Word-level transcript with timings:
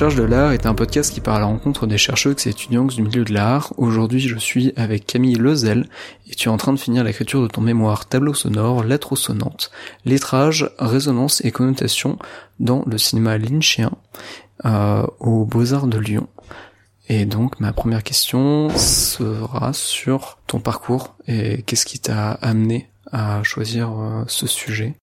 Recherche 0.00 0.16
de 0.18 0.22
l'art 0.22 0.52
est 0.52 0.64
un 0.64 0.72
podcast 0.72 1.12
qui 1.12 1.20
part 1.20 1.34
à 1.34 1.40
la 1.40 1.44
rencontre 1.44 1.86
des 1.86 1.98
chercheurs 1.98 2.34
et 2.46 2.48
étudiants 2.48 2.86
du 2.86 3.02
milieu 3.02 3.22
de 3.22 3.34
l'art. 3.34 3.74
Aujourd'hui, 3.76 4.18
je 4.18 4.38
suis 4.38 4.72
avec 4.76 5.04
Camille 5.04 5.34
Lezel 5.34 5.86
et 6.26 6.34
tu 6.34 6.48
es 6.48 6.50
en 6.50 6.56
train 6.56 6.72
de 6.72 6.78
finir 6.78 7.04
l'écriture 7.04 7.42
de 7.42 7.48
ton 7.48 7.60
mémoire 7.60 8.08
Tableau 8.08 8.32
sonore, 8.32 8.82
lettres 8.82 9.14
sonnantes, 9.14 9.70
lettrage, 10.06 10.70
résonance 10.78 11.44
et 11.44 11.50
connotation 11.50 12.18
dans 12.60 12.82
le 12.86 12.96
cinéma 12.96 13.36
lynchien 13.36 13.90
euh, 14.64 15.06
aux 15.18 15.44
Beaux-Arts 15.44 15.86
de 15.86 15.98
Lyon. 15.98 16.28
Et 17.10 17.26
donc 17.26 17.60
ma 17.60 17.74
première 17.74 18.02
question 18.02 18.70
sera 18.70 19.74
sur 19.74 20.38
ton 20.46 20.60
parcours 20.60 21.14
et 21.26 21.60
qu'est-ce 21.64 21.84
qui 21.84 21.98
t'a 21.98 22.30
amené 22.30 22.88
à 23.12 23.42
choisir 23.42 23.90
euh, 23.90 24.24
ce 24.28 24.46
sujet? 24.46 24.94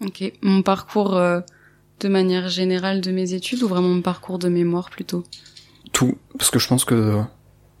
Ok, 0.00 0.32
mon 0.40 0.62
parcours 0.62 1.18
euh, 1.18 1.40
de 2.00 2.08
manière 2.08 2.48
générale 2.48 3.00
de 3.00 3.10
mes 3.10 3.34
études 3.34 3.62
ou 3.62 3.68
vraiment 3.68 3.88
mon 3.88 4.02
parcours 4.02 4.38
de 4.38 4.48
mémoire 4.48 4.90
plutôt? 4.90 5.24
Tout, 5.92 6.16
parce 6.36 6.50
que 6.50 6.58
je 6.58 6.68
pense 6.68 6.84
que 6.84 7.20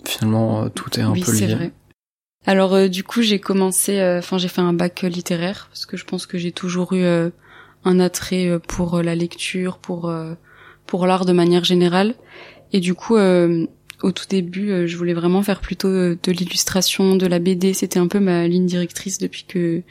finalement 0.04 0.64
euh, 0.64 0.68
tout 0.68 0.98
est 0.98 1.02
un 1.02 1.12
peu 1.12 1.32
lié. 1.32 1.54
Vrai. 1.54 1.72
Alors 2.46 2.74
euh, 2.74 2.88
du 2.88 3.04
coup 3.04 3.22
j'ai 3.22 3.38
commencé, 3.38 3.98
euh, 3.98 4.18
enfin 4.18 4.38
j'ai 4.38 4.48
fait 4.48 4.60
un 4.60 4.72
bac 4.72 5.02
littéraire 5.02 5.66
parce 5.70 5.86
que 5.86 5.96
je 5.96 6.04
pense 6.04 6.26
que 6.26 6.38
j'ai 6.38 6.52
toujours 6.52 6.92
eu 6.94 7.04
un 7.84 8.00
attrait 8.00 8.58
pour 8.66 9.02
la 9.02 9.14
lecture, 9.14 9.78
pour 9.78 10.12
pour 10.86 11.06
l'art 11.06 11.24
de 11.24 11.32
manière 11.32 11.64
générale. 11.64 12.14
Et 12.72 12.80
du 12.80 12.94
coup 12.94 13.16
au 13.16 14.12
tout 14.12 14.26
début 14.28 14.86
je 14.86 14.96
voulais 14.96 15.14
vraiment 15.14 15.42
faire 15.42 15.60
plutôt 15.60 15.88
de 15.90 16.32
l'illustration, 16.32 17.16
de 17.16 17.26
la 17.26 17.38
BD. 17.38 17.74
C'était 17.74 17.98
un 17.98 18.08
peu 18.08 18.20
ma 18.20 18.48
ligne 18.48 18.66
directrice 18.66 19.18
depuis 19.18 19.44
que 19.44 19.82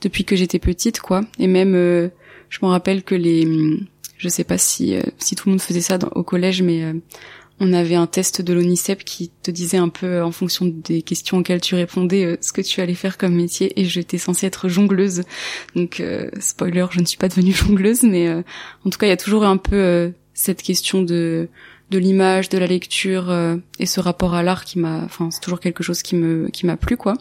depuis 0.00 0.24
que 0.24 0.36
j'étais 0.36 0.58
petite 0.58 1.00
quoi. 1.00 1.22
Et 1.38 1.46
même 1.46 2.10
je 2.50 2.58
me 2.62 2.68
rappelle 2.68 3.02
que 3.02 3.14
les, 3.14 3.78
je 4.18 4.28
sais 4.28 4.44
pas 4.44 4.58
si 4.58 4.94
euh, 4.94 5.02
si 5.18 5.34
tout 5.34 5.48
le 5.48 5.52
monde 5.52 5.62
faisait 5.62 5.80
ça 5.80 5.98
au 6.14 6.22
collège, 6.22 6.62
mais 6.62 6.82
euh, 6.82 6.92
on 7.60 7.72
avait 7.72 7.94
un 7.94 8.06
test 8.06 8.42
de 8.42 8.52
l'ONICEP 8.52 9.04
qui 9.04 9.30
te 9.42 9.50
disait 9.50 9.78
un 9.78 9.88
peu 9.88 10.06
euh, 10.06 10.24
en 10.24 10.32
fonction 10.32 10.66
des 10.66 11.00
questions 11.02 11.38
auxquelles 11.38 11.60
tu 11.60 11.74
répondais 11.76 12.36
ce 12.42 12.52
que 12.52 12.60
tu 12.60 12.80
allais 12.80 12.94
faire 12.94 13.16
comme 13.16 13.34
métier 13.34 13.80
et 13.80 13.84
j'étais 13.84 14.18
censée 14.18 14.46
être 14.46 14.68
jongleuse. 14.68 15.22
Donc 15.74 16.02
spoiler, 16.38 16.86
je 16.90 17.00
ne 17.00 17.06
suis 17.06 17.18
pas 17.18 17.28
devenue 17.28 17.52
jongleuse 17.54 18.02
mais 18.02 18.30
en 18.30 18.90
tout 18.90 18.98
cas, 18.98 19.06
il 19.06 19.10
y 19.10 19.12
a 19.12 19.16
toujours 19.16 19.44
un 19.44 19.56
peu 19.56 20.12
cette 20.34 20.62
question 20.62 21.02
de 21.02 21.48
de 21.90 21.98
l'image, 21.98 22.48
de 22.48 22.58
la 22.58 22.68
lecture 22.68 23.34
et 23.80 23.86
ce 23.86 24.00
rapport 24.00 24.34
à 24.34 24.42
l'art 24.42 24.64
qui 24.64 24.78
m'a 24.78 25.02
enfin 25.04 25.30
c'est 25.32 25.40
toujours 25.40 25.60
quelque 25.60 25.82
chose 25.82 26.02
qui 26.02 26.14
me 26.16 26.48
qui 26.50 26.66
m'a 26.66 26.76
plu 26.76 26.96
quoi. 26.96 27.14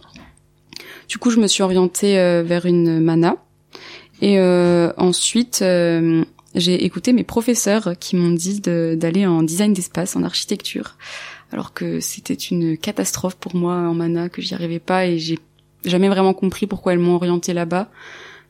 Du 1.08 1.17
coup, 1.17 1.31
je 1.31 1.39
me 1.39 1.47
suis 1.47 1.64
orientée 1.64 2.16
vers 2.43 2.66
une 2.66 2.99
mana 2.99 3.38
et 4.22 4.39
euh, 4.39 4.92
ensuite, 4.98 5.62
euh, 5.62 6.23
j'ai 6.56 6.84
écouté 6.84 7.14
mes 7.14 7.23
professeurs 7.23 7.98
qui 8.00 8.16
m'ont 8.16 8.31
dit 8.31 8.59
d'aller 8.59 9.26
en 9.26 9.44
design 9.44 9.73
d'espace, 9.73 10.16
en 10.16 10.23
architecture, 10.23 10.98
alors 11.52 11.73
que 11.73 12.00
c'était 12.00 12.34
une 12.34 12.78
catastrophe 12.78 13.36
pour 13.36 13.56
moi 13.56 13.76
en 13.76 13.94
mana, 13.94 14.30
que 14.30 14.42
j'y 14.42 14.53
arrivais 14.53 14.80
pas 14.80 15.06
et 15.06 15.20
j'ai 15.20 15.39
jamais 15.86 16.09
vraiment 16.09 16.34
compris 16.34 16.67
pourquoi 16.67 16.94
elles 16.94 17.00
m'ont 17.00 17.16
orienté 17.16 17.53
là-bas. 17.53 17.89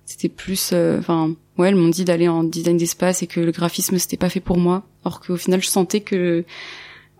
C'était 0.05 0.29
plus, 0.29 0.71
euh, 0.73 0.97
enfin, 0.97 1.35
ouais, 1.59 1.69
elles 1.69 1.75
m'ont 1.75 1.89
dit 1.89 2.03
d'aller 2.03 2.27
en 2.27 2.43
design 2.43 2.77
d'espace 2.77 3.21
et 3.21 3.27
que 3.27 3.39
le 3.39 3.51
graphisme 3.51 3.99
c'était 3.99 4.17
pas 4.17 4.29
fait 4.29 4.39
pour 4.39 4.57
moi, 4.57 4.83
alors 5.05 5.19
qu'au 5.19 5.37
final 5.37 5.61
je 5.61 5.67
sentais 5.67 6.01
que 6.01 6.45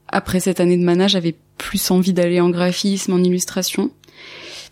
après 0.07 0.39
cette 0.39 0.59
année 0.59 0.77
de 0.77 0.83
mana, 0.83 1.07
j'avais 1.07 1.35
plus 1.59 1.91
envie 1.91 2.13
d'aller 2.13 2.41
en 2.41 2.49
graphisme, 2.49 3.13
en 3.13 3.19
illustration. 3.19 3.91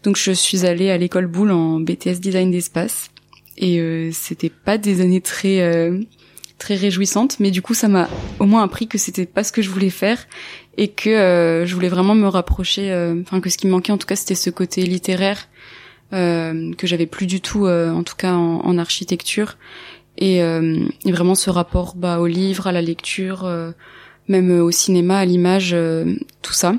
Donc 0.02 0.18
je 0.18 0.32
suis 0.32 0.66
allée 0.66 0.90
à 0.90 0.98
l'école 0.98 1.28
Boulle 1.28 1.52
en 1.52 1.80
BTS 1.80 2.20
design 2.20 2.50
d'espace 2.50 3.12
et 3.58 3.80
euh, 3.80 4.10
c'était 4.12 4.50
pas 4.50 4.78
des 4.78 5.02
années 5.02 5.22
très 5.22 5.62
euh, 5.62 6.00
très 6.58 6.76
réjouissantes 6.76 7.40
mais 7.40 7.52
du 7.52 7.62
coup 7.62 7.74
ça 7.74 7.88
m'a 7.88 8.08
au 8.40 8.46
moins 8.46 8.64
appris 8.64 8.88
que 8.88 8.98
c'était 8.98 9.26
pas 9.26 9.44
ce 9.44 9.52
que 9.52 9.62
je 9.62 9.70
voulais 9.70 9.90
faire 9.90 10.28
et 10.78 10.90
que 10.90 11.10
euh, 11.10 11.66
je 11.66 11.74
voulais 11.74 11.90
vraiment 11.90 12.16
me 12.16 12.28
rapprocher 12.28 12.94
enfin 13.22 13.42
que 13.42 13.50
ce 13.50 13.58
qui 13.58 13.68
me 13.68 13.72
manquait 13.72 13.92
en 13.92 13.98
tout 13.98 14.08
cas 14.08 14.16
c'était 14.16 14.36
ce 14.36 14.50
côté 14.50 14.84
littéraire 14.84 15.48
que 16.12 16.76
j'avais 16.84 17.06
plus 17.06 17.26
du 17.26 17.42
tout 17.42 17.68
en 17.68 18.02
tout 18.04 18.16
cas 18.16 18.34
en, 18.34 18.62
en 18.62 18.78
architecture. 18.78 19.58
Et, 20.18 20.38
et, 20.38 21.12
vraiment 21.12 21.36
ce 21.36 21.50
rapport 21.50 21.96
bah 21.96 22.20
au 22.20 22.28
livre 22.28 22.66
à 22.66 22.72
la 22.72 22.82
lecture 22.82 23.46
même 24.30 24.62
au 24.62 24.72
cinéma 24.72 25.18
à 25.18 25.26
l'image 25.26 25.76
tout 26.42 26.54
ça. 26.54 26.76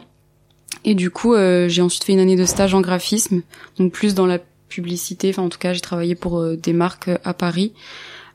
Et 0.85 0.95
du 0.95 1.11
coup 1.11 1.35
j'ai 1.37 1.83
ensuite 1.83 2.05
fait 2.05 2.15
une 2.15 2.21
année 2.21 2.37
de 2.37 2.47
stage 2.47 2.73
en 2.73 2.81
graphisme 2.81 3.43
donc 3.77 3.93
plus 3.93 4.15
dans 4.15 4.25
la 4.25 4.39
publicité. 4.69 5.31
Enfin, 5.31 5.43
en 5.43 5.49
tout 5.49 5.59
cas, 5.59 5.73
j'ai 5.73 5.81
travaillé 5.81 6.15
pour 6.15 6.39
euh, 6.39 6.57
des 6.57 6.73
marques 6.73 7.09
euh, 7.09 7.19
à 7.25 7.35
Paris. 7.35 7.73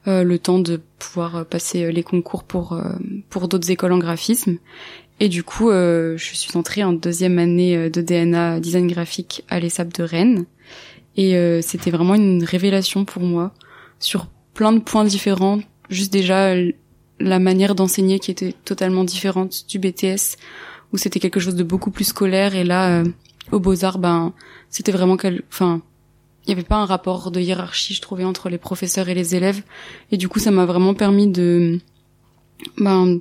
Euh, 0.08 0.24
le 0.24 0.38
temps 0.38 0.60
de 0.60 0.82
pouvoir 1.00 1.46
passer 1.46 1.90
les 1.92 2.04
concours 2.04 2.44
pour 2.44 2.78
pour 3.30 3.48
d'autres 3.48 3.72
écoles 3.72 3.94
en 3.94 4.00
graphisme. 4.00 4.58
Et 5.22 5.30
du 5.30 5.44
coup, 5.44 5.70
je 5.70 6.18
suis 6.18 6.58
entrée 6.58 6.84
en 6.84 6.92
deuxième 6.92 7.40
année 7.40 7.90
de 7.90 8.02
DNA 8.02 8.60
design 8.60 8.88
graphique 8.88 9.46
à 9.48 9.62
l'ESAP 9.62 9.94
de 9.94 10.04
Rennes. 10.04 10.46
Et 11.16 11.62
c'était 11.62 11.92
vraiment 11.92 12.16
une 12.16 12.44
révélation 12.44 13.06
pour 13.06 13.22
moi 13.22 13.54
sur 14.00 14.28
plein 14.54 14.74
de 14.74 14.80
points 14.80 15.06
différents. 15.06 15.60
Juste 15.90 16.12
déjà 16.12 16.54
la 17.20 17.40
manière 17.40 17.76
d'enseigner 17.76 18.20
qui 18.20 18.32
était 18.32 18.54
totalement 18.66 19.06
différente 19.06 19.66
du 19.70 19.80
BTS 19.80 20.36
où 20.92 20.98
c'était 20.98 21.22
quelque 21.22 21.40
chose 21.40 21.56
de 21.56 21.64
beaucoup 21.64 21.92
plus 21.92 22.06
scolaire 22.06 22.56
et 22.56 22.66
là 22.66 23.04
au 23.52 23.60
Beaux-Arts 23.60 24.00
ben 24.00 24.34
c'était 24.70 24.92
vraiment 24.92 25.16
quel 25.16 25.44
enfin 25.50 25.82
il 26.46 26.50
n'y 26.50 26.54
avait 26.54 26.68
pas 26.68 26.76
un 26.76 26.86
rapport 26.86 27.32
de 27.32 27.40
hiérarchie, 27.40 27.94
je 27.94 28.02
trouvais, 28.02 28.26
entre 28.26 28.50
les 28.50 28.58
professeurs 28.58 29.08
et 29.08 29.14
les 29.14 29.36
élèves. 29.36 29.62
Et 30.12 30.18
du 30.18 30.28
coup, 30.28 30.40
ça 30.40 30.52
m'a 30.52 30.66
vraiment 30.66 30.94
permis 30.94 31.28
de, 31.28 31.80
ben, 32.78 33.20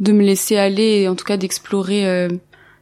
de 0.00 0.12
me 0.12 0.22
laisser 0.22 0.58
aller, 0.58 1.00
et 1.00 1.08
en 1.08 1.14
tout 1.14 1.24
cas 1.24 1.38
d'explorer 1.38 2.06
euh, 2.06 2.28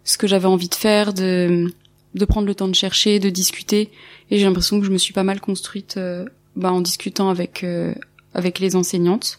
ce 0.02 0.18
que 0.18 0.26
j'avais 0.26 0.46
envie 0.46 0.68
de 0.68 0.74
faire, 0.74 1.14
de, 1.14 1.72
de 2.14 2.24
prendre 2.24 2.48
le 2.48 2.54
temps 2.54 2.66
de 2.66 2.74
chercher, 2.74 3.20
de 3.20 3.30
discuter. 3.30 3.90
Et 4.30 4.38
j'ai 4.38 4.44
l'impression 4.44 4.80
que 4.80 4.86
je 4.86 4.90
me 4.90 4.98
suis 4.98 5.12
pas 5.12 5.22
mal 5.22 5.40
construite, 5.40 5.94
euh, 5.98 6.24
ben, 6.56 6.72
en 6.72 6.80
discutant 6.80 7.28
avec 7.28 7.62
euh, 7.62 7.94
avec 8.34 8.58
les 8.58 8.74
enseignantes. 8.74 9.38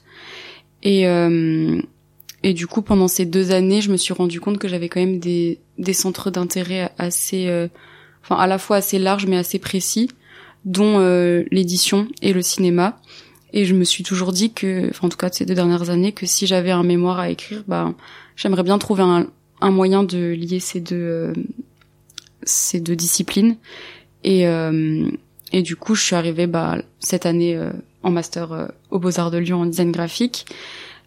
Et 0.84 1.06
et 2.44 2.54
du 2.56 2.66
coup, 2.66 2.82
pendant 2.82 3.08
ces 3.08 3.26
deux 3.26 3.52
années, 3.52 3.82
je 3.82 3.92
me 3.92 3.98
suis 3.98 4.16
rendu 4.16 4.42
compte 4.42 4.58
que 4.58 4.68
j'avais 4.68 4.90
quand 4.90 5.00
même 5.00 5.20
des 5.20 5.60
des 5.78 5.94
centres 5.94 6.32
d'intérêt 6.32 6.92
assez, 6.98 7.70
enfin 8.24 8.36
à 8.38 8.48
la 8.48 8.58
fois 8.58 8.78
assez 8.78 8.98
larges 8.98 9.28
mais 9.28 9.38
assez 9.38 9.60
précis 9.60 10.10
dont 10.66 11.00
euh, 11.00 11.44
l'édition 11.52 12.08
et 12.22 12.34
le 12.34 12.42
cinéma. 12.42 13.00
Et 13.54 13.66
je 13.66 13.76
me 13.76 13.84
suis 13.84 14.04
toujours 14.04 14.32
dit 14.32 14.54
que, 14.54 14.90
enfin 14.90 15.08
en 15.08 15.10
tout 15.10 15.18
cas 15.18 15.30
ces 15.32 15.46
deux 15.46 15.56
dernières 15.56 15.90
années, 15.90 16.14
que 16.14 16.26
si 16.26 16.48
j'avais 16.48 16.72
un 16.72 16.84
mémoire 16.84 17.20
à 17.20 17.30
écrire, 17.30 17.64
bah 17.68 17.94
j'aimerais 18.36 18.64
bien 18.64 18.78
trouver 18.78 19.04
un, 19.04 19.28
un, 19.60 19.72
moyen 19.72 20.04
de 20.04 20.32
lier 20.32 20.60
ces 20.60 20.80
deux 20.80 20.96
euh, 20.96 21.34
ces 22.44 22.80
deux 22.80 22.96
disciplines. 22.96 23.58
Et 24.24 24.48
euh, 24.48 25.10
et 25.52 25.64
du 25.64 25.76
coup, 25.76 25.96
je 25.96 26.04
suis 26.04 26.16
arrivée 26.16 26.48
bah 26.48 26.78
cette 27.00 27.26
année 27.26 27.60
en 28.04 28.12
master 28.12 28.72
aux 28.90 29.00
Beaux 29.00 29.20
Arts 29.20 29.32
de 29.32 29.38
Lyon 29.38 29.62
en 29.62 29.66
design 29.66 29.92
graphique. 29.92 30.46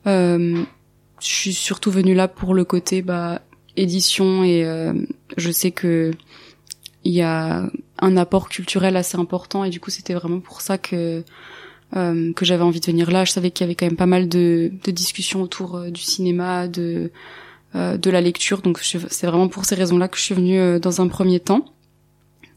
je 0.04 0.66
suis 1.20 1.54
surtout 1.54 1.90
venue 1.90 2.14
là 2.14 2.28
pour 2.28 2.52
le 2.52 2.64
côté 2.64 3.00
bah 3.00 3.40
édition 3.76 4.44
et 4.44 4.66
je 5.38 5.50
sais 5.50 5.70
que 5.70 6.10
il 7.04 7.12
y 7.12 7.22
a 7.22 7.70
un 8.00 8.16
apport 8.16 8.48
culturel 8.48 8.96
assez 8.96 9.16
important 9.16 9.64
et 9.64 9.70
du 9.70 9.80
coup 9.80 9.90
c'était 9.90 10.14
vraiment 10.14 10.40
pour 10.40 10.60
ça 10.60 10.78
que 10.78 11.22
euh, 11.96 12.32
que 12.32 12.44
j'avais 12.44 12.62
envie 12.62 12.80
de 12.80 12.86
venir 12.86 13.10
là. 13.10 13.24
Je 13.24 13.32
savais 13.32 13.50
qu'il 13.50 13.64
y 13.64 13.66
avait 13.68 13.74
quand 13.74 13.86
même 13.86 13.96
pas 13.96 14.06
mal 14.06 14.28
de, 14.28 14.72
de 14.84 14.90
discussions 14.90 15.42
autour 15.42 15.76
euh, 15.76 15.90
du 15.90 16.00
cinéma, 16.00 16.66
de 16.66 17.10
euh, 17.76 17.96
de 17.96 18.10
la 18.10 18.20
lecture, 18.20 18.62
donc 18.62 18.78
c'est 18.78 19.26
vraiment 19.26 19.48
pour 19.48 19.64
ces 19.64 19.74
raisons-là 19.74 20.06
que 20.06 20.16
je 20.16 20.22
suis 20.22 20.34
venue 20.34 20.60
euh, 20.60 20.78
dans 20.78 21.00
un 21.00 21.08
premier 21.08 21.40
temps. 21.40 21.64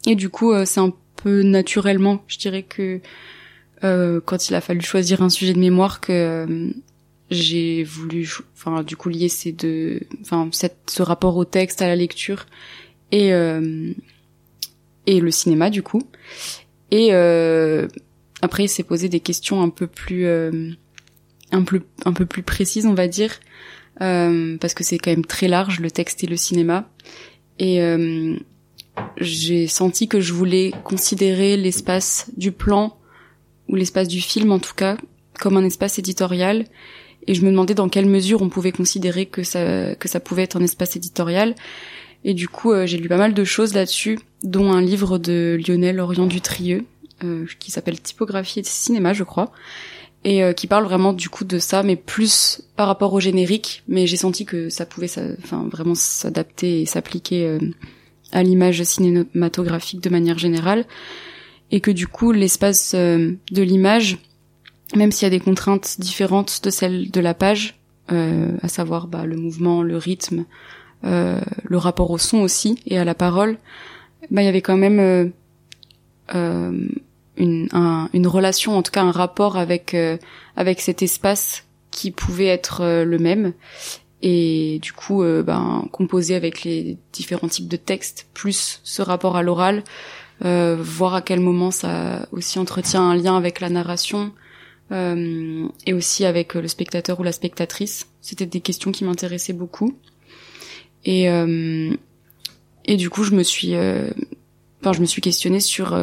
Et 0.06 0.16
du 0.16 0.30
coup 0.30 0.54
c'est 0.66 0.80
un 0.80 0.94
peu 1.16 1.42
naturellement, 1.42 2.24
je 2.28 2.38
dirais 2.38 2.63
que 2.63 3.01
quand 3.81 4.50
il 4.50 4.56
a 4.56 4.62
fallu 4.62 4.81
choisir 4.81 5.22
un 5.22 5.30
sujet 5.30 5.54
de 5.54 5.60
mémoire 5.60 6.00
que 6.00 6.72
j'ai 7.30 7.83
voulu, 7.83 8.31
enfin 8.56 8.83
du 8.83 8.95
coup 8.95 9.10
lier 9.10 9.28
ces 9.28 9.51
deux, 9.51 10.00
enfin 10.22 10.50
ce 10.51 11.01
rapport 11.01 11.36
au 11.36 11.45
texte, 11.45 11.81
à 11.81 11.88
la 11.88 11.95
lecture 11.95 12.45
et 13.12 13.31
et 15.07 15.19
le 15.19 15.31
cinéma 15.31 15.71
du 15.71 15.81
coup. 15.81 16.04
Et 16.92 17.09
euh, 17.12 17.88
après, 18.42 18.65
il 18.65 18.69
s'est 18.69 18.83
posé 18.83 19.09
des 19.09 19.19
questions 19.19 19.62
un 19.62 19.69
peu 19.69 19.88
plus, 19.88 20.25
euh, 20.25 20.71
un 21.51 21.63
peu, 21.63 21.81
un 22.06 22.13
peu 22.13 22.25
plus 22.25 22.44
précises, 22.44 22.86
on 22.86 22.94
va 22.94 23.07
dire, 23.07 23.39
euh, 24.01 24.57
parce 24.57 24.74
que 24.74 24.83
c'est 24.83 24.98
quand 24.98 25.12
même 25.12 25.25
très 25.25 25.48
large 25.48 25.80
le 25.80 25.89
texte 25.89 26.24
et 26.24 26.27
le 26.27 26.38
cinéma. 26.38 26.89
Et 27.57 27.81
euh, 27.81 28.36
j'ai 29.18 29.68
senti 29.68 30.07
que 30.07 30.19
je 30.19 30.33
voulais 30.33 30.71
considérer 30.83 31.57
l'espace 31.57 32.30
du 32.38 32.51
plan 32.51 32.98
ou 33.68 33.75
l'espace 33.75 34.07
du 34.07 34.21
film, 34.21 34.51
en 34.51 34.59
tout 34.59 34.75
cas, 34.75 34.98
comme 35.39 35.57
un 35.57 35.65
espace 35.65 35.98
éditorial. 35.98 36.65
Et 37.25 37.33
je 37.33 37.42
me 37.42 37.50
demandais 37.50 37.74
dans 37.74 37.89
quelle 37.89 38.06
mesure 38.06 38.42
on 38.42 38.50
pouvait 38.50 38.71
considérer 38.71 39.25
que 39.25 39.44
ça, 39.44 39.95
que 39.95 40.07
ça 40.07 40.19
pouvait 40.19 40.44
être 40.44 40.56
un 40.56 40.63
espace 40.63 40.95
éditorial. 40.95 41.56
Et 42.24 42.33
du 42.33 42.48
coup, 42.48 42.71
euh, 42.71 42.86
j'ai 42.86 42.98
lu 42.98 43.09
pas 43.09 43.18
mal 43.18 43.33
de 43.33 43.44
choses 43.44 43.74
là-dessus, 43.74 44.19
dont 44.44 44.72
un 44.72 44.81
livre 44.81 45.18
de 45.18 45.60
Lionel 45.66 46.00
Orient 46.00 46.28
Dutrieux, 46.28 46.86
euh, 47.24 47.45
qui 47.60 47.72
s'appelle 47.72 48.00
Typographie 48.00 48.60
et 48.60 48.63
cinéma, 48.63 49.13
je 49.13 49.24
crois. 49.24 49.51
et 50.24 50.44
euh, 50.44 50.54
qui 50.54 50.68
parle 50.68 50.84
vraiment 50.84 51.13
du 51.13 51.30
coup 51.30 51.45
de 51.45 51.57
ça, 51.60 51.84
mais 51.84 51.95
plus 51.95 52.62
par 52.75 52.88
rapport 52.88 53.13
au 53.13 53.19
générique. 53.19 53.84
Mais 53.88 54.07
j'ai 54.07 54.18
senti 54.18 54.45
que 54.45 54.69
ça 54.69 54.86
pouvait, 54.86 55.07
vraiment 55.72 55.95
s'adapter 55.95 56.81
et 56.81 56.86
s'appliquer 56.86 57.48
euh, 57.48 57.60
à 58.31 58.44
l'image 58.44 58.84
cinématographique 58.84 60.01
de 60.01 60.10
manière 60.10 60.38
générale, 60.38 60.86
et 61.72 61.81
que 61.81 61.92
du 61.92 62.07
coup 62.07 62.31
l'espace 62.31 62.94
euh, 62.95 63.33
de 63.51 63.62
l'image, 63.62 64.18
même 64.95 65.12
s'il 65.12 65.25
y 65.25 65.28
a 65.28 65.31
des 65.31 65.40
contraintes 65.40 66.00
différentes 66.00 66.62
de 66.63 66.69
celles 66.69 67.10
de 67.10 67.19
la 67.19 67.33
page, 67.33 67.75
à 68.10 68.69
savoir 68.69 69.07
bah, 69.07 69.25
le 69.25 69.36
mouvement, 69.36 69.83
le 69.83 69.98
rythme, 69.98 70.45
le 71.04 71.78
rapport 71.78 72.10
au 72.10 72.18
son 72.18 72.38
aussi 72.38 72.80
et 72.86 72.98
à 72.98 73.04
la 73.04 73.16
parole, 73.16 73.57
bah 74.31 74.42
il 74.42 74.46
y 74.46 74.48
avait 74.48 74.62
quand 74.62 74.78
même 74.78 75.31
une, 77.38 77.69
une 78.14 78.28
relation, 78.28 78.78
en 78.78 78.81
tout 78.81 78.92
cas 78.92 79.04
un 79.04 79.12
rapport 79.12 79.58
avec 79.58 79.94
euh, 79.94 80.18
avec 80.56 80.81
cet 80.81 81.02
espace 81.02 81.66
qui 81.92 82.12
pouvait 82.12 82.48
être 82.48 82.81
euh, 82.81 83.06
le 83.06 83.19
même. 83.19 83.54
Et 84.24 84.80
du 84.81 84.94
coup 84.94 85.24
euh, 85.24 85.44
ben 85.44 85.88
composé 85.92 86.36
avec 86.36 86.64
les 86.64 86.98
différents 87.14 87.48
types 87.48 87.68
de 87.68 87.78
textes 87.78 88.28
plus 88.34 88.81
ce 88.84 89.02
rapport 89.02 89.38
à 89.38 89.44
l'oral 89.44 89.84
voir 90.40 91.16
à 91.16 91.24
quel 91.24 91.40
moment 91.40 91.72
ça 91.72 92.28
aussi 92.31 92.60
entretient 92.60 93.02
un 93.02 93.16
lien 93.16 93.36
avec 93.36 93.60
la 93.60 93.69
narration 93.69 94.34
et 94.92 95.94
aussi 95.94 96.25
avec 96.25 96.54
le 96.54 96.68
spectateur 96.68 97.19
ou 97.19 97.24
la 97.24 97.31
spectatrice. 97.31 98.08
C'était 98.22 98.46
des 98.46 98.62
questions 98.62 98.92
qui 98.92 99.04
m'intéressaient 99.04 99.54
beaucoup. 99.54 99.98
Et 101.06 101.28
et 102.88 102.95
du 102.98 103.10
coup 103.10 103.24
je 103.24 103.36
me 103.36 103.44
suis 103.44 103.75
enfin 103.75 104.94
je 104.94 105.01
me 105.01 105.06
suis 105.06 105.22
questionnée 105.22 105.60
sur 105.60 105.94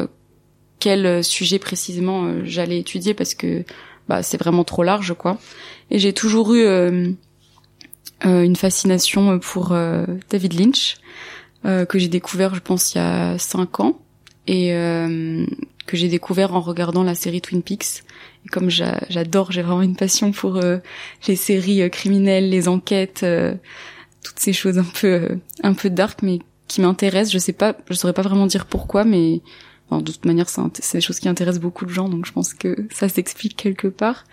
quel 0.84 1.06
euh, 1.06 1.22
sujet 1.22 1.58
précisément 1.58 2.24
euh, 2.24 2.42
j'allais 2.44 2.78
étudier 2.78 3.14
parce 3.14 3.34
que 3.34 3.64
bah, 4.06 4.22
c'est 4.22 4.36
vraiment 4.36 4.64
trop 4.64 4.82
large 4.82 5.14
quoi. 5.14 5.38
Et 5.90 5.98
j'ai 5.98 6.12
toujours 6.12 6.52
eu 6.52 6.62
euh, 6.62 7.10
une 8.22 8.56
fascination 8.56 9.38
pour 9.38 9.74
David 10.30 10.58
Lynch 10.58 10.96
que 11.62 11.98
j'ai 11.98 12.08
découvert 12.08 12.54
je 12.54 12.60
pense 12.60 12.94
il 12.94 12.98
y 12.98 13.00
a 13.00 13.38
cinq 13.38 13.80
ans 13.80 13.98
et 14.46 14.70
que 15.86 15.96
j'ai 15.96 16.08
découvert 16.08 16.54
en 16.54 16.60
regardant 16.60 17.02
la 17.02 17.14
série 17.14 17.42
Twin 17.42 17.62
Peaks. 17.62 18.02
Et 18.46 18.48
comme 18.48 18.70
j'adore, 18.70 19.52
j'ai 19.52 19.60
vraiment 19.60 19.82
une 19.82 19.96
passion 19.96 20.32
pour 20.32 20.60
les 21.28 21.36
séries 21.36 21.90
criminelles, 21.90 22.48
les 22.48 22.68
enquêtes, 22.68 23.26
toutes 24.22 24.38
ces 24.38 24.54
choses 24.54 24.78
un 24.78 24.84
peu 24.84 25.38
un 25.62 25.74
peu 25.74 25.90
dark 25.90 26.22
mais 26.22 26.38
qui 26.68 26.80
m'intéressent. 26.80 27.32
Je 27.32 27.38
sais 27.38 27.52
pas, 27.52 27.76
je 27.88 27.94
saurais 27.94 28.12
pas 28.12 28.22
vraiment 28.22 28.46
dire 28.46 28.66
pourquoi, 28.66 29.04
mais 29.04 29.40
de 29.90 30.12
toute 30.12 30.24
manière, 30.24 30.48
c'est 30.48 30.98
des 30.98 31.00
choses 31.00 31.20
qui 31.20 31.28
intéressent 31.28 31.62
beaucoup 31.62 31.84
de 31.84 31.90
gens, 31.90 32.08
donc 32.08 32.26
je 32.26 32.32
pense 32.32 32.54
que 32.54 32.76
ça 32.90 33.08
s'explique 33.08 33.56
quelque 33.56 33.88
part. 33.88 34.24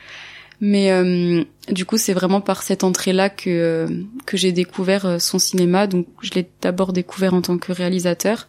Mais 0.60 0.92
euh, 0.92 1.44
du 1.70 1.86
coup, 1.86 1.98
c'est 1.98 2.14
vraiment 2.14 2.40
par 2.40 2.62
cette 2.62 2.84
entrée-là 2.84 3.30
que 3.30 3.50
euh, 3.50 3.88
que 4.28 4.38
j'ai 4.38 4.52
découvert 4.52 5.06
euh, 5.06 5.20
son 5.20 5.40
cinéma. 5.40 5.88
Donc, 5.88 6.08
je 6.22 6.32
l'ai 6.32 6.48
d'abord 6.62 6.94
découvert 6.94 7.34
en 7.34 7.42
tant 7.42 7.58
que 7.58 7.72
réalisateur, 7.72 8.48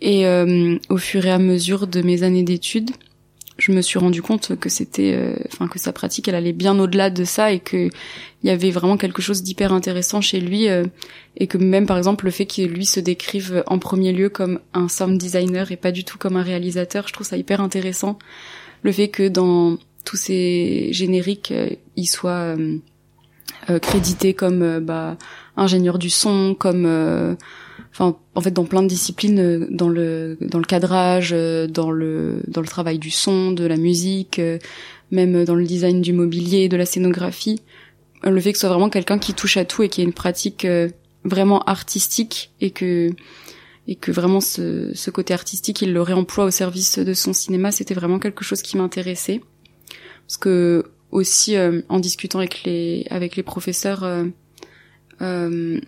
et 0.00 0.26
au 0.90 0.98
fur 0.98 1.24
et 1.24 1.30
à 1.30 1.38
mesure 1.38 1.86
de 1.86 2.02
mes 2.02 2.22
années 2.22 2.42
d'études, 2.42 2.90
je 3.58 3.72
me 3.72 3.80
suis 3.80 3.98
rendu 3.98 4.22
compte 4.22 4.56
que 4.56 4.68
c'était, 4.68 5.14
euh, 5.14 5.34
enfin 5.46 5.66
que 5.68 5.78
sa 5.78 5.92
pratique, 5.92 6.28
elle 6.28 6.34
allait 6.34 6.52
bien 6.52 6.78
au-delà 6.78 7.10
de 7.10 7.24
ça 7.24 7.52
et 7.52 7.60
que 7.60 7.88
il 8.42 8.46
y 8.46 8.50
avait 8.50 8.70
vraiment 8.70 8.96
quelque 8.96 9.22
chose 9.22 9.42
d'hyper 9.42 9.72
intéressant 9.72 10.20
chez 10.20 10.40
lui 10.40 10.68
euh, 10.68 10.84
et 11.36 11.46
que 11.46 11.56
même 11.56 11.86
par 11.86 11.96
exemple 11.96 12.26
le 12.26 12.30
fait 12.30 12.46
qu'il 12.46 12.68
lui 12.68 12.84
se 12.84 13.00
décrive 13.00 13.64
en 13.66 13.78
premier 13.78 14.12
lieu 14.12 14.28
comme 14.28 14.60
un 14.74 14.88
sound 14.88 15.18
designer 15.18 15.72
et 15.72 15.76
pas 15.76 15.90
du 15.90 16.04
tout 16.04 16.18
comme 16.18 16.36
un 16.36 16.42
réalisateur, 16.42 17.08
je 17.08 17.14
trouve 17.14 17.26
ça 17.26 17.36
hyper 17.36 17.60
intéressant. 17.60 18.18
Le 18.82 18.92
fait 18.92 19.08
que 19.08 19.26
dans 19.26 19.78
tous 20.04 20.16
ces 20.16 20.88
génériques, 20.92 21.52
euh, 21.52 21.70
il 21.96 22.06
soit 22.06 22.56
crédité 23.82 24.32
comme 24.34 24.78
bah, 24.80 25.16
ingénieur 25.56 25.98
du 25.98 26.10
son, 26.10 26.54
comme 26.54 27.36
en 28.04 28.40
fait 28.40 28.50
dans 28.50 28.64
plein 28.64 28.82
de 28.82 28.88
disciplines 28.88 29.38
euh, 29.38 29.66
dans 29.70 29.88
le 29.88 30.36
dans 30.40 30.58
le 30.58 30.64
cadrage 30.64 31.30
euh, 31.32 31.66
dans 31.66 31.90
le 31.90 32.42
dans 32.48 32.60
le 32.60 32.66
travail 32.66 32.98
du 32.98 33.10
son 33.10 33.52
de 33.52 33.64
la 33.64 33.76
musique 33.76 34.38
euh, 34.38 34.58
même 35.10 35.44
dans 35.44 35.54
le 35.54 35.64
design 35.64 36.02
du 36.02 36.12
mobilier 36.12 36.68
de 36.68 36.76
la 36.76 36.86
scénographie 36.86 37.60
le 38.22 38.40
fait 38.40 38.52
que 38.52 38.58
ce 38.58 38.62
soit 38.62 38.70
vraiment 38.70 38.90
quelqu'un 38.90 39.18
qui 39.18 39.34
touche 39.34 39.56
à 39.56 39.64
tout 39.64 39.82
et 39.82 39.88
qui 39.88 40.00
ait 40.00 40.04
une 40.04 40.12
pratique 40.12 40.66
vraiment 41.24 41.62
artistique 41.62 42.50
et 42.60 42.70
que 42.70 43.10
et 43.86 43.94
que 43.94 44.10
vraiment 44.10 44.40
ce, 44.40 44.90
ce 44.94 45.10
côté 45.10 45.32
artistique 45.32 45.82
il 45.82 45.92
le 45.92 46.02
réemploie 46.02 46.44
au 46.44 46.50
service 46.50 46.98
de 46.98 47.14
son 47.14 47.32
cinéma 47.32 47.70
c'était 47.70 47.94
vraiment 47.94 48.18
quelque 48.18 48.42
chose 48.42 48.62
qui 48.62 48.76
m'intéressait. 48.76 49.42
Parce 50.26 50.38
que 50.38 50.86
aussi 51.12 51.54
en 51.88 52.00
discutant 52.00 52.40
avec 52.40 52.64
les 52.64 53.06
avec 53.10 53.36
les 53.36 53.44
professeurs 53.44 54.04
euh, 55.22 55.80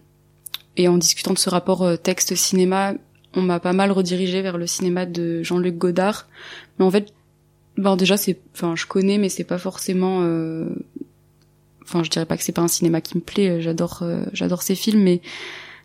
et 0.79 0.89
en 0.89 0.97
discutant 0.97 1.35
de 1.35 1.39
ce 1.39 1.51
rapport 1.51 1.83
euh, 1.83 1.97
texte-cinéma, 1.97 2.95
on 3.35 3.43
m'a 3.43 3.61
pas 3.61 3.73
mal 3.73 3.91
redirigé 3.93 4.41
vers 4.41 4.57
le 4.57 4.67
cinéma 4.67 5.05
de 5.05 5.43
Jean-Luc 5.43 5.77
Godard. 5.77 6.29
Mais 6.79 6.85
en 6.85 6.91
fait, 6.91 7.13
ben 7.77 7.97
déjà 7.97 8.17
c'est, 8.17 8.39
enfin 8.55 8.75
je 8.77 8.87
connais, 8.87 9.19
mais 9.19 9.29
c'est 9.29 9.45
pas 9.45 9.59
forcément. 9.59 10.21
Euh... 10.23 10.67
Enfin, 11.83 12.03
je 12.05 12.11
dirais 12.11 12.27
pas 12.27 12.37
que 12.37 12.43
c'est 12.43 12.53
pas 12.53 12.63
un 12.63 12.69
cinéma 12.69 13.01
qui 13.01 13.17
me 13.17 13.23
plaît. 13.23 13.49
Euh, 13.49 13.61
j'adore, 13.61 14.01
euh, 14.03 14.25
j'adore 14.33 14.63
ces 14.63 14.77
films, 14.77 15.03
mais 15.03 15.21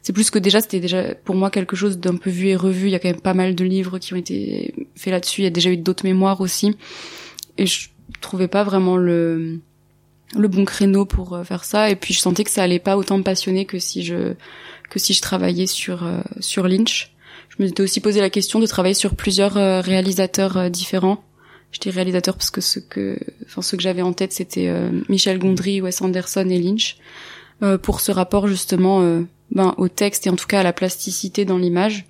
c'est 0.03 0.13
plus 0.13 0.29
que 0.29 0.37
déjà 0.39 0.61
c'était 0.61 0.79
déjà 0.79 1.15
pour 1.15 1.35
moi 1.35 1.49
quelque 1.49 1.75
chose 1.75 1.97
d'un 1.97 2.17
peu 2.17 2.29
vu 2.29 2.47
et 2.47 2.55
revu. 2.55 2.87
Il 2.87 2.91
y 2.91 2.95
a 2.95 2.99
quand 2.99 3.09
même 3.09 3.21
pas 3.21 3.33
mal 3.33 3.55
de 3.55 3.63
livres 3.63 3.97
qui 3.97 4.13
ont 4.13 4.17
été 4.17 4.75
faits 4.95 5.11
là-dessus. 5.11 5.41
Il 5.41 5.45
y 5.45 5.47
a 5.47 5.51
déjà 5.51 5.71
eu 5.71 5.77
d'autres 5.77 6.05
mémoires 6.05 6.39
aussi, 6.39 6.77
et 7.57 7.65
je 7.65 7.89
trouvais 8.21 8.47
pas 8.47 8.63
vraiment 8.63 8.97
le 8.97 9.59
le 10.35 10.47
bon 10.47 10.65
créneau 10.65 11.05
pour 11.05 11.39
faire 11.45 11.63
ça. 11.63 11.89
Et 11.89 11.95
puis 11.95 12.13
je 12.13 12.19
sentais 12.19 12.43
que 12.43 12.49
ça 12.49 12.63
allait 12.63 12.79
pas 12.79 12.97
autant 12.97 13.17
me 13.17 13.23
passionner 13.23 13.65
que 13.65 13.79
si 13.79 14.03
je 14.03 14.33
que 14.93 14.99
si 14.99 15.13
je 15.13 15.21
travaillais 15.21 15.65
sur 15.65 16.03
euh, 16.03 16.21
sur 16.39 16.67
Lynch. 16.67 17.15
Je 17.49 17.63
me 17.63 17.67
suis 17.67 17.81
aussi 17.81 17.99
posé 17.99 18.21
la 18.21 18.29
question 18.29 18.59
de 18.59 18.67
travailler 18.67 18.93
sur 18.93 19.15
plusieurs 19.15 19.57
euh, 19.57 19.81
réalisateurs 19.81 20.57
euh, 20.57 20.69
différents. 20.69 21.23
J'étais 21.71 21.89
réalisateur 21.89 22.35
parce 22.35 22.51
que 22.51 22.61
ce 22.61 22.79
que, 22.79 23.17
enfin 23.45 23.63
ce 23.63 23.75
que 23.75 23.81
j'avais 23.81 24.03
en 24.03 24.13
tête, 24.13 24.31
c'était 24.31 24.71
Michel 25.09 25.39
Gondry, 25.39 25.81
Wes 25.81 26.03
Anderson 26.03 26.47
et 26.47 26.59
Lynch, 26.59 26.97
pour 27.81 27.99
ce 27.99 28.11
rapport 28.11 28.47
justement, 28.47 29.01
ben 29.49 29.73
au 29.79 29.87
texte 29.87 30.27
et 30.27 30.29
en 30.29 30.35
tout 30.35 30.45
cas 30.45 30.59
à 30.59 30.63
la 30.63 30.71
plasticité 30.71 31.45
dans 31.45 31.57
l'image. 31.57 32.05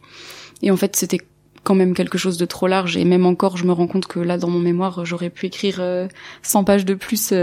Et 0.63 0.69
en 0.69 0.75
fait, 0.75 0.97
c'était 0.97 1.19
quand 1.63 1.75
même 1.75 1.93
quelque 1.93 2.17
chose 2.17 2.35
de 2.37 2.43
trop 2.43 2.67
large 2.67 2.97
et 2.97 3.05
même 3.05 3.25
encore 3.25 3.55
je 3.55 3.63
me 3.63 3.71
rends 3.71 3.87
compte 3.87 4.05
que 4.05 4.19
là 4.19 4.37
dans 4.37 4.49
mon 4.49 4.59
mémoire 4.59 5.05
j'aurais 5.05 5.29
pu 5.29 5.45
écrire 5.45 5.81
100 6.41 6.65
pages 6.65 6.83
de 6.83 6.93
plus 6.93 7.33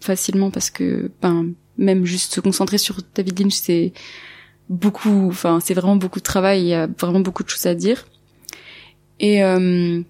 facilement 0.00 0.50
parce 0.50 0.70
que 0.70 1.12
ben 1.22 1.52
même 1.76 2.04
juste 2.04 2.34
se 2.34 2.40
concentrer 2.40 2.78
sur 2.78 2.96
David 3.14 3.38
Lynch 3.38 3.54
c'est 3.54 3.92
beaucoup, 4.68 5.28
enfin 5.28 5.60
c'est 5.60 5.74
vraiment 5.74 5.96
beaucoup 5.96 6.18
de 6.18 6.24
travail, 6.24 6.62
il 6.62 6.68
y 6.68 6.74
a 6.74 6.86
vraiment 6.98 7.20
beaucoup 7.20 7.42
de 7.42 7.48
choses 7.48 7.66
à 7.66 7.74
dire. 7.74 8.06
Et 9.20 9.42
euh, 9.42 10.00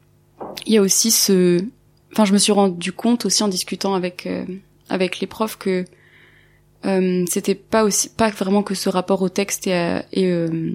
il 0.66 0.72
y 0.72 0.76
a 0.76 0.82
aussi 0.82 1.10
ce, 1.10 1.62
enfin 2.12 2.24
je 2.24 2.32
me 2.32 2.38
suis 2.38 2.52
rendu 2.52 2.92
compte 2.92 3.26
aussi 3.26 3.42
en 3.42 3.48
discutant 3.48 3.94
avec 3.94 4.26
euh, 4.26 4.44
avec 4.88 5.20
les 5.20 5.26
profs 5.26 5.56
que 5.56 5.84
euh, 6.86 7.24
c'était 7.28 7.54
pas 7.54 7.84
aussi 7.84 8.08
pas 8.10 8.30
vraiment 8.30 8.62
que 8.62 8.74
ce 8.74 8.88
rapport 8.88 9.22
au 9.22 9.28
texte 9.28 9.66
et 9.66 9.74
à, 9.74 10.04
et, 10.12 10.26
euh, 10.26 10.72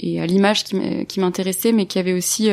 et 0.00 0.20
à 0.20 0.26
l'image 0.26 0.64
qui 0.64 1.20
m'intéressait, 1.20 1.72
mais 1.72 1.86
qu'il 1.86 1.98
y 1.98 2.00
avait 2.00 2.16
aussi 2.16 2.48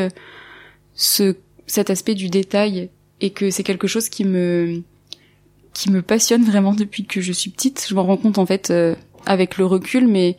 ce 0.93 1.35
cet 1.67 1.89
aspect 1.89 2.15
du 2.15 2.29
détail 2.29 2.89
et 3.21 3.29
que 3.29 3.49
c'est 3.49 3.63
quelque 3.63 3.87
chose 3.87 4.09
qui 4.09 4.25
me 4.25 4.81
qui 5.73 5.89
me 5.89 6.01
passionne 6.01 6.43
vraiment 6.43 6.73
depuis 6.73 7.05
que 7.05 7.21
je 7.21 7.31
suis 7.31 7.49
petite. 7.49 7.85
Je 7.87 7.95
m'en 7.95 8.03
rends 8.03 8.17
compte 8.17 8.37
en 8.37 8.45
fait 8.45 8.71
avec 9.25 9.57
le 9.57 9.65
recul, 9.65 10.07
mais 10.07 10.37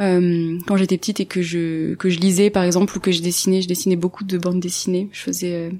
euh, 0.00 0.58
quand 0.66 0.76
j'étais 0.76 0.98
petite 0.98 1.20
et 1.20 1.26
que 1.26 1.40
je 1.40 1.94
que 1.94 2.10
je 2.10 2.18
lisais 2.18 2.50
par 2.50 2.64
exemple 2.64 2.96
ou 2.96 3.00
que 3.00 3.12
je 3.12 3.22
dessinais, 3.22 3.62
je 3.62 3.68
dessinais 3.68 3.96
beaucoup 3.96 4.24
de 4.24 4.38
bandes 4.38 4.60
dessinées. 4.60 5.08
Je 5.12 5.20
faisais 5.20 5.52
euh, 5.54 5.70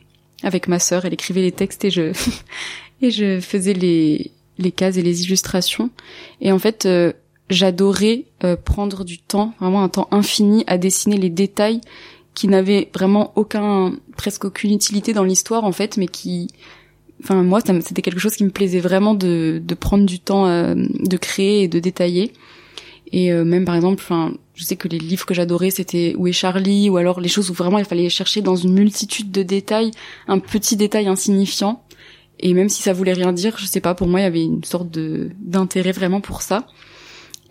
avec 0.42 0.68
ma 0.68 0.78
sœur, 0.78 1.04
elle 1.04 1.14
écrivait 1.14 1.42
les 1.42 1.52
textes 1.52 1.84
et 1.84 1.90
je 1.90 2.12
et 3.02 3.10
je 3.10 3.40
faisais 3.40 3.74
les 3.74 4.30
les 4.58 4.70
cases 4.70 4.96
et 4.96 5.02
les 5.02 5.24
illustrations. 5.24 5.90
Et 6.40 6.52
en 6.52 6.60
fait, 6.60 6.86
euh, 6.86 7.12
j'adorais 7.50 8.26
prendre 8.64 9.04
du 9.04 9.18
temps, 9.18 9.52
vraiment 9.60 9.82
un 9.82 9.88
temps 9.88 10.08
infini, 10.12 10.64
à 10.66 10.78
dessiner 10.78 11.16
les 11.16 11.28
détails 11.28 11.80
qui 12.34 12.48
n'avaient 12.48 12.90
vraiment 12.94 13.32
aucun, 13.36 13.94
presque 14.16 14.44
aucune 14.44 14.72
utilité 14.72 15.12
dans 15.12 15.24
l'histoire 15.24 15.64
en 15.64 15.72
fait, 15.72 15.96
mais 15.96 16.08
qui 16.08 16.48
enfin 17.24 17.42
moi 17.42 17.60
c'était 17.60 18.02
quelque 18.02 18.20
chose 18.20 18.36
qui 18.36 18.44
me 18.44 18.50
plaisait 18.50 18.80
vraiment 18.80 19.14
de, 19.14 19.60
de 19.64 19.74
prendre 19.74 20.04
du 20.04 20.20
temps 20.20 20.46
euh, 20.46 20.74
de 20.76 21.16
créer 21.16 21.62
et 21.62 21.68
de 21.68 21.78
détailler. 21.78 22.32
Et 23.12 23.32
euh, 23.32 23.44
même 23.44 23.64
par 23.64 23.74
exemple 23.74 24.02
enfin 24.02 24.34
je 24.54 24.64
sais 24.64 24.76
que 24.76 24.88
les 24.88 24.98
livres 24.98 25.24
que 25.26 25.34
j'adorais 25.34 25.70
c'était 25.70 26.14
où 26.16 26.26
est 26.26 26.32
Charlie 26.32 26.90
ou 26.90 26.96
alors 26.96 27.20
les 27.20 27.28
choses 27.28 27.50
où 27.50 27.54
vraiment 27.54 27.78
il 27.78 27.84
fallait 27.84 28.08
chercher 28.08 28.42
dans 28.42 28.56
une 28.56 28.74
multitude 28.74 29.30
de 29.30 29.42
détails 29.42 29.90
un 30.28 30.38
petit 30.38 30.76
détail 30.76 31.08
insignifiant. 31.08 31.82
Et 32.40 32.52
même 32.52 32.68
si 32.68 32.82
ça 32.82 32.92
voulait 32.92 33.12
rien 33.12 33.32
dire 33.32 33.56
je 33.58 33.64
sais 33.64 33.80
pas 33.80 33.94
pour 33.94 34.06
moi 34.06 34.20
il 34.20 34.24
y 34.24 34.26
avait 34.26 34.44
une 34.44 34.64
sorte 34.64 34.90
de 34.90 35.30
d'intérêt 35.40 35.92
vraiment 35.92 36.20
pour 36.20 36.42
ça. 36.42 36.66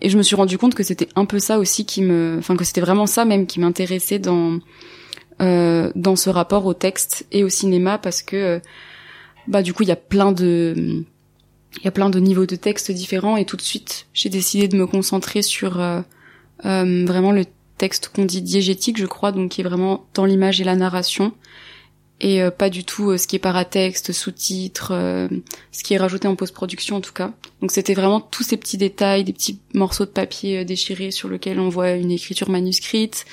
Et 0.00 0.08
je 0.08 0.18
me 0.18 0.22
suis 0.22 0.36
rendu 0.36 0.58
compte 0.58 0.74
que 0.74 0.82
c'était 0.82 1.08
un 1.16 1.24
peu 1.24 1.38
ça 1.38 1.58
aussi 1.58 1.84
qui 1.84 2.02
me 2.02 2.36
enfin 2.38 2.56
que 2.56 2.64
c'était 2.64 2.80
vraiment 2.80 3.06
ça 3.06 3.24
même 3.24 3.46
qui 3.46 3.58
m'intéressait 3.58 4.18
dans 4.20 4.60
euh, 5.42 5.90
dans 5.96 6.14
ce 6.14 6.30
rapport 6.30 6.64
au 6.64 6.74
texte 6.74 7.26
et 7.32 7.42
au 7.42 7.48
cinéma 7.48 7.98
parce 7.98 8.22
que 8.22 8.60
bah 9.48 9.62
du 9.62 9.74
coup 9.74 9.82
il 9.82 9.88
y 9.88 9.92
a 9.92 9.96
plein 9.96 10.32
de 10.32 11.04
il 11.78 11.84
y 11.84 11.88
a 11.88 11.90
plein 11.90 12.10
de 12.10 12.18
niveaux 12.18 12.46
de 12.46 12.56
texte 12.56 12.90
différents 12.90 13.36
et 13.36 13.44
tout 13.44 13.56
de 13.56 13.62
suite 13.62 14.06
j'ai 14.12 14.28
décidé 14.28 14.68
de 14.68 14.76
me 14.76 14.86
concentrer 14.86 15.42
sur 15.42 15.80
euh, 15.80 16.00
euh, 16.64 17.04
vraiment 17.06 17.32
le 17.32 17.44
texte 17.78 18.08
qu'on 18.14 18.24
dit 18.24 18.42
diégétique 18.42 18.98
je 18.98 19.06
crois 19.06 19.32
donc 19.32 19.50
qui 19.50 19.60
est 19.60 19.64
vraiment 19.64 20.06
dans 20.14 20.24
l'image 20.24 20.60
et 20.60 20.64
la 20.64 20.76
narration 20.76 21.32
et 22.20 22.42
euh, 22.42 22.50
pas 22.50 22.70
du 22.70 22.84
tout 22.84 23.18
ce 23.18 23.26
qui 23.26 23.36
est 23.36 23.40
paratexte, 23.40 24.12
sous-titres, 24.12 24.92
ce 25.72 25.82
qui 25.82 25.94
est 25.94 25.98
rajouté 25.98 26.28
en 26.28 26.36
post-production 26.36 26.96
en 26.96 27.00
tout 27.00 27.12
cas. 27.12 27.32
Donc 27.60 27.72
c'était 27.72 27.92
vraiment 27.92 28.20
tous 28.20 28.44
ces 28.44 28.56
petits 28.56 28.78
détails, 28.78 29.24
des 29.24 29.32
petits 29.32 29.58
morceaux 29.74 30.04
de 30.04 30.10
papier 30.10 30.64
déchirés 30.64 31.10
sur 31.10 31.28
lesquels 31.28 31.58
on 31.58 31.68
voit 31.68 31.90
une 31.90 32.12
écriture 32.12 32.50
manuscrite, 32.50 33.26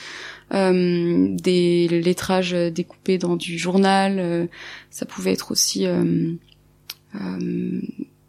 des 0.52 1.88
lettrages 1.88 2.52
découpés 2.52 3.18
dans 3.18 3.36
du 3.36 3.58
journal, 3.58 4.50
ça 4.90 5.06
pouvait 5.06 5.32
être 5.32 5.52
aussi 5.52 5.88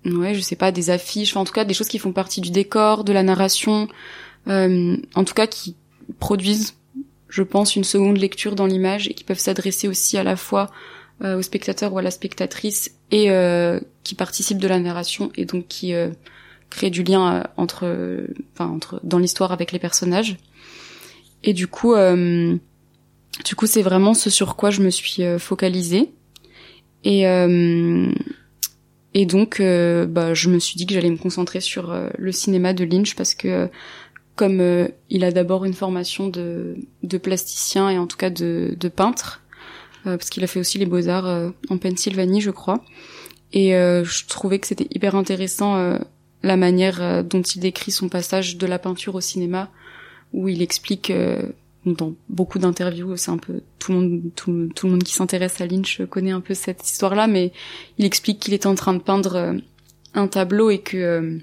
ouais, 0.05 0.35
je 0.35 0.41
sais 0.41 0.57
pas, 0.57 0.73
des 0.73 0.91
affiches, 0.91 1.37
en 1.37 1.45
tout 1.45 1.53
cas 1.53 1.65
des 1.65 1.75
choses 1.75 1.89
qui 1.89 1.99
font 1.99 2.13
partie 2.13 2.41
du 2.41 2.51
décor, 2.51 3.05
de 3.05 3.13
la 3.13 3.23
narration, 3.23 3.89
euh, 4.49 4.97
en 5.15 5.25
tout 5.25 5.35
cas 5.35 5.47
qui 5.47 5.77
produisent, 6.19 6.75
je 7.29 7.43
pense, 7.43 7.77
une 7.77 7.85
seconde 7.85 8.19
lecture 8.19 8.55
dans 8.55 8.67
l'image 8.67 9.09
et 9.09 9.15
qui 9.15 9.25
peuvent 9.25 9.39
s'adresser 9.39 9.89
aussi 9.89 10.19
à 10.19 10.25
la 10.25 10.37
fois 10.37 10.71
euh, 11.23 11.39
au 11.39 11.43
spectateur 11.43 11.93
ou 11.93 11.99
à 11.99 12.03
la 12.03 12.11
spectatrice 12.11 12.93
et 13.11 13.31
euh, 13.31 13.81
qui 14.03 14.15
participent 14.15 14.59
de 14.59 14.69
la 14.69 14.79
narration 14.79 15.31
et 15.37 15.45
donc 15.45 15.69
qui 15.69 15.95
euh, 15.95 16.11
créent 16.71 16.91
du 16.91 17.03
lien 17.03 17.35
euh, 17.35 17.43
entre, 17.57 18.27
enfin 18.55 18.69
entre 18.69 19.01
dans 19.05 19.19
l'histoire 19.19 19.53
avec 19.53 19.73
les 19.73 19.79
personnages. 19.79 20.37
Et 21.45 21.53
du 21.53 21.67
coup, 21.67 21.95
euh, 21.95 22.57
du 23.45 23.55
coup, 23.55 23.67
c'est 23.67 23.83
vraiment 23.83 24.15
ce 24.15 24.31
sur 24.31 24.57
quoi 24.57 24.71
je 24.71 24.83
me 24.83 24.91
suis 24.91 25.23
focalisée. 25.39 26.13
Et 27.05 27.27
et 29.15 29.27
donc, 29.27 29.61
euh, 29.61 30.07
bah, 30.07 30.35
je 30.35 30.49
me 30.49 30.59
suis 30.59 30.77
dit 30.77 30.87
que 30.87 30.95
j'allais 30.95 31.11
me 31.11 31.19
concentrer 31.19 31.61
sur 31.61 31.91
euh, 31.91 32.09
le 32.19 32.33
cinéma 32.33 32.73
de 32.73 32.85
Lynch 32.85 33.15
parce 33.15 33.35
que, 33.35 33.49
euh, 33.49 33.67
comme 34.35 34.89
il 35.11 35.25
a 35.25 35.31
d'abord 35.31 35.67
une 35.67 35.75
formation 35.75 36.29
de, 36.29 36.77
de, 37.03 37.19
plasticien 37.19 37.91
et 37.91 37.99
en 37.99 38.07
tout 38.07 38.17
cas 38.17 38.31
de, 38.31 38.75
de 38.81 38.89
peintre, 38.89 39.43
parce 40.05 40.31
qu'il 40.31 40.43
a 40.43 40.47
fait 40.47 40.59
aussi 40.59 40.79
les 40.79 40.87
beaux-arts 40.87 41.53
en 41.69 41.77
Pennsylvanie, 41.77 42.41
je 42.41 42.51
crois, 42.51 42.83
et 43.53 43.73
je 43.73 44.27
trouvais 44.27 44.59
que 44.59 44.67
c'était 44.67 44.89
hyper 44.91 45.17
intéressant 45.17 45.99
la 46.43 46.57
manière 46.57 47.23
dont 47.23 47.43
il 47.43 47.61
décrit 47.61 47.93
son 47.93 48.09
passage 48.09 48.57
de 48.57 48.67
la 48.67 48.79
peinture 48.79 49.15
au 49.15 49.21
cinéma, 49.21 49.71
où 50.33 50.49
il 50.49 50.63
explique 50.63 51.13
dans 51.85 52.15
beaucoup 52.29 52.59
d'interviews, 52.59 53.17
c'est 53.17 53.31
un 53.31 53.39
peu 53.39 53.61
tout 53.79 53.93
le 53.93 53.99
monde, 53.99 54.23
tout, 54.37 54.69
tout 54.75 54.87
le 54.87 54.93
monde 54.93 55.03
qui 55.03 55.13
s'intéresse 55.13 55.61
à 55.61 55.67
Lynch 55.67 56.03
connaît 56.09 56.31
un 56.31 56.41
peu 56.41 56.55
cette 56.55 56.89
histoire-là, 56.89 57.27
mais 57.27 57.53
il 57.99 58.05
explique 58.05 58.39
qu'il 58.39 58.55
était 58.55 58.69
en 58.69 58.75
train 58.75 58.95
de 58.95 59.01
peindre 59.01 59.35
euh, 59.35 59.53
un 60.15 60.29
tableau 60.29 60.71
et 60.71 60.79
que 60.79 60.97
euh, 60.97 61.39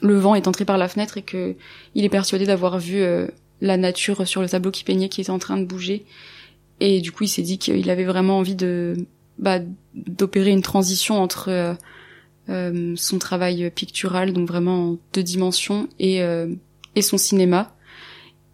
le 0.00 0.16
vent 0.16 0.36
est 0.36 0.46
entré 0.46 0.64
par 0.64 0.78
la 0.78 0.88
fenêtre 0.88 1.18
et 1.18 1.22
que 1.22 1.56
il 1.94 2.04
est 2.04 2.08
persuadé 2.08 2.46
d'avoir 2.46 2.78
vu 2.78 3.00
euh, 3.00 3.26
la 3.60 3.76
nature 3.76 4.28
sur 4.28 4.42
le 4.42 4.48
tableau 4.48 4.70
qui 4.70 4.84
peignait 4.84 5.08
qui 5.08 5.20
était 5.20 5.30
en 5.30 5.40
train 5.40 5.56
de 5.56 5.64
bouger. 5.64 6.04
Et 6.78 7.00
du 7.00 7.10
coup, 7.10 7.24
il 7.24 7.28
s'est 7.28 7.42
dit 7.42 7.58
qu'il 7.58 7.90
avait 7.90 8.04
vraiment 8.04 8.38
envie 8.38 8.54
de 8.54 8.94
bah, 9.38 9.58
d'opérer 9.94 10.50
une 10.50 10.62
transition 10.62 11.20
entre 11.20 11.76
son 12.46 13.18
travail 13.18 13.70
pictural, 13.72 14.32
donc 14.32 14.48
vraiment 14.48 14.92
en 14.92 14.98
deux 15.12 15.22
dimensions, 15.22 15.88
et, 15.98 16.20
et 16.94 17.02
son 17.02 17.18
cinéma 17.18 17.76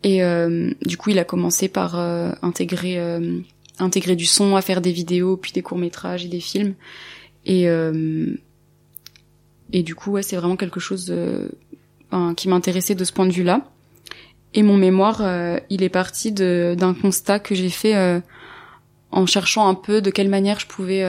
et 0.04 0.22
euh, 0.22 0.70
du 0.82 0.98
coup, 0.98 1.10
il 1.10 1.18
a 1.18 1.24
commencé 1.24 1.66
par 1.68 1.98
euh, 1.98 2.30
intégrer 2.42 2.98
euh, 2.98 3.40
intégrer 3.78 4.16
du 4.16 4.26
son, 4.26 4.54
à 4.54 4.60
faire 4.60 4.82
des 4.82 4.92
vidéos, 4.92 5.38
puis 5.38 5.50
des 5.52 5.62
courts 5.62 5.78
métrages 5.78 6.26
et 6.26 6.28
des 6.28 6.40
films. 6.40 6.74
Et 7.46 7.66
et 9.72 9.82
du 9.82 9.94
coup, 9.94 10.12
ouais, 10.12 10.22
c'est 10.22 10.36
vraiment 10.36 10.56
quelque 10.56 10.78
chose 10.78 11.12
qui 12.36 12.48
m'intéressait 12.48 12.94
de 12.94 13.04
ce 13.04 13.12
point 13.12 13.26
de 13.26 13.32
vue-là. 13.32 13.68
Et 14.54 14.62
mon 14.62 14.76
mémoire, 14.76 15.20
il 15.68 15.82
est 15.82 15.88
parti 15.88 16.32
d'un 16.32 16.94
constat 16.94 17.40
que 17.40 17.54
j'ai 17.54 17.68
fait 17.68 18.22
en 19.10 19.26
cherchant 19.26 19.68
un 19.68 19.74
peu 19.74 20.00
de 20.00 20.10
quelle 20.10 20.28
manière 20.28 20.60
je 20.60 20.66
pouvais 20.66 21.02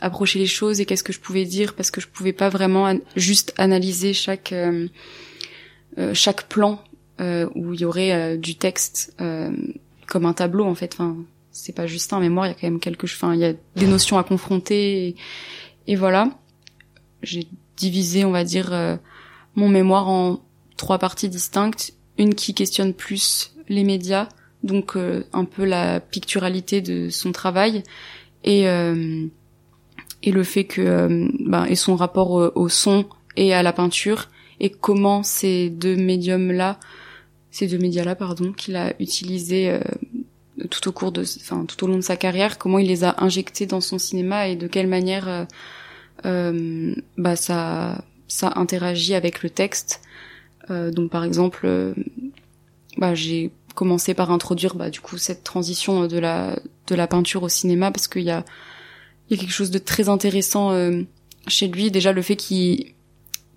approcher 0.00 0.38
les 0.38 0.46
choses 0.46 0.80
et 0.80 0.86
qu'est-ce 0.86 1.04
que 1.04 1.12
je 1.12 1.20
pouvais 1.20 1.44
dire 1.44 1.74
parce 1.74 1.92
que 1.92 2.00
je 2.00 2.08
pouvais 2.08 2.32
pas 2.32 2.48
vraiment 2.48 2.92
juste 3.14 3.52
analyser 3.58 4.12
chaque 4.12 4.54
chaque 6.14 6.48
plan 6.48 6.80
euh, 6.80 6.95
où 7.54 7.72
il 7.74 7.80
y 7.80 7.84
aurait 7.84 8.12
euh, 8.12 8.36
du 8.36 8.56
texte 8.56 9.14
euh, 9.20 9.50
comme 10.06 10.26
un 10.26 10.32
tableau 10.32 10.64
en 10.64 10.74
fait. 10.74 10.94
Enfin, 10.94 11.16
c'est 11.50 11.74
pas 11.74 11.86
juste 11.86 12.12
un 12.12 12.20
mémoire, 12.20 12.46
il 12.46 12.50
y 12.50 12.52
a 12.52 12.54
quand 12.54 12.66
même 12.66 12.80
quelque, 12.80 13.04
enfin, 13.04 13.34
il 13.34 13.40
y 13.40 13.44
a 13.44 13.54
des 13.76 13.86
notions 13.86 14.18
à 14.18 14.24
confronter 14.24 15.08
et, 15.08 15.16
et 15.86 15.96
voilà. 15.96 16.30
J'ai 17.22 17.46
divisé, 17.76 18.24
on 18.24 18.30
va 18.30 18.44
dire, 18.44 18.72
euh, 18.72 18.96
mon 19.54 19.68
mémoire 19.68 20.08
en 20.08 20.40
trois 20.76 20.98
parties 20.98 21.28
distinctes. 21.28 21.92
Une 22.18 22.34
qui 22.34 22.54
questionne 22.54 22.94
plus 22.94 23.54
les 23.68 23.84
médias, 23.84 24.28
donc 24.62 24.96
un 24.96 25.44
peu 25.44 25.66
la 25.66 26.00
picturalité 26.00 26.80
de 26.80 27.10
son 27.10 27.30
travail 27.30 27.82
et 28.42 28.64
et 30.22 30.32
le 30.32 30.44
fait 30.44 30.64
que 30.64 31.28
ben, 31.46 31.66
et 31.66 31.74
son 31.74 31.94
rapport 31.94 32.30
au, 32.30 32.50
au, 32.54 32.70
son 32.70 33.04
et 33.36 33.52
à 33.52 33.62
la 33.62 33.74
peinture 33.74 34.30
et 34.60 34.70
comment 34.70 35.22
ces 35.22 35.70
deux 35.70 35.96
médiums 35.96 36.52
là 36.52 36.78
ces 37.56 37.68
deux 37.68 37.78
médias-là, 37.78 38.14
pardon, 38.14 38.52
qu'il 38.52 38.76
a 38.76 38.92
utilisé 39.00 39.70
euh, 39.70 39.80
tout 40.68 40.86
au 40.88 40.92
cours 40.92 41.10
de, 41.10 41.22
enfin 41.22 41.64
tout 41.64 41.82
au 41.82 41.86
long 41.86 41.96
de 41.96 42.02
sa 42.02 42.14
carrière, 42.14 42.58
comment 42.58 42.78
il 42.78 42.86
les 42.86 43.02
a 43.02 43.14
injectés 43.24 43.64
dans 43.64 43.80
son 43.80 43.96
cinéma 43.96 44.48
et 44.48 44.56
de 44.56 44.66
quelle 44.66 44.88
manière 44.88 45.26
euh, 45.26 45.44
euh 46.26 46.94
bah 47.16 47.34
ça 47.34 48.04
ça 48.28 48.52
interagit 48.56 49.14
avec 49.14 49.42
le 49.42 49.48
texte. 49.48 50.02
Euh, 50.68 50.90
donc 50.90 51.10
par 51.10 51.24
exemple, 51.24 51.94
bah 52.98 53.14
j'ai 53.14 53.50
commencé 53.74 54.12
par 54.12 54.30
introduire 54.30 54.74
bah 54.74 54.90
du 54.90 55.00
coup 55.00 55.16
cette 55.16 55.42
transition 55.42 56.06
de 56.06 56.18
la 56.18 56.58
de 56.88 56.94
la 56.94 57.06
peinture 57.06 57.42
au 57.42 57.48
cinéma 57.48 57.90
parce 57.90 58.06
qu'il 58.06 58.24
y 58.24 58.30
a 58.30 58.44
il 59.30 59.36
y 59.36 59.38
a 59.38 59.40
quelque 59.40 59.54
chose 59.54 59.70
de 59.70 59.78
très 59.78 60.10
intéressant 60.10 60.72
chez 61.48 61.68
lui 61.68 61.90
déjà 61.90 62.12
le 62.12 62.22
fait 62.22 62.36
qu'il 62.36 62.95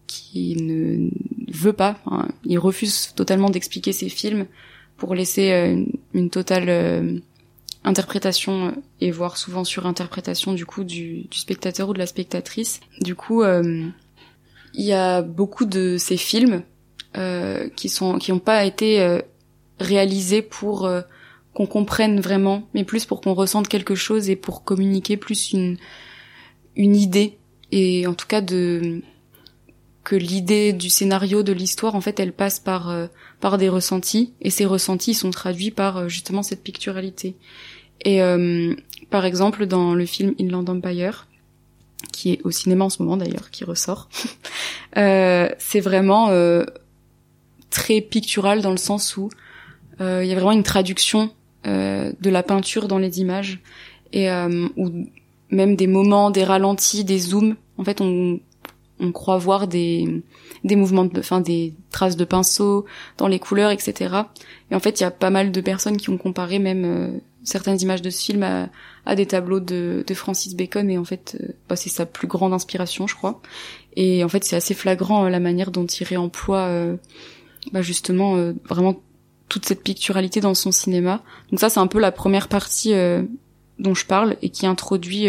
qui 0.09 0.55
ne 0.55 1.09
veut 1.53 1.73
pas, 1.73 1.97
il 2.43 2.57
refuse 2.57 3.13
totalement 3.15 3.51
d'expliquer 3.51 3.93
ses 3.93 4.09
films 4.09 4.47
pour 4.97 5.13
laisser 5.13 5.51
euh, 5.51 5.85
une, 6.15 6.29
totale 6.31 6.67
euh, 6.67 7.19
interprétation 7.83 8.69
euh, 8.69 8.71
et 9.01 9.11
voire 9.11 9.37
souvent 9.37 9.63
sur 9.63 9.85
interprétation 9.85 10.53
du 10.53 10.65
coup 10.65 10.83
du, 10.83 11.27
spectateur 11.31 11.89
ou 11.89 11.93
de 11.93 11.99
la 11.99 12.07
spectatrice. 12.07 12.79
Du 13.01 13.13
coup, 13.13 13.43
il 13.43 13.93
y 14.73 14.93
a 14.93 15.21
beaucoup 15.21 15.65
de 15.65 15.97
ces 15.97 16.17
films 16.17 16.63
qui 17.75 17.89
sont 17.89 18.17
qui 18.17 18.31
n'ont 18.31 18.39
pas 18.39 18.65
été 18.65 19.21
réalisés 19.79 20.41
pour 20.41 20.89
qu'on 21.53 21.65
comprenne 21.65 22.19
vraiment, 22.19 22.67
mais 22.73 22.83
plus 22.83 23.05
pour 23.05 23.21
qu'on 23.21 23.33
ressente 23.33 23.67
quelque 23.67 23.95
chose 23.95 24.29
et 24.29 24.35
pour 24.35 24.63
communiquer 24.63 25.17
plus 25.17 25.53
une 25.53 25.77
une 26.75 26.95
idée 26.95 27.37
et 27.71 28.07
en 28.07 28.13
tout 28.13 28.27
cas 28.27 28.41
de 28.41 29.01
que 30.03 30.15
l'idée 30.15 30.73
du 30.73 30.89
scénario 30.89 31.43
de 31.43 31.51
l'histoire 31.51 31.95
en 31.95 32.01
fait 32.01 32.19
elle 32.19 32.33
passe 32.33 32.59
par 32.59 32.89
euh, 32.89 33.07
par 33.39 33.57
des 33.57 33.69
ressentis 33.69 34.33
et 34.41 34.49
ces 34.49 34.65
ressentis 34.65 35.13
sont 35.13 35.31
traduits 35.31 35.71
par 35.71 35.97
euh, 35.97 36.07
justement 36.07 36.43
cette 36.43 36.63
picturalité. 36.63 37.35
Et 38.05 38.21
euh, 38.21 38.75
par 39.09 39.25
exemple 39.25 39.65
dans 39.65 39.93
le 39.93 40.05
film 40.05 40.33
Inland 40.39 40.69
Empire 40.69 41.27
qui 42.13 42.31
est 42.31 42.41
au 42.43 42.51
cinéma 42.51 42.85
en 42.85 42.89
ce 42.89 43.03
moment 43.03 43.17
d'ailleurs 43.17 43.49
qui 43.51 43.65
ressort 43.65 44.07
c'est 44.95 45.79
vraiment 45.81 46.31
très 47.69 48.01
pictural 48.01 48.61
dans 48.61 48.71
le 48.71 48.77
sens 48.77 49.17
où 49.17 49.29
il 49.99 50.25
y 50.25 50.31
a 50.31 50.35
vraiment 50.35 50.53
une 50.53 50.63
traduction 50.63 51.31
de 51.65 52.29
la 52.29 52.41
peinture 52.41 52.87
dans 52.87 52.97
les 52.99 53.19
images 53.19 53.59
et 54.13 54.29
où 54.31 55.05
même 55.51 55.75
des 55.75 55.87
moments 55.87 56.31
des 56.31 56.45
ralentis 56.45 57.03
des 57.03 57.19
zooms. 57.19 57.57
En 57.77 57.83
fait 57.83 57.99
on 57.99 58.39
on 58.99 59.11
croit 59.11 59.37
voir 59.37 59.67
des 59.67 60.23
des 60.63 60.75
mouvements 60.75 61.05
de 61.05 61.19
enfin 61.19 61.41
des 61.41 61.73
traces 61.89 62.17
de 62.17 62.25
pinceau 62.25 62.85
dans 63.17 63.27
les 63.27 63.39
couleurs 63.39 63.71
etc 63.71 64.23
et 64.71 64.75
en 64.75 64.79
fait 64.79 64.99
il 64.99 65.03
y 65.03 65.05
a 65.05 65.11
pas 65.11 65.29
mal 65.29 65.51
de 65.51 65.61
personnes 65.61 65.97
qui 65.97 66.09
ont 66.09 66.17
comparé 66.17 66.59
même 66.59 66.85
euh, 66.85 67.17
certaines 67.43 67.81
images 67.81 68.01
de 68.01 68.09
ce 68.09 68.23
film 68.23 68.43
à, 68.43 68.69
à 69.05 69.15
des 69.15 69.25
tableaux 69.25 69.59
de, 69.59 70.03
de 70.05 70.13
Francis 70.13 70.55
Bacon 70.55 70.89
et 70.89 70.97
en 70.97 71.05
fait 71.05 71.37
euh, 71.39 71.53
bah, 71.67 71.75
c'est 71.75 71.89
sa 71.89 72.05
plus 72.05 72.27
grande 72.27 72.53
inspiration 72.53 73.07
je 73.07 73.15
crois. 73.15 73.41
Et 73.95 74.23
en 74.23 74.29
fait 74.29 74.43
c'est 74.43 74.55
assez 74.55 74.73
flagrant 74.73 75.25
euh, 75.25 75.29
la 75.29 75.39
manière 75.39 75.71
dont 75.71 75.85
il 75.85 76.03
réemploie 76.03 76.69
bah, 77.71 77.81
justement 77.81 78.35
vraiment 78.65 79.01
toute 79.47 79.65
cette 79.65 79.83
picturalité 79.83 80.41
dans 80.41 80.53
son 80.53 80.71
cinéma. 80.71 81.23
Donc 81.51 81.59
ça 81.59 81.69
c'est 81.69 81.79
un 81.79 81.87
peu 81.87 81.99
la 81.99 82.11
première 82.11 82.47
partie 82.47 82.93
dont 83.79 83.95
je 83.95 84.05
parle 84.05 84.37
et 84.41 84.49
qui 84.49 84.67
introduit 84.67 85.27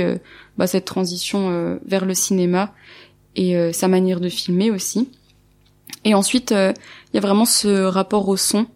bah, 0.59 0.67
cette 0.67 0.85
transition 0.85 1.79
vers 1.87 2.05
le 2.05 2.15
cinéma 2.15 2.75
et 3.37 3.57
euh, 3.57 3.73
sa 3.73 3.89
manière 3.89 4.21
de 4.21 4.29
filmer 4.29 4.71
aussi. 4.71 5.09
Et 6.05 6.15
ensuite, 6.15 6.53
euh, 6.53 6.73
il 7.13 7.17
y 7.17 7.19
a 7.19 7.21
vraiment 7.21 7.45
ce 7.45 7.85
rapport 7.85 8.29
au 8.29 8.37
son 8.37 8.67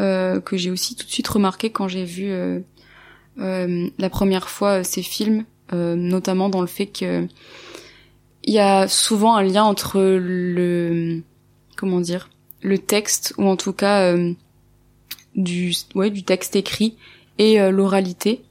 euh, 0.00 0.40
que 0.40 0.56
j'ai 0.56 0.70
aussi 0.70 0.96
tout 0.96 1.06
de 1.06 1.10
suite 1.10 1.28
remarqué 1.28 1.70
quand 1.70 1.88
j'ai 1.88 2.04
vu 2.04 2.32
la 3.36 4.10
première 4.10 4.48
fois 4.48 4.84
ces 4.84 5.02
films 5.02 5.44
notamment 5.72 6.50
dans 6.50 6.60
le 6.60 6.66
fait 6.66 6.86
que 6.86 7.26
il 8.44 8.52
y 8.52 8.58
a 8.58 8.88
souvent 8.88 9.36
un 9.36 9.42
lien 9.42 9.64
entre 9.64 10.00
le 10.00 11.22
comment 11.76 12.00
dire 12.00 12.28
le 12.60 12.76
texte 12.76 13.32
ou 13.38 13.46
en 13.46 13.56
tout 13.56 13.72
cas 13.72 14.14
du 15.34 15.72
ouais 15.94 16.10
du 16.10 16.24
texte 16.24 16.56
écrit 16.56 16.96
et 17.38 17.58
l'oralité 17.70 18.42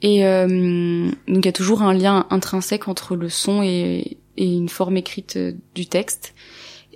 et 0.00 0.22
donc 0.24 1.14
il 1.28 1.46
y 1.46 1.48
a 1.48 1.52
toujours 1.52 1.82
un 1.82 1.94
lien 1.94 2.26
intrinsèque 2.30 2.88
entre 2.88 3.14
le 3.14 3.28
son 3.28 3.62
et, 3.62 4.18
et 4.36 4.52
une 4.52 4.68
forme 4.68 4.96
écrite 4.96 5.38
du 5.74 5.86
texte. 5.86 6.34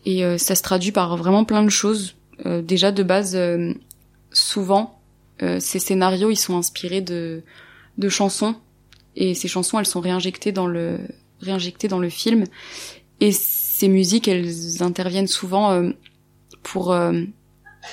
Et 0.04 0.22
ça 0.38 0.54
se 0.54 0.62
traduit 0.62 0.92
par 0.92 1.16
vraiment 1.16 1.44
plein 1.44 1.64
de 1.64 1.68
choses. 1.68 2.14
Déjà 2.44 2.92
de 2.92 3.02
base 3.02 3.36
souvent, 4.36 4.96
euh, 5.42 5.60
ces 5.60 5.78
scénarios, 5.78 6.30
ils 6.30 6.36
sont 6.36 6.56
inspirés 6.56 7.00
de, 7.00 7.42
de 7.98 8.08
chansons, 8.08 8.54
et 9.14 9.34
ces 9.34 9.48
chansons, 9.48 9.78
elles 9.78 9.86
sont 9.86 10.00
réinjectées 10.00 10.52
dans 10.52 10.66
le, 10.66 10.98
réinjectées 11.40 11.88
dans 11.88 11.98
le 11.98 12.08
film, 12.08 12.44
et 13.20 13.32
ces 13.32 13.88
musiques, 13.88 14.28
elles 14.28 14.82
interviennent 14.82 15.26
souvent 15.26 15.70
euh, 15.72 15.90
pour 16.62 16.92
euh, 16.92 17.22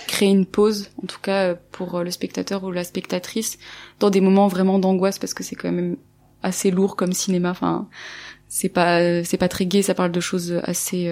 créer 0.08 0.30
une 0.30 0.46
pause, 0.46 0.92
en 1.02 1.08
tout 1.08 1.20
cas 1.22 1.56
pour 1.56 2.00
le 2.00 2.12
spectateur 2.12 2.64
ou 2.64 2.72
la 2.72 2.84
spectatrice, 2.84 3.58
dans 4.00 4.10
des 4.10 4.22
moments 4.22 4.48
vraiment 4.48 4.80
d'angoisse, 4.80 5.20
parce 5.20 5.34
que 5.34 5.44
c'est 5.44 5.56
quand 5.56 5.72
même 5.72 5.98
assez 6.42 6.72
lourd 6.72 6.96
comme 6.96 7.14
cinéma. 7.14 7.52
Enfin, 7.52 7.88
c'est 8.56 8.70
pas, 8.70 9.24
c'est 9.24 9.38
pas 9.38 9.48
très 9.48 9.66
gai, 9.66 9.82
ça 9.82 9.96
parle 9.96 10.12
de 10.12 10.20
choses 10.20 10.60
assez, 10.64 11.10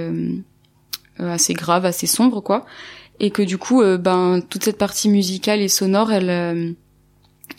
assez 1.18 1.54
graves, 1.54 1.86
assez 1.86 2.08
sombres, 2.08 2.42
quoi 2.42 2.66
et 3.22 3.30
que 3.30 3.44
du 3.44 3.60
coup, 3.60 3.82
euh, 3.82 3.98
ben 3.98 4.42
toute 4.50 4.64
cette 4.64 4.80
partie 4.80 5.08
musicale 5.08 5.62
et 5.62 5.68
sonore, 5.68 6.12
elle, 6.12 6.30
euh, 6.30 6.72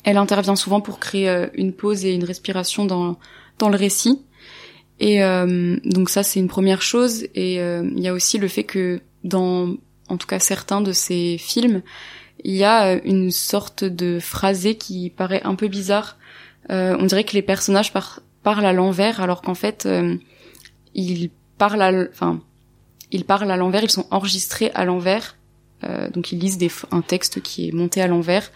elle 0.03 0.17
intervient 0.17 0.57
souvent 0.57 0.81
pour 0.81 0.99
créer 0.99 1.29
euh, 1.29 1.47
une 1.55 1.73
pause 1.73 2.05
et 2.05 2.13
une 2.13 2.25
respiration 2.25 2.85
dans 2.85 3.17
dans 3.59 3.69
le 3.69 3.77
récit. 3.77 4.21
Et 4.99 5.21
donc 5.85 6.11
ça, 6.11 6.23
c'est 6.23 6.39
une 6.39 6.47
première 6.47 6.81
chose. 6.81 7.25
Et 7.35 7.57
il 7.57 7.99
y 7.99 8.07
a 8.07 8.13
aussi 8.13 8.39
le 8.39 8.47
fait 8.47 8.63
que 8.63 9.01
dans, 9.25 9.75
en 10.09 10.17
tout 10.17 10.29
cas 10.29 10.39
certains 10.39 10.81
de 10.81 10.93
ces 10.93 11.39
films, 11.39 11.83
il 12.45 12.55
y 12.55 12.63
a 12.63 13.03
une 13.05 13.33
sorte 13.33 13.83
de 13.83 14.21
phrasé 14.21 14.77
qui 14.77 15.11
paraît 15.11 15.43
un 15.43 15.57
peu 15.57 15.67
bizarre. 15.67 16.19
on 16.69 17.05
dirait 17.05 17.25
que 17.25 17.35
les 17.35 17.43
personnages 17.43 17.93
parlent 18.43 18.67
à 18.67 18.73
l'envers, 18.73 19.21
alors 19.21 19.43
qu'en 19.43 19.55
fait, 19.55 19.89
ils 20.95 21.31
parlent 21.59 21.83
à, 21.83 21.93
enfin, 22.11 22.41
ils 23.11 23.25
parlent 23.25 23.51
à 23.51 23.57
l'envers, 23.57 23.83
ils 23.83 23.91
sont 23.91 24.07
enregistrés 24.11 24.71
à 24.75 24.85
l'envers 24.85 25.37
euh, 25.85 26.09
donc 26.11 26.33
ils 26.33 26.39
lisent 26.39 26.59
des, 26.59 26.71
un 26.91 27.03
texte 27.03 27.41
qui 27.41 27.69
est 27.69 27.73
monté 27.73 28.01
à 28.01 28.07
l'envers 28.07 28.51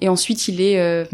et 0.00 0.08
ensuite 0.08 0.48
il 0.48 0.60
est 0.60 0.78
euh, 0.78 1.04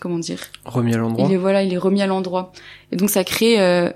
comment 0.00 0.18
dire? 0.18 0.40
Remis 0.64 0.94
à 0.94 0.98
l'endroit. 0.98 1.26
Il 1.26 1.32
est 1.32 1.38
voilà, 1.38 1.62
il 1.62 1.72
est 1.72 1.78
remis 1.78 2.02
à 2.02 2.06
l'endroit. 2.06 2.52
Et 2.92 2.96
donc 2.96 3.08
ça 3.08 3.24
crée 3.24 3.60
euh, 3.60 3.90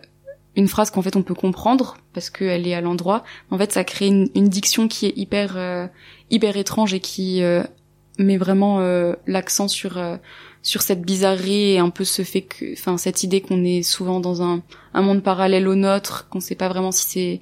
une 0.57 0.69
phrase 0.69 0.91
qu'en 0.91 1.03
fait 1.03 1.17
on 1.17 1.23
peut 1.23 1.35
comprendre 1.35 1.99
parce 2.15 2.31
qu'elle 2.31 2.67
est 2.67 2.75
à 2.75 2.81
l'endroit. 2.81 3.25
En 3.51 3.59
fait, 3.59 3.73
ça 3.73 3.85
crée 3.85 4.07
une, 4.07 4.29
une 4.35 4.49
diction 4.49 4.89
qui 4.89 5.07
est 5.07 5.13
hyper 5.17 5.91
hyper 6.31 6.57
étrange 6.57 6.95
et 6.95 7.01
qui 7.01 7.43
met 8.19 8.37
vraiment 8.37 8.81
l'accent 9.27 9.69
sur 9.69 9.99
sur 10.63 10.83
cette 10.83 11.03
bizarrerie 11.03 11.73
et 11.73 11.79
un 11.79 11.91
peu 11.91 12.05
ce 12.05 12.23
fait 12.23 12.43
que 12.43 12.73
enfin 12.73 12.97
cette 12.97 13.25
idée 13.25 13.41
qu'on 13.41 13.65
est 13.65 13.83
souvent 13.83 14.21
dans 14.21 14.43
un 14.43 14.63
un 14.95 15.03
monde 15.03 15.23
parallèle 15.23 15.69
au 15.69 15.75
nôtre, 15.75 16.29
qu'on 16.29 16.41
sait 16.41 16.55
pas 16.55 16.69
vraiment 16.69 16.93
si 16.93 17.07
c'est 17.07 17.41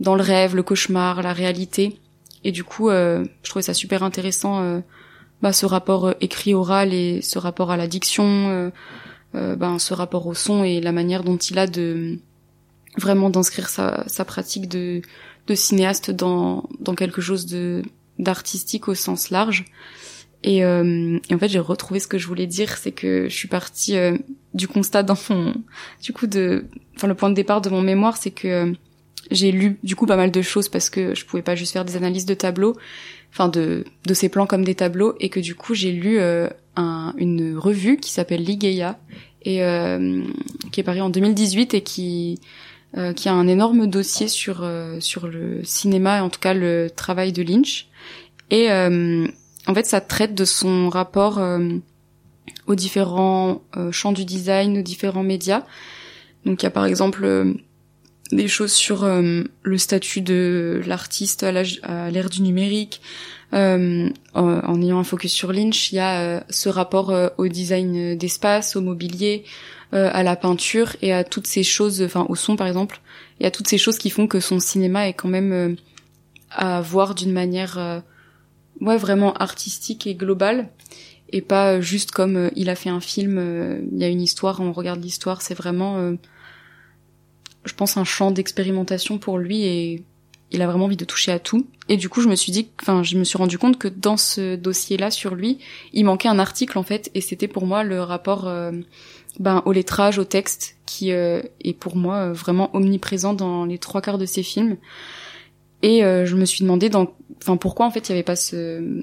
dans 0.00 0.14
le 0.14 0.22
rêve, 0.22 0.54
le 0.54 0.62
cauchemar, 0.62 1.22
la 1.22 1.32
réalité. 1.32 1.98
Et 2.44 2.52
du 2.52 2.64
coup, 2.64 2.88
euh, 2.88 3.24
je 3.42 3.50
trouvais 3.50 3.62
ça 3.62 3.74
super 3.74 4.02
intéressant, 4.02 4.60
euh, 4.60 4.80
bah, 5.42 5.52
ce 5.52 5.66
rapport 5.66 6.06
euh, 6.06 6.12
écrit-oral 6.20 6.94
et 6.94 7.20
ce 7.20 7.38
rapport 7.38 7.70
à 7.70 7.76
l'addiction, 7.76 8.72
ben, 9.34 9.78
ce 9.78 9.94
rapport 9.94 10.26
au 10.26 10.34
son 10.34 10.64
et 10.64 10.80
la 10.80 10.92
manière 10.92 11.22
dont 11.22 11.36
il 11.36 11.58
a 11.58 11.66
de 11.66 12.18
vraiment 12.96 13.30
d'inscrire 13.30 13.68
sa, 13.68 14.04
sa 14.08 14.24
pratique 14.24 14.68
de, 14.68 15.02
de 15.46 15.54
cinéaste 15.54 16.10
dans, 16.10 16.68
dans 16.80 16.94
quelque 16.94 17.20
chose 17.20 17.46
de 17.46 17.82
d'artistique 18.18 18.88
au 18.88 18.94
sens 18.94 19.30
large. 19.30 19.66
Et, 20.44 20.64
euh, 20.64 21.18
en 21.32 21.38
fait, 21.38 21.48
j'ai 21.48 21.58
retrouvé 21.58 22.00
ce 22.00 22.06
que 22.06 22.18
je 22.18 22.26
voulais 22.26 22.46
dire, 22.46 22.76
c'est 22.76 22.92
que 22.92 23.28
je 23.28 23.34
suis 23.34 23.48
partie 23.48 23.96
du 24.54 24.68
constat 24.68 25.02
dans 25.02 25.16
mon, 25.30 25.54
du 26.02 26.12
coup 26.12 26.26
de, 26.26 26.66
enfin 26.96 27.08
le 27.08 27.14
point 27.14 27.30
de 27.30 27.34
départ 27.34 27.60
de 27.60 27.70
mon 27.70 27.82
mémoire, 27.82 28.16
c'est 28.16 28.30
que 28.30 28.74
j'ai 29.30 29.52
lu 29.52 29.78
du 29.82 29.96
coup 29.96 30.06
pas 30.06 30.16
mal 30.16 30.30
de 30.30 30.42
choses 30.42 30.68
parce 30.68 30.90
que 30.90 31.14
je 31.14 31.24
pouvais 31.24 31.42
pas 31.42 31.54
juste 31.54 31.72
faire 31.72 31.84
des 31.84 31.96
analyses 31.96 32.26
de 32.26 32.34
tableaux, 32.34 32.76
enfin 33.32 33.48
de 33.48 33.84
de 34.06 34.14
ces 34.14 34.28
plans 34.28 34.46
comme 34.46 34.64
des 34.64 34.74
tableaux, 34.74 35.14
et 35.20 35.28
que 35.28 35.40
du 35.40 35.54
coup 35.54 35.74
j'ai 35.74 35.92
lu 35.92 36.18
euh, 36.18 36.48
un, 36.76 37.14
une 37.18 37.56
revue 37.56 37.98
qui 37.98 38.10
s'appelle 38.10 38.42
Ligeia 38.42 38.98
et 39.42 39.62
euh, 39.64 40.22
qui 40.72 40.80
est 40.80 40.84
parue 40.84 41.00
en 41.00 41.10
2018 41.10 41.74
et 41.74 41.82
qui 41.82 42.40
euh, 42.96 43.12
qui 43.12 43.28
a 43.28 43.34
un 43.34 43.48
énorme 43.48 43.86
dossier 43.86 44.28
sur 44.28 44.68
sur 45.00 45.26
le 45.26 45.62
cinéma 45.64 46.18
et 46.18 46.20
en 46.20 46.30
tout 46.30 46.40
cas 46.40 46.54
le 46.54 46.88
travail 46.94 47.32
de 47.32 47.42
Lynch. 47.42 47.88
Et 48.50 48.68
en 49.68 49.74
fait, 49.74 49.86
ça 49.86 50.00
traite 50.00 50.34
de 50.34 50.44
son 50.44 50.88
rapport 50.88 51.40
aux 52.66 52.74
différents 52.74 53.62
champs 53.92 54.12
du 54.12 54.24
design, 54.24 54.78
aux 54.78 54.82
différents 54.82 55.22
médias. 55.22 55.62
Donc 56.44 56.62
il 56.62 56.66
y 56.66 56.66
a 56.66 56.70
par 56.70 56.86
exemple 56.86 57.54
des 58.32 58.48
choses 58.48 58.72
sur 58.72 59.04
euh, 59.04 59.42
le 59.62 59.78
statut 59.78 60.20
de 60.20 60.82
l'artiste 60.86 61.42
à 61.42 61.52
l'ère 62.10 62.30
du 62.30 62.42
numérique. 62.42 63.00
Euh, 63.54 64.10
en, 64.34 64.82
ayant 64.82 64.98
un 64.98 65.04
focus 65.04 65.32
sur 65.32 65.52
Lynch, 65.52 65.92
il 65.92 65.96
y 65.96 65.98
a 65.98 66.20
euh, 66.20 66.40
ce 66.50 66.68
rapport 66.68 67.14
au 67.38 67.48
design 67.48 68.16
d'espace, 68.16 68.76
au 68.76 68.80
mobilier, 68.80 69.44
à 69.92 70.22
la 70.22 70.36
peinture 70.36 70.96
et 71.00 71.14
à 71.14 71.24
toutes 71.24 71.46
ces 71.46 71.62
choses, 71.62 72.02
enfin 72.02 72.26
au 72.28 72.34
son 72.34 72.56
par 72.56 72.66
exemple, 72.66 73.00
et 73.40 73.46
à 73.46 73.50
toutes 73.50 73.68
ces 73.68 73.78
choses 73.78 73.96
qui 73.96 74.10
font 74.10 74.26
que 74.26 74.38
son 74.38 74.60
cinéma 74.60 75.08
est 75.08 75.14
quand 75.14 75.30
même 75.30 75.76
à 76.50 76.82
voir 76.82 77.14
d'une 77.14 77.32
manière 77.32 78.02
ouais 78.80 78.96
vraiment 78.96 79.32
artistique 79.34 80.06
et 80.06 80.14
globale 80.14 80.68
et 81.30 81.42
pas 81.42 81.80
juste 81.80 82.10
comme 82.10 82.50
il 82.56 82.70
a 82.70 82.74
fait 82.74 82.90
un 82.90 83.00
film, 83.00 83.86
il 83.92 83.98
y 83.98 84.04
a 84.04 84.08
une 84.08 84.22
histoire, 84.22 84.60
on 84.60 84.72
regarde 84.72 85.02
l'histoire, 85.02 85.42
c'est 85.42 85.54
vraiment 85.54 86.16
je 87.68 87.74
pense, 87.74 87.96
un 87.96 88.04
champ 88.04 88.30
d'expérimentation 88.30 89.18
pour 89.18 89.38
lui 89.38 89.64
et 89.64 90.02
il 90.50 90.62
a 90.62 90.66
vraiment 90.66 90.86
envie 90.86 90.96
de 90.96 91.04
toucher 91.04 91.30
à 91.30 91.38
tout. 91.38 91.66
Et 91.88 91.96
du 91.96 92.08
coup, 92.08 92.22
je 92.22 92.28
me 92.28 92.34
suis 92.34 92.50
dit, 92.50 92.68
enfin, 92.80 93.02
je 93.02 93.16
me 93.16 93.24
suis 93.24 93.38
rendu 93.38 93.58
compte 93.58 93.78
que 93.78 93.88
dans 93.88 94.16
ce 94.16 94.56
dossier-là 94.56 95.10
sur 95.10 95.34
lui, 95.34 95.58
il 95.92 96.04
manquait 96.04 96.28
un 96.28 96.38
article 96.38 96.78
en 96.78 96.82
fait, 96.82 97.10
et 97.14 97.20
c'était 97.20 97.48
pour 97.48 97.66
moi 97.66 97.84
le 97.84 98.02
rapport, 98.02 98.48
euh, 98.48 98.72
ben, 99.38 99.62
au 99.66 99.72
lettrage, 99.72 100.18
au 100.18 100.24
texte, 100.24 100.76
qui 100.86 101.12
euh, 101.12 101.42
est 101.62 101.74
pour 101.74 101.96
moi 101.96 102.16
euh, 102.16 102.32
vraiment 102.32 102.74
omniprésent 102.74 103.34
dans 103.34 103.66
les 103.66 103.78
trois 103.78 104.00
quarts 104.00 104.18
de 104.18 104.26
ses 104.26 104.42
films. 104.42 104.78
Et 105.82 106.00
je 106.00 106.34
me 106.34 106.44
suis 106.44 106.62
demandé, 106.62 106.88
dans, 106.88 107.12
enfin, 107.40 107.56
pourquoi 107.56 107.86
en 107.86 107.90
fait 107.90 108.08
il 108.08 108.10
y 108.10 108.12
avait 108.12 108.22
pas 108.22 108.36
ce 108.36 109.02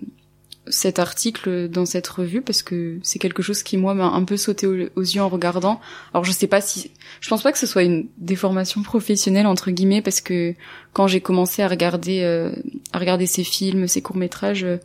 cet 0.68 1.00
article 1.00 1.70
dans 1.70 1.86
cette 1.86 2.08
revue 2.08 2.42
parce 2.42 2.64
que 2.64 2.98
c'est 3.04 3.20
quelque 3.20 3.44
chose 3.44 3.64
qui 3.64 3.78
moi 3.78 3.94
m'a 3.94 4.08
un 4.08 4.24
peu 4.24 4.38
sauté 4.38 4.66
aux, 4.66 5.02
yeux 5.02 5.22
en 5.22 5.30
regardant. 5.30 5.80
Alors 6.14 6.24
je 6.24 6.32
sais 6.32 6.48
pas 6.48 6.62
si 6.62 6.92
je 7.22 7.30
pense 7.30 7.44
pas 7.44 7.52
que 7.52 7.58
ce 7.58 7.68
soit 7.68 7.84
une 7.84 8.08
déformation 8.18 8.82
professionnelle 8.82 9.48
entre 9.48 9.72
guillemets 9.72 10.02
parce 10.02 10.22
que 10.22 10.56
quand 10.94 11.08
j'ai 11.08 11.22
commencé 11.22 11.62
à 11.62 11.68
regarder 11.68 12.22
euh, 12.24 12.52
à 12.94 13.00
regarder 13.00 13.28
ces 13.28 13.44
films, 13.44 13.88
ces 13.88 14.02
courts-métrages, 14.02 14.64
euh, 14.64 14.78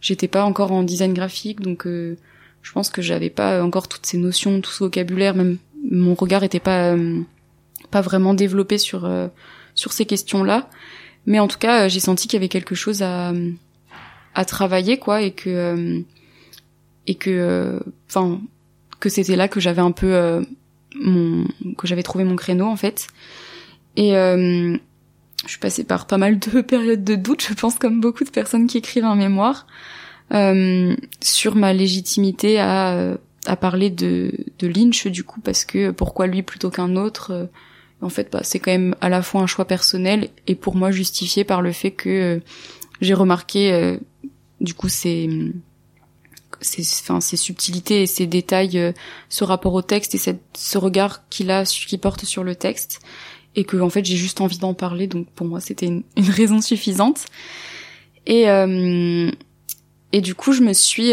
j'étais 0.00 0.28
pas 0.28 0.44
encore 0.44 0.72
en 0.72 0.82
design 0.82 1.14
graphique 1.14 1.60
donc 1.60 1.86
euh, 1.86 2.16
je 2.62 2.72
pense 2.72 2.90
que 2.90 3.02
j'avais 3.02 3.30
pas 3.30 3.62
encore 3.62 3.88
toutes 3.88 4.06
ces 4.06 4.18
notions, 4.18 4.60
tout 4.60 4.70
ce 4.70 4.84
vocabulaire, 4.84 5.34
même 5.34 5.58
mon 5.88 6.14
regard 6.14 6.44
était 6.44 6.60
pas 6.60 6.94
pas 7.90 8.00
vraiment 8.02 8.34
développé 8.34 8.76
sur 8.78 9.08
sur 9.74 9.92
ces 9.92 10.04
questions-là. 10.04 10.68
Mais 11.30 11.38
en 11.38 11.46
tout 11.46 11.58
cas, 11.58 11.86
j'ai 11.86 12.00
senti 12.00 12.26
qu'il 12.26 12.38
y 12.38 12.40
avait 12.40 12.48
quelque 12.48 12.74
chose 12.74 13.02
à 13.02 13.32
à 14.34 14.44
travailler 14.44 14.98
quoi 14.98 15.22
et 15.22 15.30
que 15.30 15.48
euh, 15.48 16.00
et 17.06 17.14
que 17.14 17.30
euh, 17.30 17.78
enfin 18.08 18.40
que 18.98 19.08
c'était 19.08 19.36
là 19.36 19.46
que 19.46 19.60
j'avais 19.60 19.80
un 19.80 19.92
peu 19.92 20.12
euh, 20.12 20.42
mon 21.00 21.46
que 21.78 21.86
j'avais 21.86 22.02
trouvé 22.02 22.24
mon 22.24 22.34
créneau 22.34 22.66
en 22.66 22.74
fait. 22.74 23.06
Et 23.96 24.10
je 24.10 24.78
suis 25.46 25.60
passée 25.60 25.84
par 25.84 26.08
pas 26.08 26.18
mal 26.18 26.40
de 26.40 26.60
périodes 26.72 27.04
de 27.04 27.14
doute 27.14 27.46
je 27.48 27.54
pense 27.54 27.78
comme 27.78 28.00
beaucoup 28.00 28.24
de 28.24 28.30
personnes 28.30 28.66
qui 28.66 28.78
écrivent 28.78 29.04
un 29.04 29.14
mémoire 29.14 29.68
sur 31.20 31.54
ma 31.54 31.72
légitimité 31.72 32.58
à 32.58 33.16
à 33.46 33.54
parler 33.54 33.90
de 33.90 34.32
de 34.58 34.66
Lynch 34.66 35.06
du 35.06 35.22
coup 35.22 35.40
parce 35.40 35.64
que 35.64 35.92
pourquoi 35.92 36.26
lui 36.26 36.42
plutôt 36.42 36.70
qu'un 36.70 36.96
autre 36.96 37.48
en 38.02 38.08
fait 38.08 38.30
bah, 38.32 38.40
c'est 38.42 38.58
quand 38.58 38.70
même 38.70 38.94
à 39.00 39.08
la 39.08 39.22
fois 39.22 39.42
un 39.42 39.46
choix 39.46 39.66
personnel 39.66 40.30
et 40.46 40.54
pour 40.54 40.74
moi 40.74 40.90
justifié 40.90 41.44
par 41.44 41.62
le 41.62 41.72
fait 41.72 41.90
que 41.90 42.40
j'ai 43.00 43.14
remarqué 43.14 43.98
du 44.60 44.74
coup 44.74 44.88
ces, 44.88 45.28
ces 46.60 47.36
subtilités 47.36 48.02
et 48.02 48.06
ces 48.06 48.26
détails, 48.26 48.78
euh, 48.78 48.92
ce 49.28 49.44
rapport 49.44 49.74
au 49.74 49.82
texte 49.82 50.14
et 50.14 50.18
ce 50.54 50.78
regard 50.78 51.28
qu'il 51.28 51.50
a, 51.50 51.64
porte 52.00 52.24
sur 52.24 52.44
le 52.44 52.54
texte, 52.54 53.00
et 53.56 53.64
que 53.64 53.76
en 53.78 53.90
fait 53.90 54.04
j'ai 54.04 54.16
juste 54.16 54.40
envie 54.40 54.58
d'en 54.58 54.74
parler, 54.74 55.06
donc 55.06 55.28
pour 55.30 55.46
moi 55.46 55.60
c'était 55.60 55.86
une, 55.86 56.04
raison 56.16 56.60
suffisante. 56.60 57.26
Et 58.26 58.48
euh, 58.50 59.30
et 60.12 60.20
du 60.20 60.34
coup 60.34 60.52
je 60.52 60.62
me 60.62 60.72
suis 60.72 61.12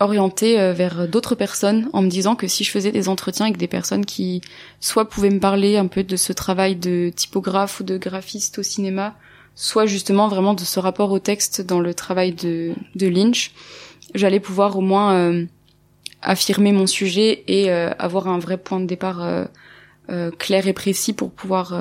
euh, 0.00 0.04
orienté 0.04 0.72
vers 0.72 1.08
d'autres 1.08 1.34
personnes 1.34 1.88
en 1.92 2.02
me 2.02 2.08
disant 2.08 2.36
que 2.36 2.46
si 2.46 2.64
je 2.64 2.70
faisais 2.70 2.92
des 2.92 3.08
entretiens 3.08 3.46
avec 3.46 3.58
des 3.58 3.68
personnes 3.68 4.04
qui 4.04 4.40
soit 4.80 5.08
pouvaient 5.08 5.30
me 5.30 5.40
parler 5.40 5.76
un 5.76 5.86
peu 5.86 6.02
de 6.02 6.16
ce 6.16 6.32
travail 6.32 6.76
de 6.76 7.10
typographe 7.14 7.80
ou 7.80 7.84
de 7.84 7.98
graphiste 7.98 8.58
au 8.58 8.62
cinéma, 8.62 9.14
soit 9.58 9.86
justement 9.86 10.28
vraiment 10.28 10.54
de 10.54 10.60
ce 10.60 10.78
rapport 10.78 11.10
au 11.10 11.18
texte 11.18 11.60
dans 11.62 11.80
le 11.80 11.92
travail 11.92 12.32
de, 12.32 12.74
Lynch, 12.94 13.50
j'allais 14.14 14.38
pouvoir 14.38 14.78
au 14.78 14.80
moins 14.80 15.14
euh, 15.14 15.46
affirmer 16.22 16.70
mon 16.70 16.86
sujet 16.86 17.42
et 17.48 17.68
euh, 17.68 17.90
avoir 17.98 18.28
un 18.28 18.38
vrai 18.38 18.56
point 18.56 18.78
de 18.78 18.86
départ 18.86 19.20
euh, 19.20 20.30
clair 20.38 20.68
et 20.68 20.72
précis 20.72 21.12
pour 21.12 21.32
pouvoir 21.32 21.74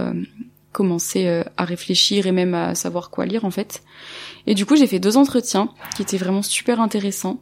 commencer 0.72 1.44
à 1.56 1.66
réfléchir 1.66 2.26
et 2.26 2.32
même 2.32 2.56
à 2.56 2.74
savoir 2.74 3.12
quoi 3.12 3.28
lire 3.28 3.46
en 3.46 3.52
fait. 3.52 3.84
Et 4.48 4.56
du 4.56 4.66
coup 4.66 4.76
j'ai 4.76 4.88
fait 4.88 5.00
deux 5.00 5.16
entretiens 5.16 5.70
qui 5.96 6.02
étaient 6.02 6.18
vraiment 6.18 6.42
super 6.42 6.82
intéressants. 6.82 7.42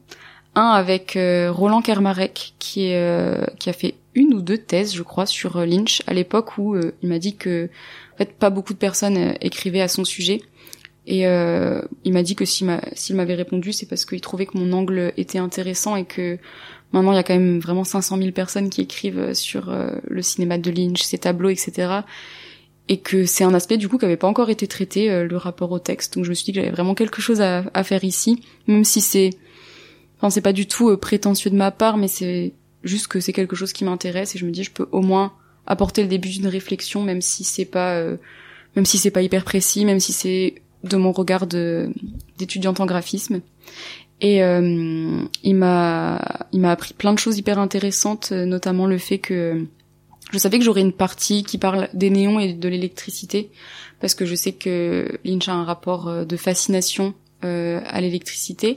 Un 0.55 0.69
avec 0.69 1.17
Roland 1.17 1.81
Kermarek 1.81 2.53
qui, 2.59 2.87
est, 2.87 3.57
qui 3.59 3.69
a 3.69 3.73
fait 3.73 3.95
une 4.13 4.33
ou 4.33 4.41
deux 4.41 4.57
thèses 4.57 4.95
je 4.95 5.03
crois 5.03 5.25
sur 5.25 5.65
Lynch 5.65 6.01
à 6.07 6.13
l'époque 6.13 6.57
où 6.57 6.77
il 6.77 7.09
m'a 7.09 7.19
dit 7.19 7.35
que 7.35 7.69
en 8.15 8.17
fait, 8.17 8.33
pas 8.33 8.49
beaucoup 8.49 8.73
de 8.73 8.79
personnes 8.79 9.17
euh, 9.17 9.33
écrivaient 9.41 9.81
à 9.81 9.87
son 9.87 10.05
sujet. 10.05 10.41
Et 11.07 11.27
euh, 11.27 11.81
il 12.03 12.13
m'a 12.13 12.23
dit 12.23 12.35
que 12.35 12.45
s'il 12.45 12.65
m'avait 12.65 13.35
répondu, 13.35 13.73
c'est 13.73 13.85
parce 13.85 14.05
qu'il 14.05 14.21
trouvait 14.21 14.47
que 14.47 14.57
mon 14.57 14.71
angle 14.73 15.13
était 15.17 15.37
intéressant 15.37 15.95
et 15.95 16.05
que 16.05 16.39
maintenant 16.93 17.11
il 17.11 17.15
y 17.15 17.19
a 17.19 17.23
quand 17.23 17.35
même 17.35 17.59
vraiment 17.59 17.83
500 17.83 18.17
000 18.17 18.31
personnes 18.31 18.69
qui 18.69 18.81
écrivent 18.81 19.19
euh, 19.19 19.33
sur 19.33 19.69
euh, 19.69 19.91
le 20.07 20.21
cinéma 20.23 20.57
de 20.57 20.71
Lynch, 20.71 21.03
ses 21.03 21.19
tableaux, 21.19 21.49
etc. 21.49 21.99
Et 22.87 22.97
que 22.97 23.25
c'est 23.25 23.43
un 23.43 23.53
aspect 23.53 23.77
du 23.77 23.87
coup 23.87 23.97
qui 23.97 24.05
avait 24.05 24.17
pas 24.17 24.27
encore 24.27 24.49
été 24.49 24.65
traité, 24.65 25.25
le 25.25 25.37
rapport 25.37 25.71
au 25.71 25.79
texte. 25.79 26.15
Donc 26.15 26.23
je 26.23 26.29
me 26.29 26.35
suis 26.35 26.45
dit 26.45 26.53
que 26.53 26.59
j'avais 26.59 26.71
vraiment 26.71 26.93
quelque 26.93 27.19
chose 27.19 27.41
à, 27.41 27.83
faire 27.83 28.03
ici, 28.03 28.43
même 28.67 28.83
si 28.83 29.01
c'est, 29.01 29.31
c'est 30.29 30.41
pas 30.41 30.53
du 30.53 30.67
tout 30.67 30.95
prétentieux 30.97 31.51
de 31.51 31.55
ma 31.55 31.71
part, 31.71 31.97
mais 31.97 32.07
c'est 32.07 32.53
juste 32.83 33.07
que 33.07 33.19
c'est 33.19 33.33
quelque 33.33 33.55
chose 33.55 33.73
qui 33.73 33.83
m'intéresse 33.83 34.35
et 34.35 34.39
je 34.39 34.45
me 34.45 34.51
dis 34.51 34.63
je 34.63 34.71
peux 34.71 34.88
au 34.91 35.01
moins 35.01 35.33
apporter 35.65 36.03
le 36.03 36.07
début 36.07 36.29
d'une 36.29 36.47
réflexion, 36.47 37.01
même 37.03 37.21
si 37.21 37.43
c'est 37.43 37.65
pas, 37.65 37.95
euh, 37.95 38.17
même 38.75 38.85
si 38.85 38.97
c'est 38.97 39.11
pas 39.11 39.21
hyper 39.21 39.43
précis, 39.43 39.85
même 39.85 39.99
si 39.99 40.13
c'est 40.13 40.55
de 40.83 40.97
mon 40.97 41.11
regard 41.11 41.47
d'étudiante 41.47 42.79
en 42.79 42.85
graphisme. 42.85 43.41
Et 44.21 44.43
euh, 44.43 45.23
il 45.43 45.55
m'a, 45.55 46.47
il 46.51 46.61
m'a 46.61 46.71
appris 46.71 46.93
plein 46.93 47.13
de 47.13 47.19
choses 47.19 47.38
hyper 47.38 47.59
intéressantes, 47.59 48.31
notamment 48.31 48.85
le 48.85 48.97
fait 48.97 49.17
que 49.17 49.65
je 50.31 50.38
savais 50.38 50.59
que 50.59 50.65
j'aurais 50.65 50.81
une 50.81 50.93
partie 50.93 51.43
qui 51.43 51.57
parle 51.57 51.89
des 51.93 52.09
néons 52.09 52.39
et 52.39 52.53
de 52.53 52.67
l'électricité, 52.67 53.51
parce 53.99 54.15
que 54.15 54.25
je 54.25 54.35
sais 54.35 54.53
que 54.53 55.19
Lynch 55.23 55.47
a 55.47 55.53
un 55.53 55.63
rapport 55.63 56.07
euh, 56.07 56.25
de 56.25 56.38
fascination 56.38 57.13
euh, 57.43 57.81
à 57.85 58.01
l'électricité 58.01 58.75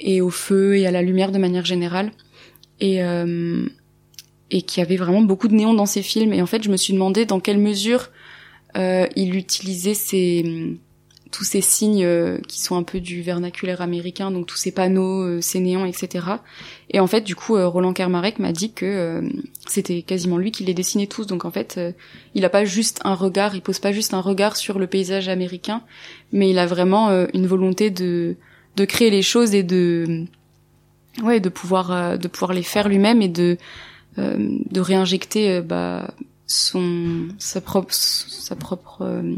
et 0.00 0.20
au 0.20 0.30
feu 0.30 0.76
et 0.76 0.86
à 0.86 0.90
la 0.90 1.02
lumière 1.02 1.32
de 1.32 1.38
manière 1.38 1.64
générale. 1.64 2.10
Et, 2.80 3.02
euh, 3.02 3.66
et 4.50 4.62
qui 4.62 4.80
avait 4.80 4.96
vraiment 4.96 5.20
beaucoup 5.20 5.48
de 5.48 5.54
néons 5.54 5.74
dans 5.74 5.86
ses 5.86 6.02
films. 6.02 6.32
Et 6.32 6.42
en 6.42 6.46
fait, 6.46 6.62
je 6.62 6.70
me 6.70 6.76
suis 6.76 6.92
demandé 6.92 7.26
dans 7.26 7.40
quelle 7.40 7.58
mesure 7.58 8.10
euh, 8.76 9.06
il 9.14 9.36
utilisait 9.36 9.94
ces 9.94 10.78
tous 11.30 11.44
ces 11.44 11.60
signes 11.60 12.04
euh, 12.04 12.38
qui 12.48 12.60
sont 12.60 12.76
un 12.76 12.82
peu 12.82 13.00
du 13.00 13.22
vernaculaire 13.22 13.80
américain, 13.80 14.30
donc 14.30 14.46
tous 14.46 14.56
ces 14.56 14.72
panneaux, 14.72 15.22
euh, 15.22 15.40
ces 15.40 15.60
néons, 15.60 15.84
etc. 15.84 16.26
Et 16.90 17.00
en 17.00 17.06
fait, 17.06 17.22
du 17.22 17.36
coup, 17.36 17.56
euh, 17.56 17.68
Roland 17.68 17.92
Kermarek 17.92 18.38
m'a 18.38 18.52
dit 18.52 18.72
que 18.72 19.22
c'était 19.66 20.02
quasiment 20.02 20.38
lui 20.38 20.50
qui 20.50 20.64
les 20.64 20.74
dessinait 20.74 21.06
tous. 21.06 21.26
Donc 21.26 21.44
en 21.44 21.50
fait, 21.50 21.80
il 22.34 22.44
a 22.44 22.48
pas 22.48 22.64
juste 22.64 23.00
un 23.04 23.14
regard, 23.14 23.54
il 23.54 23.62
pose 23.62 23.78
pas 23.78 23.92
juste 23.92 24.14
un 24.14 24.20
regard 24.20 24.56
sur 24.56 24.78
le 24.78 24.86
paysage 24.86 25.28
américain, 25.28 25.82
mais 26.32 26.50
il 26.50 26.58
a 26.58 26.66
vraiment 26.66 27.10
une 27.32 27.46
volonté 27.46 27.90
de 27.90 28.36
de 28.76 28.84
créer 28.84 29.10
les 29.10 29.22
choses 29.22 29.54
et 29.54 29.62
de 29.62 30.24
ouais 31.22 31.40
de 31.40 31.48
pouvoir 31.48 32.18
de 32.18 32.28
pouvoir 32.28 32.52
les 32.52 32.62
faire 32.62 32.88
lui-même 32.88 33.22
et 33.22 33.28
de 33.28 33.58
euh, 34.18 34.58
de 34.70 34.80
réinjecter 34.80 35.50
euh, 35.50 35.62
bah, 35.62 36.14
son 36.48 37.28
sa 37.38 37.60
propre 37.60 37.92
sa 37.92 38.56
propre 38.56 39.02
euh, 39.02 39.36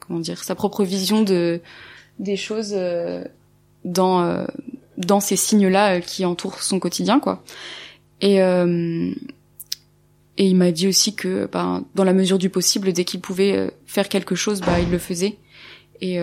comment 0.00 0.20
dire 0.20 0.42
sa 0.42 0.54
propre 0.54 0.84
vision 0.84 1.22
de 1.22 1.60
des 2.18 2.36
choses 2.36 2.74
dans 3.84 4.46
dans 4.96 5.20
ces 5.20 5.36
signes 5.36 5.68
là 5.68 6.00
qui 6.00 6.24
entourent 6.24 6.62
son 6.62 6.78
quotidien 6.78 7.20
quoi. 7.20 7.44
Et 8.22 8.36
et 10.38 10.44
il 10.46 10.56
m'a 10.56 10.70
dit 10.70 10.88
aussi 10.88 11.14
que 11.14 11.46
bah, 11.52 11.82
dans 11.94 12.04
la 12.04 12.14
mesure 12.14 12.38
du 12.38 12.48
possible 12.48 12.94
dès 12.94 13.04
qu'il 13.04 13.20
pouvait 13.20 13.70
faire 13.84 14.08
quelque 14.08 14.34
chose 14.34 14.62
bah 14.62 14.80
il 14.80 14.90
le 14.90 14.98
faisait 14.98 15.36
et 16.00 16.18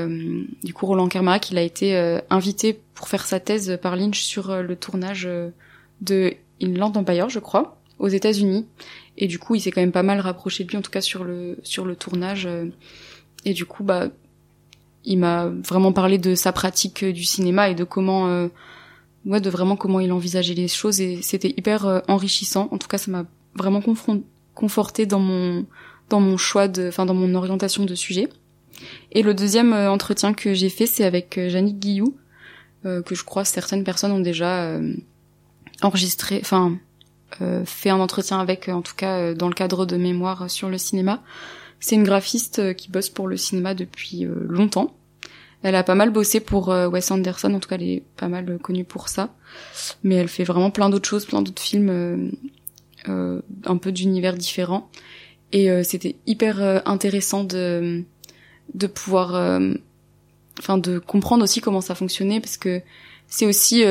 du 0.63 0.73
coup 0.73 0.85
Roland 0.85 1.07
Kermarak 1.07 1.51
il 1.51 1.57
a 1.57 1.61
été 1.61 1.95
invité 2.29 2.79
pour 2.93 3.07
faire 3.07 3.25
sa 3.25 3.39
thèse 3.39 3.79
par 3.81 3.95
Lynch 3.95 4.21
sur 4.21 4.61
le 4.61 4.75
tournage 4.75 5.27
de 6.01 6.33
Inland 6.61 6.95
Empire 6.95 7.29
je 7.29 7.39
crois 7.39 7.77
aux 7.99 8.07
États-Unis. 8.07 8.65
Et 9.17 9.27
du 9.27 9.39
coup, 9.39 9.55
il 9.55 9.61
s'est 9.61 9.71
quand 9.71 9.81
même 9.81 9.91
pas 9.91 10.03
mal 10.03 10.19
rapproché 10.19 10.63
de 10.63 10.69
lui, 10.69 10.77
en 10.77 10.81
tout 10.81 10.91
cas 10.91 11.01
sur 11.01 11.23
le 11.23 11.57
sur 11.63 11.85
le 11.85 11.95
tournage. 11.95 12.45
Euh. 12.45 12.65
Et 13.45 13.53
du 13.53 13.65
coup, 13.65 13.83
bah, 13.83 14.09
il 15.05 15.19
m'a 15.19 15.47
vraiment 15.47 15.91
parlé 15.91 16.17
de 16.17 16.35
sa 16.35 16.51
pratique 16.51 17.03
du 17.05 17.23
cinéma 17.23 17.69
et 17.69 17.75
de 17.75 17.83
comment, 17.83 18.27
euh, 18.27 18.47
ouais, 19.25 19.41
de 19.41 19.49
vraiment 19.49 19.75
comment 19.75 19.99
il 19.99 20.11
envisageait 20.11 20.53
les 20.53 20.67
choses. 20.67 21.01
Et 21.01 21.21
c'était 21.21 21.49
hyper 21.49 21.85
euh, 21.85 21.99
enrichissant. 22.07 22.69
En 22.71 22.77
tout 22.77 22.87
cas, 22.87 22.97
ça 22.97 23.11
m'a 23.11 23.25
vraiment 23.55 23.81
conforté 24.55 25.05
dans 25.05 25.19
mon 25.19 25.65
dans 26.09 26.19
mon 26.19 26.37
choix 26.37 26.67
de, 26.67 26.87
enfin, 26.87 27.05
dans 27.05 27.13
mon 27.13 27.33
orientation 27.35 27.85
de 27.85 27.95
sujet. 27.95 28.29
Et 29.11 29.21
le 29.21 29.33
deuxième 29.33 29.73
entretien 29.73 30.33
que 30.33 30.53
j'ai 30.53 30.69
fait, 30.69 30.85
c'est 30.85 31.03
avec 31.03 31.39
Jannick 31.47 31.79
Guillou, 31.79 32.15
que 32.83 33.15
je 33.15 33.23
crois 33.23 33.45
certaines 33.45 33.83
personnes 33.83 34.11
ont 34.11 34.19
déjà 34.19 34.79
enregistré, 35.81 36.39
enfin 36.41 36.77
euh, 37.41 37.65
fait 37.65 37.89
un 37.89 37.99
entretien 37.99 38.39
avec, 38.39 38.69
en 38.69 38.81
tout 38.81 38.95
cas 38.95 39.19
euh, 39.19 39.33
dans 39.33 39.47
le 39.47 39.53
cadre 39.53 39.85
de 39.85 39.97
mémoire 39.97 40.49
sur 40.49 40.69
le 40.69 40.77
cinéma. 40.77 41.23
C'est 41.79 41.95
une 41.95 42.03
graphiste 42.03 42.59
euh, 42.59 42.73
qui 42.73 42.89
bosse 42.89 43.09
pour 43.09 43.27
le 43.27 43.37
cinéma 43.37 43.73
depuis 43.73 44.25
longtemps. 44.47 44.95
Elle 45.63 45.75
a 45.75 45.83
pas 45.83 45.95
mal 45.95 46.09
bossé 46.09 46.41
pour 46.41 46.67
Wes 46.67 47.09
Anderson, 47.09 47.53
en 47.53 47.59
tout 47.61 47.69
cas 47.69 47.75
elle 47.75 47.83
est 47.83 48.03
pas 48.17 48.27
mal 48.27 48.59
connue 48.61 48.83
pour 48.83 49.07
ça. 49.07 49.33
Mais 50.03 50.15
elle 50.15 50.27
fait 50.27 50.43
vraiment 50.43 50.71
plein 50.71 50.89
d'autres 50.89 51.07
choses, 51.07 51.25
plein 51.25 51.41
d'autres 51.41 51.61
films 51.61 52.33
un 53.07 53.77
peu 53.77 53.93
d'univers 53.93 54.33
différents. 54.33 54.89
Et 55.53 55.69
c'était 55.85 56.17
hyper 56.27 56.81
intéressant 56.85 57.45
de 57.45 58.03
de 58.73 58.87
pouvoir, 58.87 59.59
enfin 60.59 60.77
de 60.77 60.99
comprendre 60.99 61.43
aussi 61.43 61.61
comment 61.61 61.81
ça 61.81 61.95
fonctionnait 61.95 62.39
parce 62.39 62.57
que 62.57 62.81
c'est 63.27 63.45
aussi 63.45 63.83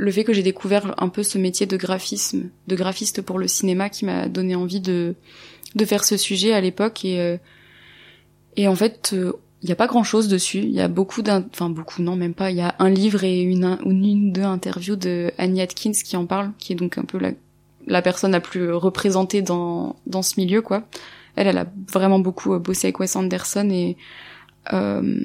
le 0.00 0.10
fait 0.10 0.24
que 0.24 0.32
j'ai 0.32 0.42
découvert 0.42 0.94
un 1.02 1.08
peu 1.08 1.22
ce 1.22 1.38
métier 1.38 1.66
de 1.66 1.76
graphisme, 1.76 2.48
de 2.66 2.76
graphiste 2.76 3.22
pour 3.22 3.38
le 3.38 3.46
cinéma, 3.46 3.90
qui 3.90 4.04
m'a 4.04 4.28
donné 4.28 4.54
envie 4.54 4.80
de 4.80 5.14
de 5.76 5.84
faire 5.84 6.04
ce 6.04 6.16
sujet 6.16 6.52
à 6.52 6.60
l'époque 6.60 7.04
et 7.04 7.20
euh, 7.20 7.36
et 8.56 8.66
en 8.66 8.74
fait 8.74 9.10
il 9.12 9.18
euh, 9.18 9.32
n'y 9.62 9.70
a 9.70 9.76
pas 9.76 9.86
grand 9.86 10.02
chose 10.02 10.28
dessus. 10.28 10.58
Il 10.58 10.70
y 10.70 10.80
a 10.80 10.88
beaucoup 10.88 11.22
d'un, 11.22 11.44
enfin 11.52 11.68
beaucoup 11.68 12.02
non 12.02 12.16
même 12.16 12.34
pas. 12.34 12.50
Il 12.50 12.56
y 12.56 12.62
a 12.62 12.74
un 12.78 12.90
livre 12.90 13.24
et 13.24 13.40
une 13.40 13.78
une, 13.84 14.04
une 14.04 14.32
deux 14.32 14.42
interviews 14.42 14.96
de 14.96 15.30
Annie 15.38 15.60
Atkins 15.60 15.92
qui 15.92 16.16
en 16.16 16.26
parle, 16.26 16.50
qui 16.58 16.72
est 16.72 16.76
donc 16.76 16.98
un 16.98 17.04
peu 17.04 17.18
la 17.18 17.32
la 17.86 18.02
personne 18.02 18.32
la 18.32 18.40
plus 18.40 18.72
représentée 18.72 19.42
dans 19.42 19.96
dans 20.06 20.22
ce 20.22 20.40
milieu 20.40 20.62
quoi. 20.62 20.84
Elle 21.36 21.56
a 21.56 21.66
vraiment 21.90 22.18
beaucoup 22.18 22.54
euh, 22.54 22.58
bossé 22.58 22.88
avec 22.88 23.00
Wes 23.00 23.16
Anderson 23.16 23.68
et 23.70 23.96
euh, 24.72 25.20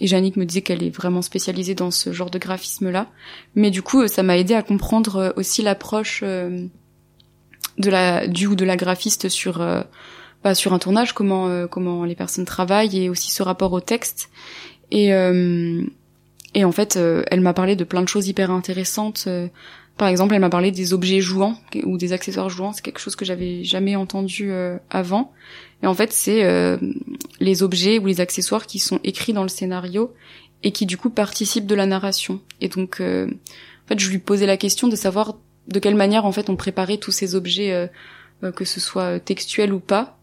et 0.00 0.06
Jannick 0.06 0.36
me 0.36 0.44
disait 0.44 0.62
qu'elle 0.62 0.82
est 0.82 0.90
vraiment 0.90 1.22
spécialisée 1.22 1.74
dans 1.74 1.90
ce 1.90 2.12
genre 2.12 2.30
de 2.30 2.38
graphisme-là. 2.38 3.06
Mais 3.54 3.70
du 3.70 3.82
coup, 3.82 4.06
ça 4.08 4.22
m'a 4.22 4.36
aidé 4.36 4.54
à 4.54 4.62
comprendre 4.62 5.16
euh, 5.16 5.30
aussi 5.36 5.62
l'approche 5.62 6.20
euh, 6.22 6.66
de 7.78 7.90
la 7.90 8.26
du 8.26 8.46
ou 8.46 8.54
de 8.54 8.64
la 8.64 8.76
graphiste 8.76 9.28
sur 9.28 9.60
euh, 9.60 9.82
bah, 10.44 10.54
sur 10.54 10.72
un 10.72 10.78
tournage, 10.78 11.12
comment 11.12 11.66
comment 11.66 12.04
les 12.04 12.14
personnes 12.14 12.44
travaillent 12.44 12.98
et 12.98 13.08
aussi 13.08 13.30
ce 13.30 13.42
rapport 13.42 13.72
au 13.72 13.80
texte. 13.80 14.30
Et 14.90 15.08
et 16.54 16.64
en 16.64 16.72
fait, 16.72 16.96
elle 16.96 17.40
m'a 17.40 17.52
parlé 17.52 17.74
de 17.74 17.84
plein 17.84 18.00
de 18.02 18.08
choses 18.08 18.28
hyper 18.28 18.50
intéressantes. 18.50 19.28
Par 19.96 20.08
exemple, 20.08 20.34
elle 20.34 20.40
m'a 20.40 20.50
parlé 20.50 20.70
des 20.70 20.92
objets 20.92 21.20
jouants 21.20 21.58
ou 21.84 21.96
des 21.96 22.12
accessoires 22.12 22.50
jouants. 22.50 22.72
C'est 22.72 22.82
quelque 22.82 22.98
chose 22.98 23.16
que 23.16 23.24
j'avais 23.24 23.64
jamais 23.64 23.96
entendu 23.96 24.52
avant. 24.90 25.32
Et 25.82 25.86
en 25.86 25.94
fait, 25.94 26.12
c'est 26.12 26.44
euh, 26.44 26.78
les 27.40 27.62
objets 27.62 27.98
ou 27.98 28.06
les 28.06 28.20
accessoires 28.20 28.66
qui 28.66 28.78
sont 28.78 29.00
écrits 29.04 29.32
dans 29.32 29.42
le 29.42 29.48
scénario 29.48 30.14
et 30.62 30.72
qui 30.72 30.86
du 30.86 30.96
coup 30.96 31.10
participent 31.10 31.66
de 31.66 31.74
la 31.74 31.86
narration. 31.86 32.40
Et 32.60 32.68
donc, 32.68 33.00
euh, 33.00 33.26
en 33.26 33.88
fait, 33.88 33.98
je 33.98 34.10
lui 34.10 34.18
posais 34.18 34.46
la 34.46 34.56
question 34.56 34.88
de 34.88 34.96
savoir 34.96 35.36
de 35.68 35.78
quelle 35.78 35.94
manière 35.94 36.24
en 36.24 36.32
fait 36.32 36.48
on 36.48 36.56
préparait 36.56 36.96
tous 36.96 37.12
ces 37.12 37.34
objets, 37.34 37.72
euh, 37.72 38.52
que 38.52 38.64
ce 38.64 38.80
soit 38.80 39.20
textuel 39.20 39.72
ou 39.72 39.80
pas, 39.80 40.18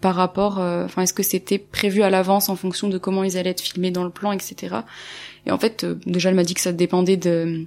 par 0.00 0.14
rapport, 0.14 0.56
enfin, 0.56 1.02
est-ce 1.02 1.12
que 1.12 1.22
c'était 1.22 1.58
prévu 1.58 2.02
à 2.02 2.08
l'avance 2.08 2.48
en 2.48 2.56
fonction 2.56 2.88
de 2.88 2.96
comment 2.96 3.24
ils 3.24 3.36
allaient 3.36 3.50
être 3.50 3.60
filmés 3.60 3.90
dans 3.90 4.04
le 4.04 4.08
plan, 4.08 4.32
etc. 4.32 4.76
Et 5.44 5.50
en 5.50 5.58
fait, 5.58 5.84
déjà, 6.06 6.30
elle 6.30 6.34
m'a 6.34 6.44
dit 6.44 6.54
que 6.54 6.62
ça 6.62 6.72
dépendait 6.72 7.18
de, 7.18 7.66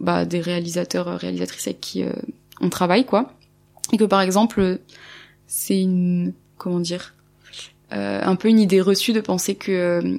bah, 0.00 0.24
des 0.24 0.40
réalisateurs, 0.40 1.18
réalisatrices 1.18 1.66
avec 1.66 1.80
qui 1.80 2.04
on 2.60 2.68
travaille, 2.68 3.04
quoi. 3.04 3.32
Et 3.92 3.96
que 3.96 4.04
par 4.04 4.20
exemple, 4.20 4.78
c'est 5.46 5.80
une 5.80 6.32
comment 6.56 6.80
dire 6.80 7.14
euh, 7.92 8.20
un 8.22 8.36
peu 8.36 8.48
une 8.48 8.60
idée 8.60 8.80
reçue 8.80 9.12
de 9.12 9.20
penser 9.20 9.54
que 9.54 9.72
euh, 9.72 10.18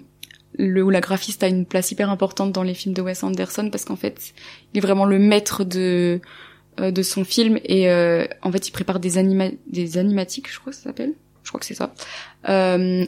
le 0.57 0.83
où 0.83 0.89
la 0.89 1.01
graphiste 1.01 1.43
a 1.43 1.47
une 1.47 1.65
place 1.65 1.91
hyper 1.91 2.09
importante 2.09 2.51
dans 2.51 2.63
les 2.63 2.73
films 2.73 2.95
de 2.95 3.01
Wes 3.01 3.23
Anderson 3.23 3.69
parce 3.71 3.85
qu'en 3.85 3.95
fait, 3.95 4.33
il 4.73 4.79
est 4.79 4.81
vraiment 4.81 5.05
le 5.05 5.19
maître 5.19 5.63
de 5.63 6.19
euh, 6.79 6.91
de 6.91 7.03
son 7.03 7.23
film 7.23 7.59
et 7.63 7.89
euh, 7.89 8.25
en 8.41 8.51
fait, 8.51 8.67
il 8.67 8.71
prépare 8.71 8.99
des 8.99 9.17
anima 9.17 9.49
des 9.67 9.97
animatiques, 9.97 10.51
je 10.51 10.59
crois 10.59 10.71
que 10.71 10.77
ça 10.77 10.85
s'appelle. 10.85 11.13
Je 11.43 11.49
crois 11.49 11.59
que 11.59 11.65
c'est 11.65 11.75
ça. 11.75 11.93
Euh, 12.49 13.05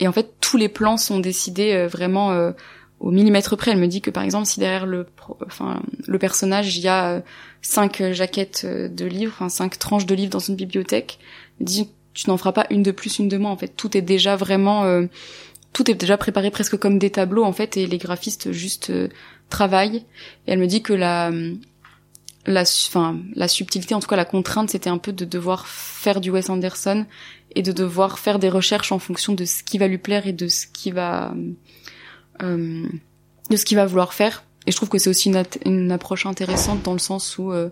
et 0.00 0.08
en 0.08 0.12
fait, 0.12 0.34
tous 0.40 0.56
les 0.56 0.68
plans 0.68 0.96
sont 0.96 1.20
décidés 1.20 1.86
vraiment 1.86 2.52
au 3.00 3.10
millimètre 3.10 3.56
près. 3.56 3.72
Elle 3.72 3.78
me 3.78 3.88
dit 3.88 4.00
que 4.00 4.10
par 4.10 4.22
exemple, 4.22 4.46
si 4.46 4.60
derrière 4.60 4.86
le 4.86 5.06
enfin 5.46 5.82
le 6.06 6.18
personnage, 6.18 6.76
il 6.76 6.82
y 6.82 6.88
a 6.88 7.22
cinq 7.62 8.02
jaquettes 8.12 8.66
de 8.66 9.04
livres, 9.04 9.32
enfin 9.34 9.48
cinq 9.48 9.78
tranches 9.78 10.06
de 10.06 10.14
livres 10.14 10.32
dans 10.32 10.38
une 10.38 10.56
bibliothèque, 10.56 11.18
elle 11.60 11.66
dit 11.66 11.90
tu 12.14 12.30
n'en 12.30 12.38
feras 12.38 12.52
pas 12.52 12.66
une 12.70 12.82
de 12.82 12.92
plus, 12.92 13.18
une 13.18 13.28
de 13.28 13.36
moins. 13.36 13.50
En 13.50 13.58
fait, 13.58 13.76
tout 13.76 13.94
est 13.96 14.02
déjà 14.02 14.36
vraiment 14.36 15.06
tout 15.76 15.90
est 15.90 15.94
déjà 15.94 16.16
préparé 16.16 16.50
presque 16.50 16.78
comme 16.78 16.98
des 16.98 17.10
tableaux 17.10 17.44
en 17.44 17.52
fait 17.52 17.76
et 17.76 17.86
les 17.86 17.98
graphistes 17.98 18.50
juste 18.50 18.88
euh, 18.88 19.08
travaillent 19.50 20.06
et 20.46 20.52
elle 20.52 20.58
me 20.58 20.66
dit 20.66 20.80
que 20.80 20.94
la 20.94 21.30
la 22.46 22.62
enfin 22.62 23.20
la 23.34 23.46
subtilité 23.46 23.94
en 23.94 24.00
tout 24.00 24.08
cas 24.08 24.16
la 24.16 24.24
contrainte 24.24 24.70
c'était 24.70 24.88
un 24.88 24.96
peu 24.96 25.12
de 25.12 25.26
devoir 25.26 25.66
faire 25.66 26.22
du 26.22 26.30
Wes 26.30 26.48
Anderson 26.48 27.04
et 27.54 27.60
de 27.60 27.72
devoir 27.72 28.18
faire 28.18 28.38
des 28.38 28.48
recherches 28.48 28.90
en 28.90 28.98
fonction 28.98 29.34
de 29.34 29.44
ce 29.44 29.62
qui 29.62 29.76
va 29.76 29.86
lui 29.86 29.98
plaire 29.98 30.26
et 30.26 30.32
de 30.32 30.48
ce 30.48 30.66
qui 30.66 30.92
va 30.92 31.34
euh, 32.42 32.86
de 33.50 33.56
ce 33.56 33.64
qu'il 33.64 33.76
va 33.76 33.86
vouloir 33.86 34.14
faire. 34.14 34.44
Et 34.66 34.72
je 34.72 34.76
trouve 34.76 34.88
que 34.88 34.98
c'est 34.98 35.10
aussi 35.10 35.32
une, 35.64 35.92
approche 35.92 36.26
intéressante 36.26 36.82
dans 36.82 36.92
le 36.92 36.98
sens 36.98 37.38
où 37.38 37.52
euh, 37.52 37.68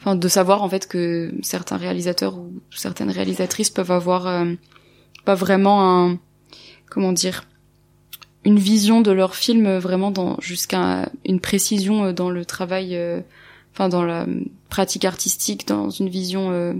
enfin 0.00 0.14
de 0.14 0.28
savoir 0.28 0.62
en 0.62 0.68
fait 0.68 0.86
que 0.86 1.34
certains 1.42 1.76
réalisateurs 1.76 2.38
ou 2.38 2.52
certaines 2.70 3.10
réalisatrices 3.10 3.70
peuvent 3.70 3.90
avoir 3.90 4.26
euh, 4.28 4.52
pas 5.24 5.34
vraiment 5.34 6.06
un 6.06 6.18
comment 6.88 7.12
dire 7.12 7.44
une 8.44 8.58
vision 8.58 9.00
de 9.00 9.10
leur 9.10 9.34
film 9.34 9.66
euh, 9.66 9.78
vraiment 9.78 10.10
dans 10.10 10.38
jusqu'à 10.40 11.10
une 11.24 11.40
précision 11.40 12.06
euh, 12.06 12.12
dans 12.12 12.30
le 12.30 12.44
travail 12.44 12.96
euh, 12.96 13.20
enfin 13.72 13.88
dans 13.88 14.04
la 14.04 14.26
pratique 14.68 15.04
artistique 15.04 15.66
dans 15.66 15.90
une 15.90 16.08
vision 16.08 16.74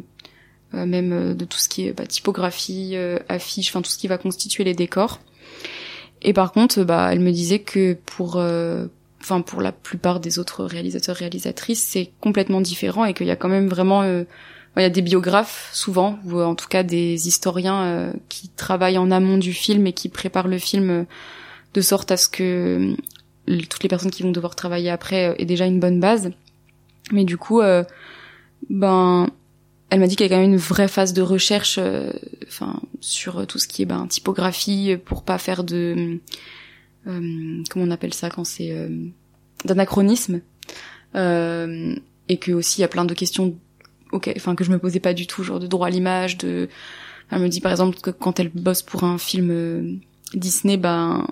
même 0.73 1.35
de 1.35 1.45
tout 1.45 1.59
ce 1.59 1.69
qui 1.69 1.87
est 1.87 1.93
bah, 1.93 2.07
typographie 2.07 2.97
affiche 3.29 3.69
enfin 3.69 3.83
tout 3.83 3.91
ce 3.91 3.99
qui 3.99 4.09
va 4.09 4.19
constituer 4.19 4.65
les 4.65 4.75
décors 4.75 5.21
et 6.25 6.33
par 6.33 6.53
contre 6.53 6.83
bah 6.83 7.11
elle 7.13 7.21
me 7.21 7.31
disait 7.31 7.61
que 7.61 7.97
pour 8.07 8.43
enfin 9.21 9.41
pour 9.41 9.63
la 9.63 9.73
plupart 9.73 10.21
des 10.21 10.39
autres 10.39 10.65
réalisateurs 10.65 11.17
réalisatrices 11.17 11.83
c'est 11.83 12.11
complètement 12.21 12.61
différent 12.61 13.05
et 13.05 13.15
qu'il 13.15 13.27
y 13.27 13.31
a 13.31 13.37
quand 13.37 13.49
même 13.49 13.69
vraiment 13.69 14.25
il 14.77 14.83
y 14.83 14.87
a 14.87 14.91
des 14.91 15.03
biographes 15.03 15.71
souvent, 15.73 16.19
ou 16.25 16.41
en 16.41 16.55
tout 16.55 16.69
cas 16.69 16.83
des 16.83 17.29
historiens 17.29 17.85
euh, 17.85 18.13
qui 18.29 18.49
travaillent 18.49 18.99
en 18.99 19.11
amont 19.11 19.39
du 19.39 19.53
film 19.53 19.87
et 19.87 19.93
qui 19.93 20.09
préparent 20.09 20.49
le 20.49 20.59
film 20.59 20.91
euh, 20.91 21.05
de 21.75 21.81
sorte 21.81 22.11
à 22.11 22.17
ce 22.17 22.29
que 22.29 22.95
euh, 23.49 23.61
toutes 23.69 23.83
les 23.83 23.89
personnes 23.89 24.11
qui 24.11 24.23
vont 24.23 24.33
devoir 24.33 24.57
travailler 24.57 24.91
après 24.91 25.37
aient 25.39 25.45
déjà 25.45 25.67
une 25.67 25.79
bonne 25.79 26.01
base. 26.01 26.31
Mais 27.13 27.25
du 27.25 27.37
coup, 27.37 27.61
ben, 28.71 29.29
elle 29.95 30.01
m'a 30.01 30.07
dit 30.07 30.17
qu'il 30.17 30.27
y 30.27 30.29
a 30.29 30.35
quand 30.35 30.41
même 30.41 30.53
une 30.53 30.59
vraie 30.59 30.89
phase 30.89 31.13
de 31.13 31.23
recherche, 31.23 31.79
enfin, 32.47 32.81
sur 33.01 33.47
tout 33.47 33.59
ce 33.59 33.69
qui 33.69 33.83
est 33.83 33.87
ben 33.87 34.07
typographie 34.09 34.97
pour 35.05 35.23
pas 35.23 35.39
faire 35.39 35.63
de, 35.63 36.19
comment 37.05 37.85
on 37.85 37.91
appelle 37.91 38.13
ça 38.13 38.29
quand 38.29 38.45
c'est 38.45 38.75
d'anachronisme, 39.65 40.41
et 41.15 42.39
que 42.39 42.53
aussi 42.53 42.79
il 42.79 42.83
y 42.83 42.85
a 42.85 42.89
plein 42.89 43.05
de 43.05 43.15
questions 43.15 43.57
enfin 44.37 44.55
que 44.55 44.65
je 44.65 44.71
me 44.71 44.79
posais 44.79 45.01
pas 45.01 45.15
du 45.15 45.27
tout, 45.27 45.43
genre 45.43 45.61
de 45.61 45.67
droit 45.67 45.89
à 45.89 45.91
l'image, 45.91 46.39
de. 46.39 46.69
Elle 47.31 47.41
me 47.41 47.49
dit 47.49 47.61
par 47.61 47.73
exemple 47.73 47.99
que 48.01 48.11
quand 48.11 48.39
elle 48.39 48.51
bosse 48.51 48.83
pour 48.83 49.05
un 49.05 49.19
film 49.19 49.51
euh, 49.51 49.95
Disney, 50.35 50.77
ben 50.77 51.27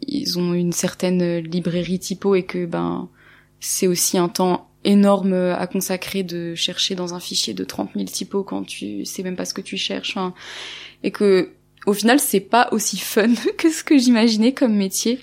ils 0.00 0.38
ont 0.38 0.54
une 0.54 0.72
certaine 0.72 1.38
librairie 1.38 1.98
typo 1.98 2.34
et 2.34 2.44
que 2.44 2.64
ben 2.64 3.08
c'est 3.60 3.86
aussi 3.86 4.18
un 4.18 4.28
temps 4.28 4.68
énorme 4.84 5.34
à 5.34 5.66
consacrer 5.66 6.22
de 6.22 6.54
chercher 6.54 6.94
dans 6.94 7.14
un 7.14 7.20
fichier 7.20 7.54
de 7.54 7.64
30 7.64 7.90
000 7.94 8.06
typos 8.06 8.44
quand 8.44 8.64
tu 8.64 9.04
sais 9.04 9.22
même 9.22 9.36
pas 9.36 9.44
ce 9.44 9.54
que 9.54 9.60
tu 9.60 9.76
cherches, 9.76 10.16
et 11.02 11.10
que 11.10 11.50
au 11.86 11.92
final 11.92 12.18
c'est 12.18 12.40
pas 12.40 12.68
aussi 12.72 12.98
fun 12.98 13.32
que 13.58 13.70
ce 13.70 13.84
que 13.84 13.98
j'imaginais 13.98 14.52
comme 14.52 14.74
métier, 14.74 15.20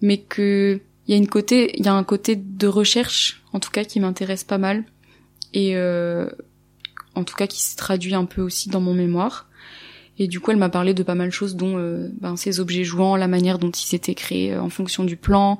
mais 0.00 0.18
que 0.18 0.80
il 1.06 1.12
y 1.12 1.14
a 1.14 1.16
une 1.16 1.28
côté, 1.28 1.76
il 1.76 1.84
y 1.84 1.88
a 1.88 1.94
un 1.94 2.04
côté 2.04 2.36
de 2.36 2.68
recherche 2.68 3.42
en 3.52 3.58
tout 3.58 3.70
cas 3.70 3.84
qui 3.84 3.98
m'intéresse 3.98 4.44
pas 4.44 4.58
mal 4.58 4.84
et 5.52 5.76
euh, 5.76 6.30
en 7.14 7.24
tout 7.24 7.34
cas 7.34 7.46
qui 7.46 7.60
se 7.60 7.76
traduit 7.76 8.14
un 8.14 8.24
peu 8.24 8.42
aussi 8.42 8.68
dans 8.68 8.80
mon 8.80 8.94
mémoire. 8.94 9.49
Et 10.22 10.28
du 10.28 10.38
coup, 10.38 10.50
elle 10.50 10.58
m'a 10.58 10.68
parlé 10.68 10.92
de 10.92 11.02
pas 11.02 11.14
mal 11.14 11.28
de 11.28 11.32
choses, 11.32 11.56
dont 11.56 11.78
euh, 11.78 12.10
ben, 12.20 12.36
ces 12.36 12.60
objets 12.60 12.84
jouants, 12.84 13.16
la 13.16 13.26
manière 13.26 13.58
dont 13.58 13.70
ils 13.70 13.94
étaient 13.94 14.14
créés 14.14 14.52
euh, 14.52 14.60
en 14.60 14.68
fonction 14.68 15.02
du 15.02 15.16
plan, 15.16 15.58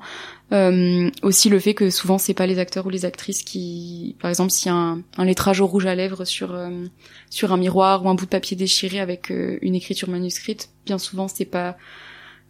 euh, 0.53 1.09
aussi 1.23 1.49
le 1.49 1.59
fait 1.59 1.73
que 1.73 1.89
souvent 1.89 2.19
c'est 2.19 2.35
pas 2.35 2.45
les 2.45 2.59
acteurs 2.59 2.85
ou 2.85 2.91
les 2.91 3.03
actrices 3.03 3.41
qui, 3.41 4.15
par 4.21 4.29
exemple, 4.29 4.51
s'il 4.51 4.67
y 4.67 4.69
a 4.69 4.75
un, 4.75 5.01
un, 5.17 5.25
lettrage 5.25 5.61
au 5.61 5.65
rouge 5.65 5.87
à 5.87 5.95
lèvres 5.95 6.25
sur 6.25 6.53
euh, 6.53 6.85
sur 7.31 7.51
un 7.51 7.57
miroir 7.57 8.05
ou 8.05 8.09
un 8.09 8.13
bout 8.13 8.25
de 8.25 8.29
papier 8.29 8.55
déchiré 8.55 8.99
avec 8.99 9.31
une 9.31 9.73
écriture 9.73 10.09
manuscrite, 10.09 10.69
bien 10.85 10.99
souvent 10.99 11.27
c'est 11.27 11.45
pas 11.45 11.75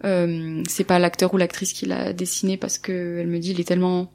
c'est 0.03 0.83
pas 0.83 0.97
l'acteur 0.97 1.31
ou 1.33 1.37
l'actrice 1.37 1.73
qui 1.73 1.85
l'a 1.85 2.11
dessiné 2.11 2.57
parce 2.57 2.79
que 2.79 3.19
elle 3.19 3.27
me 3.27 3.37
dit 3.37 3.51
il 3.51 3.61
est 3.61 3.65
tellement 3.65 4.11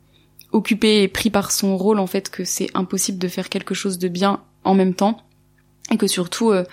occupé 0.52 1.02
et 1.02 1.08
pris 1.08 1.30
par 1.30 1.52
son 1.52 1.76
rôle 1.76 2.00
en 2.00 2.06
fait 2.06 2.28
que 2.28 2.44
c'est 2.44 2.68
impossible 2.74 3.18
de 3.18 3.28
faire 3.28 3.48
quelque 3.48 3.74
chose 3.74 3.98
de 3.98 4.08
bien 4.08 4.42
en 4.64 4.74
même 4.74 4.94
temps. 4.94 5.22
Et 5.92 5.96
que 5.96 6.08
surtout 6.08 6.50
euh, 6.50 6.64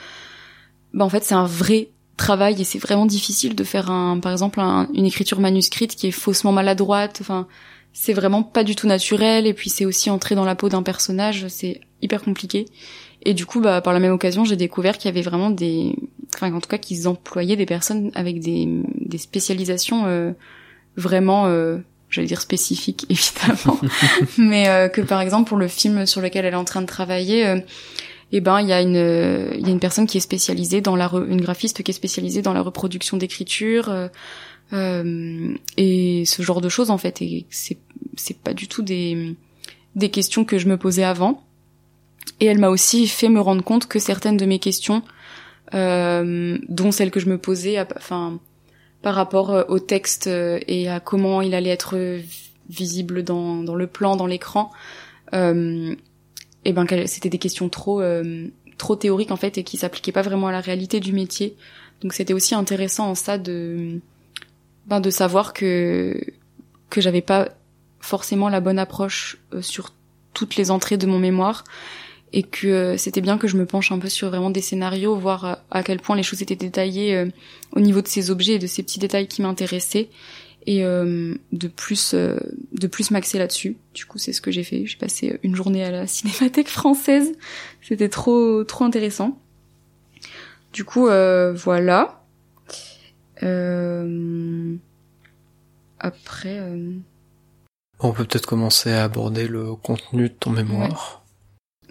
bah 0.93 1.05
en 1.05 1.09
fait 1.09 1.23
c'est 1.23 1.35
un 1.35 1.45
vrai 1.45 1.89
travail 2.17 2.61
et 2.61 2.63
c'est 2.63 2.79
vraiment 2.79 3.05
difficile 3.05 3.55
de 3.55 3.63
faire 3.63 3.89
un 3.89 4.19
par 4.19 4.31
exemple 4.31 4.59
une 4.59 5.05
écriture 5.05 5.39
manuscrite 5.39 5.95
qui 5.95 6.07
est 6.07 6.11
faussement 6.11 6.51
maladroite. 6.51 7.19
Enfin 7.21 7.47
c'est 7.91 8.13
vraiment 8.13 8.43
pas 8.43 8.63
du 8.63 8.75
tout 8.75 8.87
naturel 8.87 9.45
et 9.45 9.53
puis 9.53 9.69
c'est 9.69 9.85
aussi 9.85 10.09
entrer 10.09 10.35
dans 10.35 10.45
la 10.45 10.55
peau 10.55 10.69
d'un 10.69 10.83
personnage 10.83 11.47
c'est 11.47 11.81
hyper 12.01 12.21
compliqué. 12.23 12.65
Et 13.23 13.33
du 13.33 13.45
coup 13.45 13.61
bah 13.61 13.81
par 13.81 13.93
la 13.93 13.99
même 13.99 14.13
occasion 14.13 14.45
j'ai 14.45 14.55
découvert 14.55 14.97
qu'il 14.97 15.09
y 15.09 15.13
avait 15.13 15.21
vraiment 15.21 15.49
des 15.49 15.95
enfin 16.35 16.53
en 16.53 16.59
tout 16.59 16.69
cas 16.69 16.77
qu'ils 16.77 17.07
employaient 17.07 17.55
des 17.55 17.65
personnes 17.65 18.11
avec 18.15 18.39
des 18.39 18.67
des 18.99 19.17
spécialisations 19.17 20.03
euh, 20.05 20.33
vraiment 20.97 21.47
euh, 21.47 21.79
j'allais 22.09 22.27
dire 22.27 22.41
spécifiques 22.41 23.05
évidemment. 23.09 23.79
Mais 24.37 24.69
euh, 24.69 24.87
que 24.87 25.01
par 25.01 25.21
exemple 25.21 25.49
pour 25.49 25.57
le 25.57 25.67
film 25.67 26.05
sur 26.05 26.21
lequel 26.21 26.45
elle 26.45 26.53
est 26.53 26.57
en 26.57 26.65
train 26.65 26.81
de 26.81 26.87
travailler 26.87 27.63
euh, 28.33 28.37
eh 28.37 28.41
ben 28.41 28.61
il 28.61 28.67
y 28.67 28.73
a 28.73 28.81
une 28.81 28.95
il 29.59 29.65
y 29.65 29.69
a 29.69 29.71
une 29.71 29.79
personne 29.79 30.07
qui 30.07 30.17
est 30.17 30.21
spécialisée 30.21 30.81
dans 30.81 30.95
la 30.95 31.09
une 31.27 31.41
graphiste 31.41 31.83
qui 31.83 31.91
est 31.91 31.93
spécialisée 31.93 32.41
dans 32.41 32.53
la 32.53 32.61
reproduction 32.61 33.17
d'écriture 33.17 33.89
euh, 33.89 34.07
euh, 34.73 35.53
et 35.77 36.25
ce 36.25 36.41
genre 36.41 36.61
de 36.61 36.69
choses 36.69 36.89
en 36.89 36.97
fait. 36.97 37.21
Et 37.21 37.45
c'est 37.49 37.77
c'est 38.15 38.37
pas 38.37 38.53
du 38.53 38.67
tout 38.67 38.81
des 38.81 39.35
des 39.95 40.09
questions 40.09 40.45
que 40.45 40.57
je 40.57 40.67
me 40.67 40.77
posais 40.77 41.03
avant. 41.03 41.43
Et 42.39 42.45
elle 42.45 42.59
m'a 42.59 42.69
aussi 42.69 43.07
fait 43.07 43.29
me 43.29 43.39
rendre 43.39 43.63
compte 43.63 43.87
que 43.87 43.99
certaines 43.99 44.37
de 44.37 44.45
mes 44.45 44.59
questions 44.59 45.03
euh, 45.73 46.57
dont 46.69 46.91
celles 46.91 47.11
que 47.11 47.19
je 47.19 47.29
me 47.29 47.37
posais 47.37 47.79
enfin 47.95 48.39
par 49.03 49.15
rapport 49.15 49.51
euh, 49.51 49.63
au 49.67 49.79
texte 49.79 50.27
euh, 50.27 50.59
et 50.67 50.89
à 50.89 50.99
comment 50.99 51.41
il 51.41 51.53
allait 51.53 51.69
être 51.69 51.95
visible 52.69 53.23
dans, 53.23 53.61
dans 53.61 53.75
le 53.75 53.85
plan, 53.85 54.15
dans 54.15 54.25
l'écran, 54.25 54.71
euh, 55.33 55.95
et 56.65 56.73
ben 56.73 56.85
c'était 57.05 57.29
des 57.29 57.37
questions 57.37 57.69
trop 57.69 58.01
euh, 58.01 58.47
trop 58.77 58.95
théoriques 58.95 59.31
en 59.31 59.35
fait 59.35 59.57
et 59.57 59.63
qui 59.63 59.77
s'appliquaient 59.77 60.11
pas 60.11 60.21
vraiment 60.21 60.47
à 60.47 60.51
la 60.51 60.61
réalité 60.61 60.99
du 60.99 61.13
métier. 61.13 61.55
Donc 62.01 62.13
c'était 62.13 62.33
aussi 62.33 62.55
intéressant 62.55 63.09
en 63.09 63.15
ça 63.15 63.37
de 63.37 63.99
ben 64.87 64.99
de 64.99 65.09
savoir 65.09 65.53
que 65.53 66.19
que 66.89 67.01
j'avais 67.01 67.21
pas 67.21 67.49
forcément 67.99 68.49
la 68.49 68.59
bonne 68.59 68.79
approche 68.79 69.37
sur 69.61 69.93
toutes 70.33 70.55
les 70.55 70.71
entrées 70.71 70.97
de 70.97 71.07
mon 71.07 71.19
mémoire 71.19 71.63
et 72.33 72.41
que 72.41 72.67
euh, 72.67 72.97
c'était 72.97 73.21
bien 73.21 73.37
que 73.37 73.47
je 73.47 73.55
me 73.55 73.65
penche 73.65 73.91
un 73.91 73.99
peu 73.99 74.09
sur 74.09 74.29
vraiment 74.29 74.49
des 74.49 74.61
scénarios, 74.61 75.15
voir 75.15 75.45
euh, 75.45 75.53
à 75.69 75.83
quel 75.83 75.99
point 75.99 76.15
les 76.15 76.23
choses 76.23 76.41
étaient 76.41 76.55
détaillées 76.55 77.15
euh, 77.15 77.27
au 77.73 77.79
niveau 77.79 78.01
de 78.01 78.07
ces 78.07 78.31
objets 78.31 78.53
et 78.53 78.59
de 78.59 78.67
ces 78.67 78.81
petits 78.81 78.99
détails 78.99 79.27
qui 79.27 79.41
m'intéressaient 79.43 80.09
et 80.65 80.83
de 80.83 81.67
plus 81.67 82.13
de 82.13 82.87
plus 82.87 83.11
m'axer 83.11 83.37
là-dessus. 83.39 83.77
Du 83.93 84.05
coup, 84.05 84.17
c'est 84.17 84.33
ce 84.33 84.41
que 84.41 84.51
j'ai 84.51 84.63
fait. 84.63 84.85
J'ai 84.85 84.97
passé 84.97 85.39
une 85.43 85.55
journée 85.55 85.83
à 85.83 85.91
la 85.91 86.07
Cinémathèque 86.07 86.69
française. 86.69 87.33
C'était 87.81 88.09
trop 88.09 88.63
trop 88.63 88.85
intéressant. 88.85 89.39
Du 90.71 90.83
coup, 90.83 91.05
voilà. 91.05 92.23
Après. 95.99 96.59
On 97.99 98.11
peut 98.11 98.25
peut-être 98.25 98.45
commencer 98.45 98.91
à 98.91 99.03
aborder 99.05 99.47
le 99.47 99.75
contenu 99.75 100.29
de 100.29 100.33
ton 100.33 100.49
mémoire. 100.49 101.23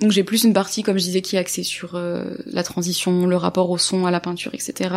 Donc 0.01 0.11
j'ai 0.11 0.25
plus 0.25 0.45
une 0.45 0.53
partie, 0.53 0.83
comme 0.83 0.99
je 0.99 1.05
disais, 1.05 1.23
qui 1.23 1.37
est 1.37 1.39
axée 1.39 1.63
sur 1.63 1.95
euh, 1.95 2.35
la 2.47 2.63
transition, 2.63 3.27
le 3.27 3.37
rapport 3.37 3.71
au 3.71 3.79
son, 3.79 4.05
à 4.05 4.11
la 4.11 4.21
peinture, 4.21 4.53
etc. 4.53 4.95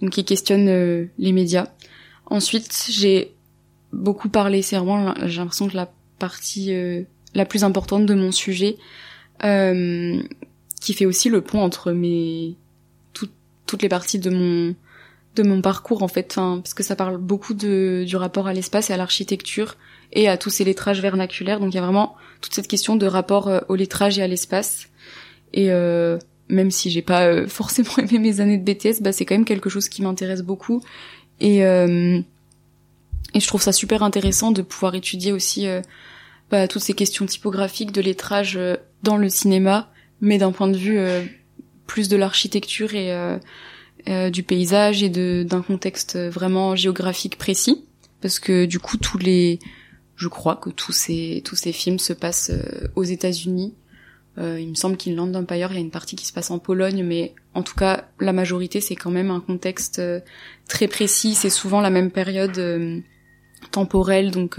Donc 0.00 0.10
qui 0.10 0.24
questionne 0.24 0.68
euh, 0.68 1.06
les 1.18 1.32
médias. 1.32 1.66
Ensuite, 2.32 2.86
j'ai 2.88 3.32
beaucoup 3.92 4.28
parlé, 4.28 4.62
c'est 4.62 4.76
vraiment, 4.76 5.14
j'ai 5.24 5.38
l'impression 5.38 5.68
que 5.68 5.76
la 5.76 5.90
partie 6.18 6.74
euh, 6.74 7.02
la 7.34 7.44
plus 7.44 7.64
importante 7.64 8.06
de 8.06 8.14
mon 8.14 8.32
sujet, 8.32 8.76
qui 9.40 10.94
fait 10.94 11.06
aussi 11.06 11.28
le 11.28 11.40
pont 11.40 11.60
entre 11.60 11.92
mes 11.92 12.56
toutes 13.66 13.82
les 13.82 13.88
parties 13.88 14.18
de 14.18 14.30
mon 14.30 14.74
de 15.34 15.42
mon 15.42 15.62
parcours 15.62 16.02
en 16.02 16.08
fait, 16.08 16.26
enfin, 16.32 16.60
parce 16.62 16.74
que 16.74 16.82
ça 16.82 16.94
parle 16.94 17.16
beaucoup 17.16 17.54
de, 17.54 18.04
du 18.06 18.16
rapport 18.16 18.46
à 18.46 18.52
l'espace 18.52 18.90
et 18.90 18.92
à 18.92 18.98
l'architecture 18.98 19.76
et 20.12 20.28
à 20.28 20.36
tous 20.36 20.50
ces 20.50 20.64
lettrages 20.64 21.00
vernaculaires. 21.00 21.58
Donc 21.58 21.72
il 21.72 21.76
y 21.76 21.78
a 21.78 21.82
vraiment 21.82 22.16
toute 22.42 22.54
cette 22.54 22.68
question 22.68 22.96
de 22.96 23.06
rapport 23.06 23.48
euh, 23.48 23.60
au 23.68 23.74
lettrage 23.74 24.18
et 24.18 24.22
à 24.22 24.26
l'espace. 24.26 24.88
Et 25.54 25.70
euh, 25.70 26.18
même 26.48 26.70
si 26.70 26.90
j'ai 26.90 27.00
pas 27.00 27.26
euh, 27.26 27.46
forcément 27.48 27.96
aimé 27.96 28.18
mes 28.18 28.40
années 28.40 28.58
de 28.58 28.70
BTS, 28.70 29.00
bah 29.00 29.12
c'est 29.12 29.24
quand 29.24 29.34
même 29.34 29.46
quelque 29.46 29.70
chose 29.70 29.88
qui 29.88 30.02
m'intéresse 30.02 30.42
beaucoup. 30.42 30.82
Et 31.40 31.64
euh, 31.64 32.20
et 33.34 33.40
je 33.40 33.46
trouve 33.46 33.62
ça 33.62 33.72
super 33.72 34.02
intéressant 34.02 34.50
de 34.50 34.62
pouvoir 34.62 34.94
étudier 34.94 35.32
aussi 35.32 35.66
bah, 36.50 36.68
toutes 36.68 36.82
ces 36.82 36.92
questions 36.92 37.24
typographiques 37.24 37.90
de 37.92 38.02
lettrage 38.02 38.60
dans 39.02 39.16
le 39.16 39.30
cinéma, 39.30 39.90
mais 40.20 40.36
d'un 40.36 40.52
point 40.52 40.68
de 40.68 40.76
vue 40.76 40.98
plus 41.86 42.08
de 42.10 42.16
l'architecture 42.16 42.94
et 42.94 43.10
euh, 44.08 44.30
du 44.30 44.42
paysage 44.42 45.04
et 45.04 45.08
d'un 45.44 45.62
contexte 45.62 46.18
vraiment 46.18 46.74
géographique 46.74 47.38
précis 47.38 47.84
parce 48.20 48.40
que 48.40 48.64
du 48.64 48.80
coup 48.80 48.96
tous 48.96 49.16
les 49.16 49.60
je 50.16 50.26
crois 50.26 50.56
que 50.56 50.70
tous 50.70 50.90
ces 50.90 51.40
tous 51.44 51.54
ces 51.54 51.70
films 51.70 52.00
se 52.00 52.12
passent 52.12 52.50
euh, 52.50 52.88
aux 52.96 53.04
États-Unis. 53.04 53.74
Euh, 54.38 54.58
il 54.58 54.70
me 54.70 54.74
semble 54.74 54.96
qu'Inland 54.96 55.32
Empire, 55.36 55.68
il 55.70 55.74
y 55.74 55.78
a 55.78 55.80
une 55.80 55.92
partie 55.92 56.16
qui 56.16 56.26
se 56.26 56.32
passe 56.32 56.50
en 56.50 56.58
Pologne, 56.58 57.04
mais 57.04 57.32
en 57.54 57.62
tout 57.62 57.74
cas 57.74 58.04
la 58.20 58.32
majorité 58.32 58.80
c'est 58.80 58.96
quand 58.96 59.10
même 59.10 59.30
un 59.30 59.40
contexte 59.40 59.98
euh, 59.98 60.20
très 60.68 60.88
précis. 60.88 61.34
C'est 61.34 61.50
souvent 61.50 61.80
la 61.80 61.90
même 61.90 62.10
période 62.10 63.02
temporelle, 63.70 64.30
donc 64.30 64.58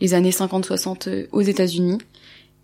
les 0.00 0.14
années 0.14 0.30
50-60 0.30 1.28
aux 1.32 1.40
États-Unis. 1.40 1.98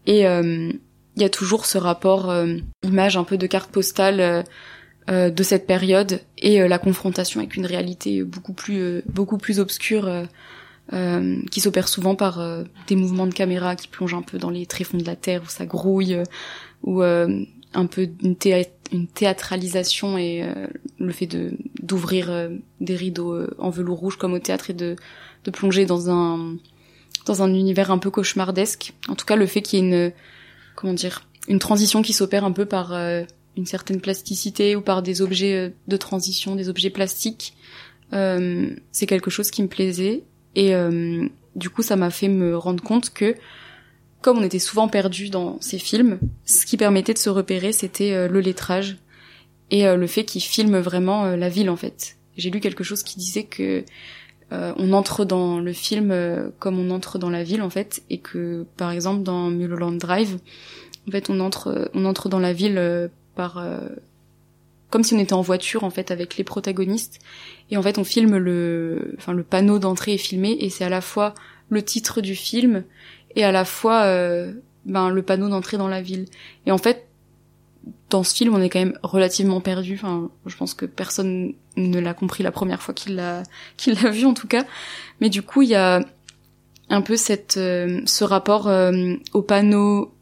Et 0.06 0.22
il 0.22 1.22
y 1.22 1.24
a 1.24 1.28
toujours 1.28 1.66
ce 1.66 1.78
rapport 1.78 2.34
image 2.82 3.16
un 3.16 3.24
peu 3.24 3.38
de 3.38 3.46
carte 3.46 3.70
postale 3.70 4.44
euh, 5.08 5.30
de 5.30 5.42
cette 5.44 5.68
période 5.68 6.20
et 6.36 6.60
euh, 6.60 6.66
la 6.66 6.78
confrontation 6.80 7.38
avec 7.38 7.54
une 7.54 7.64
réalité 7.64 8.24
beaucoup 8.24 8.52
plus 8.52 8.80
euh, 8.80 9.02
beaucoup 9.06 9.38
plus 9.38 9.60
obscure 9.60 10.10
qui 11.50 11.60
s'opère 11.60 11.88
souvent 11.88 12.14
par 12.14 12.40
des 12.86 12.94
mouvements 12.94 13.26
de 13.26 13.34
caméra 13.34 13.74
qui 13.74 13.88
plongent 13.88 14.14
un 14.14 14.22
peu 14.22 14.38
dans 14.38 14.50
les 14.50 14.66
tréfonds 14.66 14.98
de 14.98 15.04
la 15.04 15.16
terre 15.16 15.42
où 15.44 15.48
ça 15.48 15.66
grouille 15.66 16.16
ou 16.84 17.02
un 17.02 17.86
peu 17.90 18.08
une, 18.22 18.36
une 18.92 19.06
théâtralisation 19.06 20.16
et 20.18 20.44
le 20.98 21.12
fait 21.12 21.28
d'ouvrir 21.82 22.50
des 22.80 22.96
rideaux 22.96 23.36
en 23.58 23.70
velours 23.70 23.98
rouge 23.98 24.16
comme 24.16 24.32
au 24.32 24.38
théâtre 24.38 24.70
et 24.70 24.74
de 24.74 24.96
plonger 25.52 25.86
dans 25.86 26.10
un 26.10 26.56
dans 27.24 27.42
un 27.42 27.52
univers 27.52 27.90
un 27.90 27.98
peu 27.98 28.10
cauchemardesque. 28.10 28.92
En 29.08 29.16
tout 29.16 29.26
cas, 29.26 29.36
le 29.36 29.46
fait 29.46 29.60
qu'il 29.60 29.78
y 29.78 29.82
ait 29.82 29.86
une 29.86 30.12
comment 30.74 30.94
dire 30.94 31.26
une 31.48 31.58
transition 31.58 32.02
qui 32.02 32.12
s'opère 32.12 32.44
un 32.44 32.52
peu 32.52 32.66
par 32.66 32.92
une 33.56 33.66
certaine 33.66 34.00
plasticité 34.00 34.76
ou 34.76 34.80
par 34.80 35.02
des 35.02 35.22
objets 35.22 35.54
euh, 35.54 35.68
de 35.88 35.96
transition, 35.96 36.54
des 36.54 36.68
objets 36.68 36.90
plastiques. 36.90 37.54
Euh, 38.12 38.70
c'est 38.92 39.06
quelque 39.06 39.30
chose 39.30 39.50
qui 39.50 39.62
me 39.62 39.68
plaisait 39.68 40.22
et 40.54 40.74
euh, 40.74 41.26
du 41.56 41.70
coup 41.70 41.82
ça 41.82 41.96
m'a 41.96 42.10
fait 42.10 42.28
me 42.28 42.56
rendre 42.56 42.82
compte 42.82 43.12
que 43.12 43.34
comme 44.22 44.38
on 44.38 44.42
était 44.42 44.58
souvent 44.58 44.88
perdu 44.88 45.28
dans 45.28 45.60
ces 45.60 45.78
films, 45.78 46.18
ce 46.44 46.66
qui 46.66 46.76
permettait 46.76 47.14
de 47.14 47.18
se 47.18 47.30
repérer 47.30 47.72
c'était 47.72 48.28
le 48.28 48.40
lettrage 48.40 48.96
et 49.70 49.84
le 49.84 50.06
fait 50.06 50.24
qu'ils 50.24 50.42
filment 50.42 50.80
vraiment 50.80 51.36
la 51.36 51.48
ville 51.48 51.70
en 51.70 51.76
fait. 51.76 52.16
J'ai 52.36 52.50
lu 52.50 52.60
quelque 52.60 52.84
chose 52.84 53.02
qui 53.02 53.18
disait 53.18 53.44
que 53.44 53.84
on 54.50 54.92
entre 54.92 55.24
dans 55.24 55.60
le 55.60 55.72
film 55.72 56.14
comme 56.58 56.78
on 56.78 56.90
entre 56.90 57.18
dans 57.18 57.30
la 57.30 57.44
ville 57.44 57.62
en 57.62 57.70
fait 57.70 58.02
et 58.10 58.18
que 58.18 58.66
par 58.76 58.90
exemple 58.90 59.22
dans 59.22 59.50
Mulholland 59.50 59.98
Drive 59.98 60.38
en 61.06 61.10
fait 61.10 61.30
on 61.30 61.40
entre 61.40 61.90
on 61.94 62.04
entre 62.04 62.28
dans 62.28 62.40
la 62.40 62.52
ville 62.52 63.10
par 63.36 63.58
euh, 63.58 63.88
comme 64.90 65.04
si 65.04 65.14
on 65.14 65.18
était 65.18 65.34
en 65.34 65.42
voiture 65.42 65.84
en 65.84 65.90
fait 65.90 66.10
avec 66.10 66.36
les 66.36 66.42
protagonistes 66.42 67.20
et 67.70 67.76
en 67.76 67.82
fait 67.82 67.98
on 67.98 68.04
filme 68.04 68.36
le 68.36 69.14
enfin 69.18 69.32
le 69.32 69.44
panneau 69.44 69.78
d'entrée 69.78 70.14
est 70.14 70.18
filmé 70.18 70.56
et 70.58 70.70
c'est 70.70 70.84
à 70.84 70.88
la 70.88 71.00
fois 71.00 71.34
le 71.68 71.82
titre 71.82 72.20
du 72.20 72.34
film 72.34 72.84
et 73.36 73.44
à 73.44 73.52
la 73.52 73.64
fois 73.64 74.02
euh, 74.02 74.52
ben 74.84 75.10
le 75.10 75.22
panneau 75.22 75.48
d'entrée 75.48 75.76
dans 75.76 75.88
la 75.88 76.02
ville. 76.02 76.26
Et 76.66 76.72
en 76.72 76.78
fait 76.78 77.06
dans 78.10 78.24
ce 78.24 78.34
film 78.34 78.54
on 78.54 78.60
est 78.60 78.68
quand 78.68 78.80
même 78.80 78.98
relativement 79.02 79.60
perdu. 79.60 79.94
Enfin 79.94 80.28
je 80.46 80.56
pense 80.56 80.74
que 80.74 80.86
personne 80.86 81.54
ne 81.76 82.00
l'a 82.00 82.14
compris 82.14 82.42
la 82.42 82.50
première 82.50 82.82
fois 82.82 82.94
qu'il 82.94 83.16
l'a 83.16 83.44
qu'il 83.76 83.94
l'a 84.02 84.10
vu 84.10 84.24
en 84.24 84.34
tout 84.34 84.48
cas. 84.48 84.64
Mais 85.20 85.28
du 85.28 85.42
coup 85.42 85.62
il 85.62 85.68
y 85.68 85.76
a 85.76 86.04
un 86.88 87.00
peu 87.02 87.16
cette 87.16 87.56
euh, 87.56 88.00
ce 88.06 88.24
rapport 88.24 88.68
au 89.32 89.42
panneau 89.42 90.12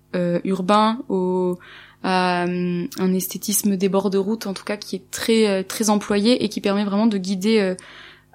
urbain 0.44 0.98
au 1.09 1.59
euh, 2.05 2.87
un 2.98 3.14
esthétisme 3.14 3.77
des 3.77 3.88
bords 3.88 4.11
de 4.11 4.18
route 4.18 4.46
en 4.46 4.53
tout 4.53 4.64
cas 4.64 4.77
qui 4.77 4.96
est 4.96 5.11
très 5.11 5.48
euh, 5.48 5.62
très 5.62 5.88
employé 5.88 6.44
et 6.44 6.50
qui 6.50 6.61
permet 6.61 6.85
vraiment 6.85 7.07
de 7.07 7.16
guider 7.16 7.59
euh, 7.61 7.74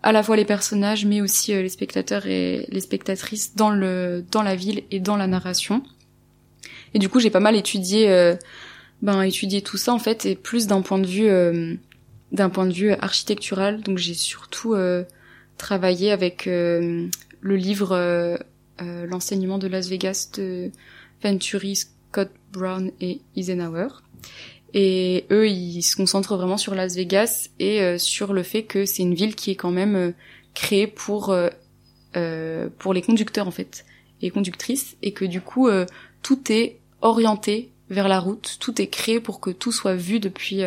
à 0.03 0.11
la 0.11 0.23
fois 0.23 0.35
les 0.35 0.45
personnages 0.45 1.05
mais 1.05 1.21
aussi 1.21 1.51
les 1.51 1.69
spectateurs 1.69 2.25
et 2.25 2.65
les 2.69 2.81
spectatrices 2.81 3.55
dans 3.55 3.69
le 3.69 4.23
dans 4.31 4.43
la 4.43 4.55
ville 4.55 4.83
et 4.91 4.99
dans 4.99 5.17
la 5.17 5.27
narration. 5.27 5.83
Et 6.93 6.99
du 6.99 7.09
coup, 7.09 7.19
j'ai 7.19 7.29
pas 7.29 7.39
mal 7.39 7.55
étudié 7.55 8.35
ben 9.01 9.21
étudié 9.21 9.61
tout 9.61 9.77
ça 9.77 9.93
en 9.93 9.99
fait 9.99 10.25
et 10.25 10.35
plus 10.35 10.67
d'un 10.67 10.81
point 10.81 10.99
de 10.99 11.07
vue 11.07 11.79
d'un 12.31 12.49
point 12.49 12.65
de 12.65 12.73
vue 12.73 12.91
architectural. 12.91 13.81
Donc 13.81 13.97
j'ai 13.97 14.13
surtout 14.13 14.75
travaillé 15.57 16.11
avec 16.11 16.45
le 16.45 17.09
livre 17.41 18.39
l'enseignement 18.79 19.57
de 19.57 19.67
Las 19.67 19.87
Vegas 19.87 20.29
de 20.37 20.71
Venturi 21.23 21.75
Scott 21.75 22.31
Brown 22.51 22.91
et 23.01 23.21
Eisenhower. 23.35 23.87
Et 24.73 25.25
eux, 25.31 25.47
ils 25.47 25.81
se 25.81 25.95
concentrent 25.95 26.35
vraiment 26.35 26.57
sur 26.57 26.75
Las 26.75 26.95
Vegas 26.95 27.49
et 27.59 27.81
euh, 27.81 27.97
sur 27.97 28.33
le 28.33 28.43
fait 28.43 28.63
que 28.63 28.85
c'est 28.85 29.01
une 29.01 29.15
ville 29.15 29.35
qui 29.35 29.51
est 29.51 29.55
quand 29.55 29.71
même 29.71 29.95
euh, 29.95 30.11
créée 30.53 30.87
pour 30.87 31.31
euh, 31.31 32.69
pour 32.77 32.93
les 32.93 33.01
conducteurs 33.01 33.47
en 33.47 33.51
fait, 33.51 33.85
et 34.21 34.29
conductrices, 34.29 34.97
et 35.01 35.11
que 35.11 35.25
du 35.25 35.41
coup 35.41 35.69
tout 36.23 36.51
est 36.51 36.79
orienté 37.01 37.69
vers 37.91 38.07
la 38.07 38.19
route, 38.19 38.57
tout 38.59 38.81
est 38.81 38.87
créé 38.87 39.19
pour 39.19 39.39
que 39.39 39.51
tout 39.51 39.71
soit 39.71 39.93
vu 39.93 40.19
depuis 40.19 40.63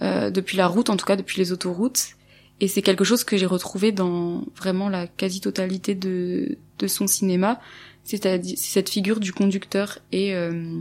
depuis 0.00 0.56
la 0.56 0.66
route, 0.68 0.88
en 0.88 0.96
tout 0.96 1.04
cas 1.04 1.16
depuis 1.16 1.38
les 1.38 1.52
autoroutes. 1.52 2.14
Et 2.60 2.68
c'est 2.68 2.80
quelque 2.80 3.04
chose 3.04 3.24
que 3.24 3.36
j'ai 3.36 3.44
retrouvé 3.44 3.92
dans 3.92 4.44
vraiment 4.56 4.88
la 4.88 5.06
quasi-totalité 5.06 5.94
de, 5.94 6.56
de 6.78 6.86
son 6.86 7.06
cinéma. 7.06 7.60
C'est-à-dire 8.04 8.56
cette 8.58 8.88
figure 8.88 9.20
du 9.20 9.32
conducteur 9.32 9.98
et 10.10 10.34
euh, 10.34 10.80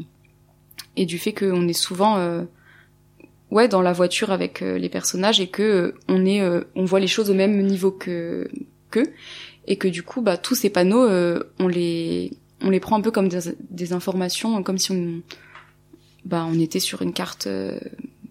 et 0.95 1.05
du 1.05 1.17
fait 1.17 1.33
qu'on 1.33 1.67
est 1.67 1.73
souvent 1.73 2.17
euh, 2.17 2.43
ouais 3.49 3.67
dans 3.67 3.81
la 3.81 3.93
voiture 3.93 4.31
avec 4.31 4.61
euh, 4.61 4.77
les 4.77 4.89
personnages 4.89 5.39
et 5.39 5.47
que 5.47 5.95
on 6.07 6.25
est 6.25 6.41
on 6.75 6.85
voit 6.85 6.99
les 6.99 7.07
choses 7.07 7.29
au 7.29 7.33
même 7.33 7.61
niveau 7.61 7.91
que 7.91 8.49
que 8.89 9.03
et 9.67 9.77
que 9.77 9.87
du 9.87 10.03
coup 10.03 10.21
bah 10.21 10.37
tous 10.37 10.55
ces 10.55 10.69
panneaux 10.69 11.07
on 11.59 11.67
les 11.67 12.31
on 12.61 12.69
les 12.69 12.79
prend 12.79 12.97
un 12.97 13.01
peu 13.01 13.11
comme 13.11 13.29
des, 13.29 13.93
informations 13.93 14.61
comme 14.63 14.77
si 14.77 14.91
on 14.91 15.21
bah 16.25 16.45
on 16.47 16.59
était 16.59 16.79
sur 16.79 17.01
une 17.01 17.13
carte 17.13 17.47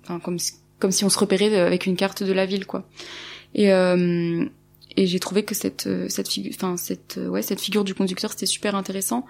enfin 0.03 0.20
comme 0.20 0.38
si, 0.38 0.53
comme 0.79 0.92
si 0.92 1.05
on 1.05 1.09
se 1.09 1.18
repérait 1.18 1.55
avec 1.59 1.87
une 1.87 1.96
carte 1.96 2.23
de 2.23 2.33
la 2.33 2.46
ville 2.46 2.66
quoi. 2.66 2.87
Et 3.55 3.73
et 4.96 5.07
j'ai 5.07 5.20
trouvé 5.20 5.44
que 5.44 5.55
cette 5.55 5.87
euh, 5.87 6.09
cette 6.09 6.29
figure 6.29 6.53
enfin 6.55 6.77
cette 6.77 7.18
euh, 7.18 7.29
ouais 7.29 7.42
cette 7.42 7.61
figure 7.61 7.85
du 7.85 7.94
conducteur 7.94 8.31
c'était 8.31 8.46
super 8.46 8.75
intéressant. 8.75 9.27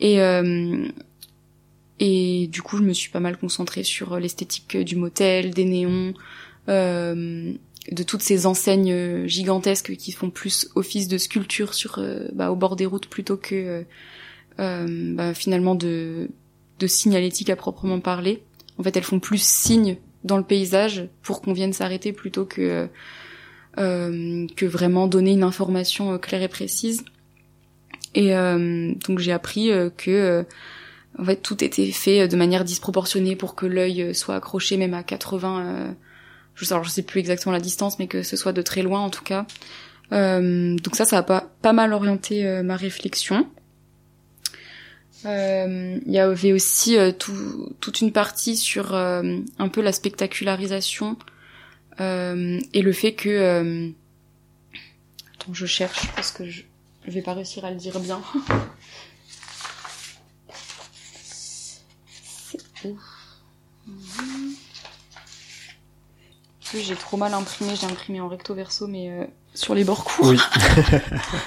Et 0.00 0.20
euh, 0.20 0.88
et 2.02 2.48
du 2.48 2.62
coup 2.62 2.76
je 2.76 2.82
me 2.82 2.92
suis 2.92 3.10
pas 3.10 3.20
mal 3.20 3.36
concentrée 3.36 3.84
sur 3.84 4.18
l'esthétique 4.18 4.76
du 4.76 4.96
motel 4.96 5.52
des 5.52 5.64
néons 5.64 6.14
euh, 6.68 7.52
de 7.90 8.02
toutes 8.02 8.22
ces 8.22 8.46
enseignes 8.46 9.26
gigantesques 9.26 9.96
qui 9.96 10.12
font 10.12 10.30
plus 10.30 10.68
office 10.74 11.08
de 11.08 11.18
sculpture 11.18 11.74
sur 11.74 12.00
bah, 12.32 12.50
au 12.50 12.56
bord 12.56 12.76
des 12.76 12.86
routes 12.86 13.06
plutôt 13.06 13.36
que 13.36 13.84
bah, 14.58 15.34
finalement 15.34 15.74
de 15.74 16.28
de 16.78 16.86
signalétique 16.86 17.50
à 17.50 17.56
proprement 17.56 18.00
parler 18.00 18.42
en 18.78 18.82
fait 18.82 18.96
elles 18.96 19.04
font 19.04 19.20
plus 19.20 19.42
signe 19.42 19.96
dans 20.24 20.36
le 20.36 20.44
paysage 20.44 21.08
pour 21.22 21.42
qu'on 21.42 21.52
vienne 21.52 21.72
s'arrêter 21.72 22.12
plutôt 22.12 22.44
que 22.44 22.88
euh, 23.78 24.46
que 24.54 24.66
vraiment 24.66 25.06
donner 25.06 25.32
une 25.32 25.42
information 25.42 26.12
euh, 26.12 26.18
claire 26.18 26.42
et 26.42 26.48
précise. 26.48 27.04
Et 28.14 28.36
euh, 28.36 28.92
donc 29.08 29.18
j'ai 29.18 29.32
appris 29.32 29.70
que 29.96 30.44
en 31.18 31.24
fait 31.24 31.36
tout 31.36 31.62
était 31.62 31.90
fait 31.92 32.28
de 32.28 32.36
manière 32.36 32.64
disproportionnée 32.64 33.36
pour 33.36 33.54
que 33.54 33.66
l'œil 33.66 34.14
soit 34.14 34.36
accroché 34.36 34.76
même 34.76 34.94
à 34.94 35.02
80 35.02 35.94
je 36.54 36.64
sais, 36.64 36.74
sais 36.88 37.02
plus 37.02 37.20
exactement 37.20 37.52
la 37.52 37.60
distance 37.60 37.98
mais 37.98 38.06
que 38.06 38.22
ce 38.22 38.36
soit 38.36 38.52
de 38.52 38.62
très 38.62 38.82
loin 38.82 39.00
en 39.00 39.10
tout 39.10 39.24
cas 39.24 39.46
euh, 40.12 40.76
donc 40.76 40.96
ça 40.96 41.04
ça 41.04 41.18
a 41.18 41.22
pas 41.22 41.72
mal 41.72 41.92
orienté 41.92 42.44
ma 42.62 42.76
réflexion 42.76 43.46
il 45.24 46.02
y 46.06 46.18
avait 46.18 46.52
aussi 46.52 46.96
tout, 47.18 47.74
toute 47.80 48.00
une 48.00 48.12
partie 48.12 48.56
sur 48.56 48.94
un 48.94 49.68
peu 49.70 49.82
la 49.82 49.92
spectacularisation 49.92 51.16
euh, 52.00 52.60
et 52.72 52.82
le 52.82 52.92
fait 52.92 53.12
que... 53.12 53.28
Euh... 53.28 53.90
Attends, 55.34 55.54
je 55.54 55.66
cherche 55.66 56.08
parce 56.14 56.30
que 56.32 56.48
je, 56.48 56.62
je 57.06 57.10
vais 57.10 57.22
pas 57.22 57.34
réussir 57.34 57.64
à 57.64 57.70
le 57.70 57.76
dire 57.76 57.98
bien. 58.00 58.20
j'ai 66.80 66.94
trop 66.94 67.16
mal 67.16 67.34
imprimé. 67.34 67.74
J'ai 67.76 67.86
imprimé 67.86 68.20
en 68.20 68.28
recto 68.28 68.54
verso, 68.54 68.86
mais 68.86 69.10
euh, 69.10 69.24
sur 69.54 69.74
les 69.74 69.84
bords 69.84 70.04
courts. 70.04 70.28
Oui. 70.28 70.38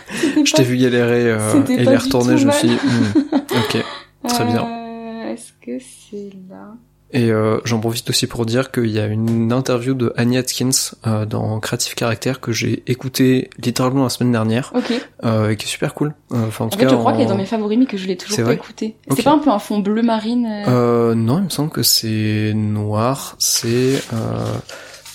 je 0.45 0.53
t'ai 0.53 0.63
vu 0.63 0.77
galérer 0.77 1.31
euh, 1.31 1.65
et 1.65 1.85
les 1.85 1.97
retourner. 1.97 2.37
Je 2.37 2.47
me 2.47 2.51
suis 2.51 2.69
dit, 2.69 2.75
hmm, 2.75 3.21
ok, 3.33 3.83
très 4.27 4.45
bien. 4.45 4.65
Euh, 4.65 5.33
Est-ce 5.33 5.53
que 5.61 5.79
c'est 5.79 6.31
là? 6.49 6.75
Et 7.11 7.31
euh, 7.31 7.59
j'en 7.65 7.79
profite 7.79 8.09
aussi 8.09 8.27
pour 8.27 8.45
dire 8.45 8.71
qu'il 8.71 8.87
y 8.89 8.99
a 8.99 9.05
une 9.05 9.53
interview 9.53 9.93
de 9.93 10.11
Annie 10.17 10.37
Atkins 10.37 10.69
euh, 11.07 11.25
dans 11.25 11.59
Creative 11.59 11.93
Character 11.97 12.33
que 12.41 12.51
j'ai 12.51 12.83
écouté 12.87 13.49
littéralement 13.57 14.03
la 14.03 14.09
semaine 14.09 14.31
dernière 14.33 14.73
Ok. 14.75 14.91
euh, 15.23 15.49
et 15.51 15.55
qui 15.55 15.65
est 15.65 15.69
super 15.69 15.93
cool. 15.93 16.13
Euh, 16.33 16.47
Enfin, 16.47 16.65
en, 16.65 16.67
En 16.67 16.69
tout 16.71 16.77
fait, 16.79 16.85
cas, 16.85 16.91
je 16.91 16.95
crois 16.95 17.11
en- 17.11 17.15
qu'elle 17.15 17.25
est 17.25 17.29
dans 17.29 17.37
mes 17.37 17.45
favoris, 17.45 17.77
mais 17.77 17.85
que 17.85 17.95
je 17.95 18.07
l'ai 18.07 18.17
toujours 18.17 18.37
pas 18.37 18.43
vrai 18.43 18.55
écouté. 18.55 18.97
Ok. 19.07 19.13
C'est 19.17 19.23
pas 19.23 19.31
un 19.31 19.37
peu 19.39 19.49
un 19.49 19.59
fond 19.59 19.79
bleu 19.79 20.01
marine 20.01 20.45
euh, 20.45 20.65
Euh, 21.11 21.15
non, 21.15 21.37
il 21.37 21.43
me 21.45 21.49
semble 21.49 21.69
que 21.69 21.83
c'est 21.83 22.53
noir. 22.55 23.35
C'est 23.39 24.01
euh, 24.11 24.55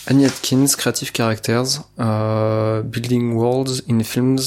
Annie 0.07 0.25
Atkins, 0.27 0.65
Creative 0.79 1.11
Characters, 1.15 1.83
euh, 1.99 2.83
Building 2.83 3.35
Worlds 3.35 3.83
in 3.91 4.01
Films 4.05 4.39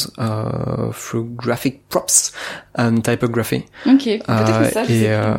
through 0.93 1.27
Graphic 1.35 1.87
Props 1.89 2.31
and 2.77 3.01
Typography. 3.01 3.65
Ok, 3.85 4.03
peut-être 4.05 4.59
que 4.59 4.73
ça, 4.73 4.83
je 4.85 4.91
et 4.91 4.99
sais 5.01 5.07
euh, 5.09 5.35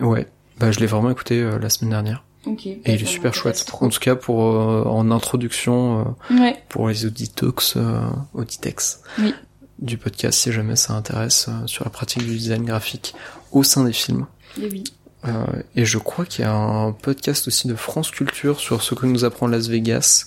mais 0.00 0.06
ouais, 0.06 0.26
bah 0.60 0.70
je 0.70 0.80
l'ai 0.80 0.86
vraiment 0.86 1.10
écouté 1.10 1.40
euh, 1.40 1.58
la 1.58 1.70
semaine 1.70 1.90
dernière. 1.90 2.24
Ok. 2.46 2.66
Et 2.66 2.74
Bah, 2.76 2.92
il 2.92 2.94
est 2.94 2.98
ça 3.04 3.06
super 3.10 3.34
chouette. 3.34 3.64
trop. 3.66 3.86
En 3.86 3.88
tout 3.88 3.98
cas, 4.00 4.14
pour 4.16 4.42
euh, 4.44 4.84
en 4.84 5.10
introduction 5.10 6.14
euh, 6.30 6.34
Ouais. 6.40 6.56
pour 6.68 6.88
les 6.88 7.04
auditox, 7.06 7.74
euh, 7.76 8.00
auditex 8.34 9.00
Oui. 9.18 9.34
du 9.80 9.98
podcast, 9.98 10.38
si 10.38 10.52
jamais 10.52 10.76
ça 10.76 10.94
intéresse 10.94 11.46
euh, 11.48 11.66
sur 11.66 11.84
la 11.84 11.90
pratique 11.90 12.24
du 12.24 12.36
design 12.36 12.64
graphique 12.64 13.14
au 13.52 13.62
sein 13.62 13.84
des 13.84 13.92
films. 13.92 14.26
Et 14.60 14.68
oui. 14.70 14.84
Euh, 15.26 15.44
et 15.74 15.84
je 15.84 15.98
crois 15.98 16.24
qu'il 16.24 16.44
y 16.44 16.48
a 16.48 16.54
un 16.54 16.92
podcast 16.92 17.48
aussi 17.48 17.66
de 17.66 17.74
France 17.74 18.10
Culture 18.12 18.60
sur 18.60 18.82
ce 18.82 18.94
que 18.94 19.04
nous 19.06 19.24
apprend 19.24 19.48
Las 19.48 19.66
Vegas, 19.68 20.26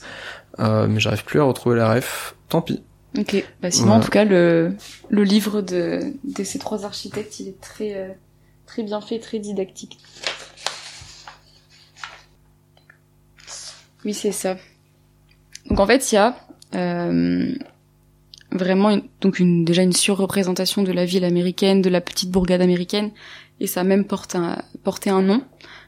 euh, 0.59 0.86
mais 0.88 0.99
j'arrive 0.99 1.23
plus 1.23 1.39
à 1.39 1.43
retrouver 1.43 1.77
la 1.77 1.93
ref. 1.93 2.36
Tant 2.49 2.61
pis. 2.61 2.84
Ok. 3.17 3.43
Bah 3.61 3.71
sinon, 3.71 3.93
en 3.93 3.99
tout 4.01 4.09
cas, 4.09 4.25
le 4.25 4.73
le 5.09 5.23
livre 5.23 5.61
de 5.61 6.13
de 6.25 6.43
ces 6.43 6.59
trois 6.59 6.84
architectes, 6.86 7.39
il 7.39 7.47
est 7.47 7.61
très 7.61 7.93
euh, 7.95 8.09
très 8.72 8.84
bien 8.84 9.01
fait, 9.01 9.19
très 9.19 9.39
didactique. 9.39 9.97
Oui, 14.05 14.13
c'est 14.13 14.32
ça. 14.32 14.55
Donc 15.65 15.82
en 15.82 15.86
fait, 15.86 16.09
il 16.09 16.15
y 16.15 16.17
a 16.17 16.38
euh, 16.76 17.53
vraiment 18.49 18.97
donc 19.19 19.41
déjà 19.65 19.84
une 19.84 19.91
surreprésentation 19.91 20.84
de 20.84 20.93
la 20.93 21.03
ville 21.03 21.26
américaine, 21.26 21.82
de 21.82 21.89
la 21.89 21.99
petite 21.99 22.32
bourgade 22.32 22.61
américaine, 22.61 23.11
et 23.59 23.67
ça 23.67 23.82
a 23.82 23.84
même 23.84 24.05
porte 24.05 24.36
un, 24.36 24.63
porté 24.86 25.09
un 25.09 25.22
nom. 25.22 25.43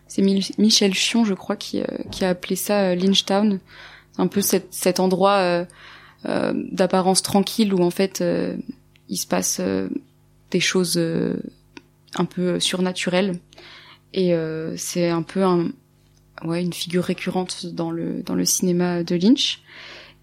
C'est 0.07 0.21
Michel 0.21 0.93
Chion, 0.93 1.23
je 1.23 1.35
crois, 1.35 1.55
qui, 1.55 1.79
euh, 1.79 1.85
qui 2.11 2.25
a 2.25 2.29
appelé 2.29 2.57
ça 2.57 2.89
euh, 2.89 2.95
Lynchtown. 2.95 3.61
C'est 4.11 4.21
un 4.21 4.27
peu 4.27 4.41
cet, 4.41 4.99
endroit 4.99 5.65
euh, 6.25 6.53
d'apparence 6.53 7.21
tranquille 7.21 7.73
où 7.73 7.81
en 7.81 7.91
fait 7.91 8.21
il 9.09 9.17
se 9.17 9.25
passe 9.25 9.59
des 10.51 10.59
choses 10.59 10.99
un 12.15 12.25
peu 12.25 12.59
surnaturelles. 12.59 13.39
Et 14.13 14.33
euh, 14.33 14.75
c'est 14.77 15.09
un 15.09 15.23
peu 15.23 15.43
un, 15.43 15.69
ouais, 16.43 16.61
une 16.61 16.73
figure 16.73 17.03
récurrente 17.03 17.65
dans 17.67 17.91
le 17.91 18.21
dans 18.23 18.35
le 18.35 18.45
cinéma 18.45 19.03
de 19.03 19.15
Lynch. 19.15 19.61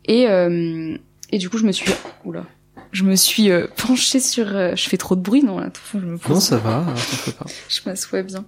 Et 0.05 0.29
euh, 0.29 0.97
et 1.31 1.39
du 1.39 1.51
coup 1.51 1.59
je 1.59 1.65
me 1.67 1.73
suis 1.73 1.91
oula, 2.25 2.45
je 2.93 3.05
me 3.05 3.17
suis 3.17 3.51
euh, 3.51 3.67
penchée 3.77 4.21
sur. 4.21 4.57
euh, 4.57 4.75
je 4.77 4.89
fais 4.89 4.97
trop 4.97 5.17
de 5.17 5.21
bruit 5.21 5.43
non 5.43 5.59
là. 5.59 5.71
Je 5.93 5.99
me 5.99 6.17
pose. 6.19 6.31
Non, 6.35 6.41
ça 6.41 6.57
va, 6.59 6.87
pas. 7.39 7.47
je 7.69 7.81
m'assois 7.87 8.23
bien. 8.23 8.45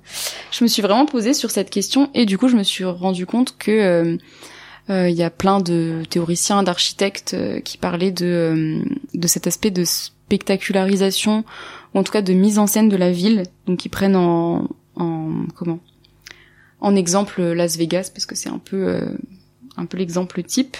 Je 0.51 0.64
me 0.64 0.68
suis 0.68 0.82
vraiment 0.82 1.07
posée 1.07 1.34
sur 1.34 1.51
cette 1.51 1.70
question 1.70 2.11
et 2.14 2.24
du 2.26 2.38
coup 2.38 2.49
je 2.49 2.57
me 2.57 2.62
suis 2.62 2.84
rendu 2.84 3.26
compte 3.26 3.57
que 3.59 3.70
euh, 3.70 4.16
euh, 4.90 5.09
il 5.09 5.14
y 5.16 5.22
a 5.22 5.30
plein 5.30 5.61
de 5.61 6.03
théoriciens, 6.11 6.62
d'architectes 6.62 7.36
qui 7.64 7.78
parlaient 7.78 8.11
de 8.12 8.82
de 9.14 9.26
cet 9.28 9.47
aspect 9.47 9.70
de 9.70 9.84
spectacularisation 9.84 11.45
ou 11.95 11.99
en 11.99 12.03
tout 12.03 12.12
cas 12.12 12.22
de 12.22 12.32
mise 12.32 12.59
en 12.59 12.66
scène 12.66 12.88
de 12.88 12.97
la 12.97 13.12
ville, 13.12 13.45
donc 13.66 13.78
qui 13.78 13.88
prennent 13.88 14.16
en 14.16 14.68
en 14.97 15.47
comment? 15.55 15.80
En 16.80 16.97
exemple 16.97 17.43
Las 17.43 17.76
Vegas 17.76 18.11
parce 18.12 18.26
que 18.26 18.34
c'est 18.34 18.49
un 18.49 18.59
peu 18.59 18.88
euh, 18.88 19.16
un 19.76 19.86
peu 19.86 19.99
l'exemple 19.99 20.43
type. 20.43 20.76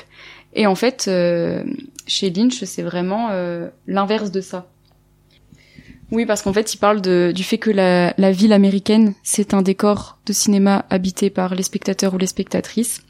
Et 0.55 0.67
en 0.67 0.75
fait, 0.75 1.07
euh, 1.09 1.65
chez 2.07 2.31
Lynch, 2.31 2.63
c'est 2.65 2.83
vraiment 2.83 3.29
euh, 3.31 3.69
l'inverse 3.87 4.31
de 4.31 4.41
ça. 4.41 4.69
Oui, 6.11 6.27
parce 6.27 6.43
qu'en 6.43 6.53
fait, 6.53 6.75
il 6.75 6.77
parle 6.77 7.01
du 7.01 7.43
fait 7.43 7.57
que 7.57 7.71
la 7.71 8.33
ville 8.33 8.53
américaine, 8.53 9.15
c'est 9.23 9.55
un 9.55 9.63
décor 9.63 10.19
de 10.27 10.35
cinéma 10.35 10.85
habité 10.91 11.31
par 11.31 11.55
les 11.55 11.63
spectateurs 11.63 12.13
ou 12.13 12.19
les 12.19 12.27
spectatrices, 12.27 13.01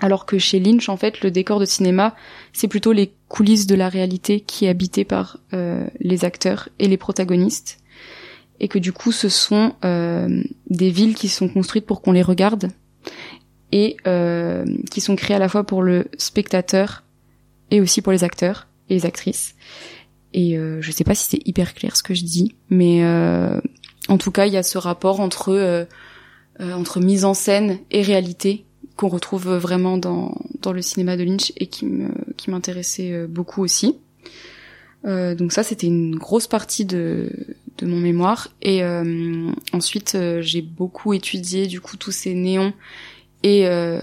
alors 0.00 0.26
que 0.26 0.38
chez 0.38 0.58
Lynch, 0.60 0.88
en 0.88 0.96
fait, 0.96 1.20
le 1.20 1.30
décor 1.30 1.60
de 1.60 1.64
cinéma, 1.64 2.14
c'est 2.52 2.68
plutôt 2.68 2.92
les 2.92 3.12
coulisses 3.28 3.66
de 3.66 3.74
la 3.74 3.88
réalité 3.88 4.40
qui 4.40 4.64
est 4.64 4.68
habité 4.68 5.04
par 5.04 5.38
euh, 5.52 5.86
les 6.00 6.24
acteurs 6.24 6.68
et 6.78 6.88
les 6.88 6.96
protagonistes, 6.96 7.78
et 8.60 8.68
que 8.68 8.78
du 8.78 8.92
coup, 8.92 9.12
ce 9.12 9.28
sont 9.28 9.74
euh, 9.84 10.42
des 10.68 10.90
villes 10.90 11.14
qui 11.14 11.28
sont 11.28 11.48
construites 11.48 11.86
pour 11.86 12.02
qu'on 12.02 12.12
les 12.12 12.22
regarde, 12.22 12.70
et 13.72 13.96
euh, 14.06 14.64
qui 14.90 15.00
sont 15.00 15.16
créées 15.16 15.36
à 15.36 15.40
la 15.40 15.48
fois 15.48 15.64
pour 15.64 15.82
le 15.82 16.06
spectateur 16.16 17.02
et 17.70 17.80
aussi 17.80 18.02
pour 18.02 18.12
les 18.12 18.24
acteurs 18.24 18.68
et 18.88 18.94
les 18.94 19.06
actrices. 19.06 19.54
Et 20.32 20.56
je 20.80 20.90
sais 20.90 21.04
pas 21.04 21.14
si 21.14 21.28
c'est 21.28 21.48
hyper 21.48 21.74
clair 21.74 21.96
ce 21.96 22.02
que 22.02 22.12
je 22.12 22.24
dis, 22.24 22.56
mais 22.68 23.04
en 24.08 24.18
tout 24.18 24.32
cas, 24.32 24.46
il 24.46 24.52
y 24.52 24.56
a 24.56 24.64
ce 24.64 24.78
rapport 24.78 25.20
entre 25.20 25.56
mise 27.00 27.24
en 27.24 27.34
scène 27.34 27.78
et 27.92 28.02
réalité 28.02 28.64
qu'on 28.96 29.08
retrouve 29.08 29.48
vraiment 29.56 29.98
dans 29.98 30.34
dans 30.60 30.72
le 30.72 30.82
cinéma 30.82 31.16
de 31.16 31.24
Lynch 31.24 31.52
et 31.56 31.66
qui 31.66 31.86
me 31.86 32.08
qui 32.36 32.50
m'intéressait 32.50 33.12
euh, 33.12 33.26
beaucoup 33.26 33.62
aussi. 33.62 33.98
Euh, 35.04 35.34
donc 35.34 35.52
ça, 35.52 35.62
c'était 35.62 35.86
une 35.86 36.16
grosse 36.16 36.46
partie 36.46 36.84
de 36.84 37.30
de 37.78 37.86
mon 37.86 37.98
mémoire. 37.98 38.48
Et 38.62 38.82
euh, 38.82 39.50
ensuite, 39.72 40.14
euh, 40.14 40.40
j'ai 40.40 40.62
beaucoup 40.62 41.12
étudié 41.12 41.66
du 41.66 41.80
coup 41.80 41.96
tous 41.96 42.12
ces 42.12 42.34
néons 42.34 42.72
et 43.42 43.66
euh, 43.66 44.00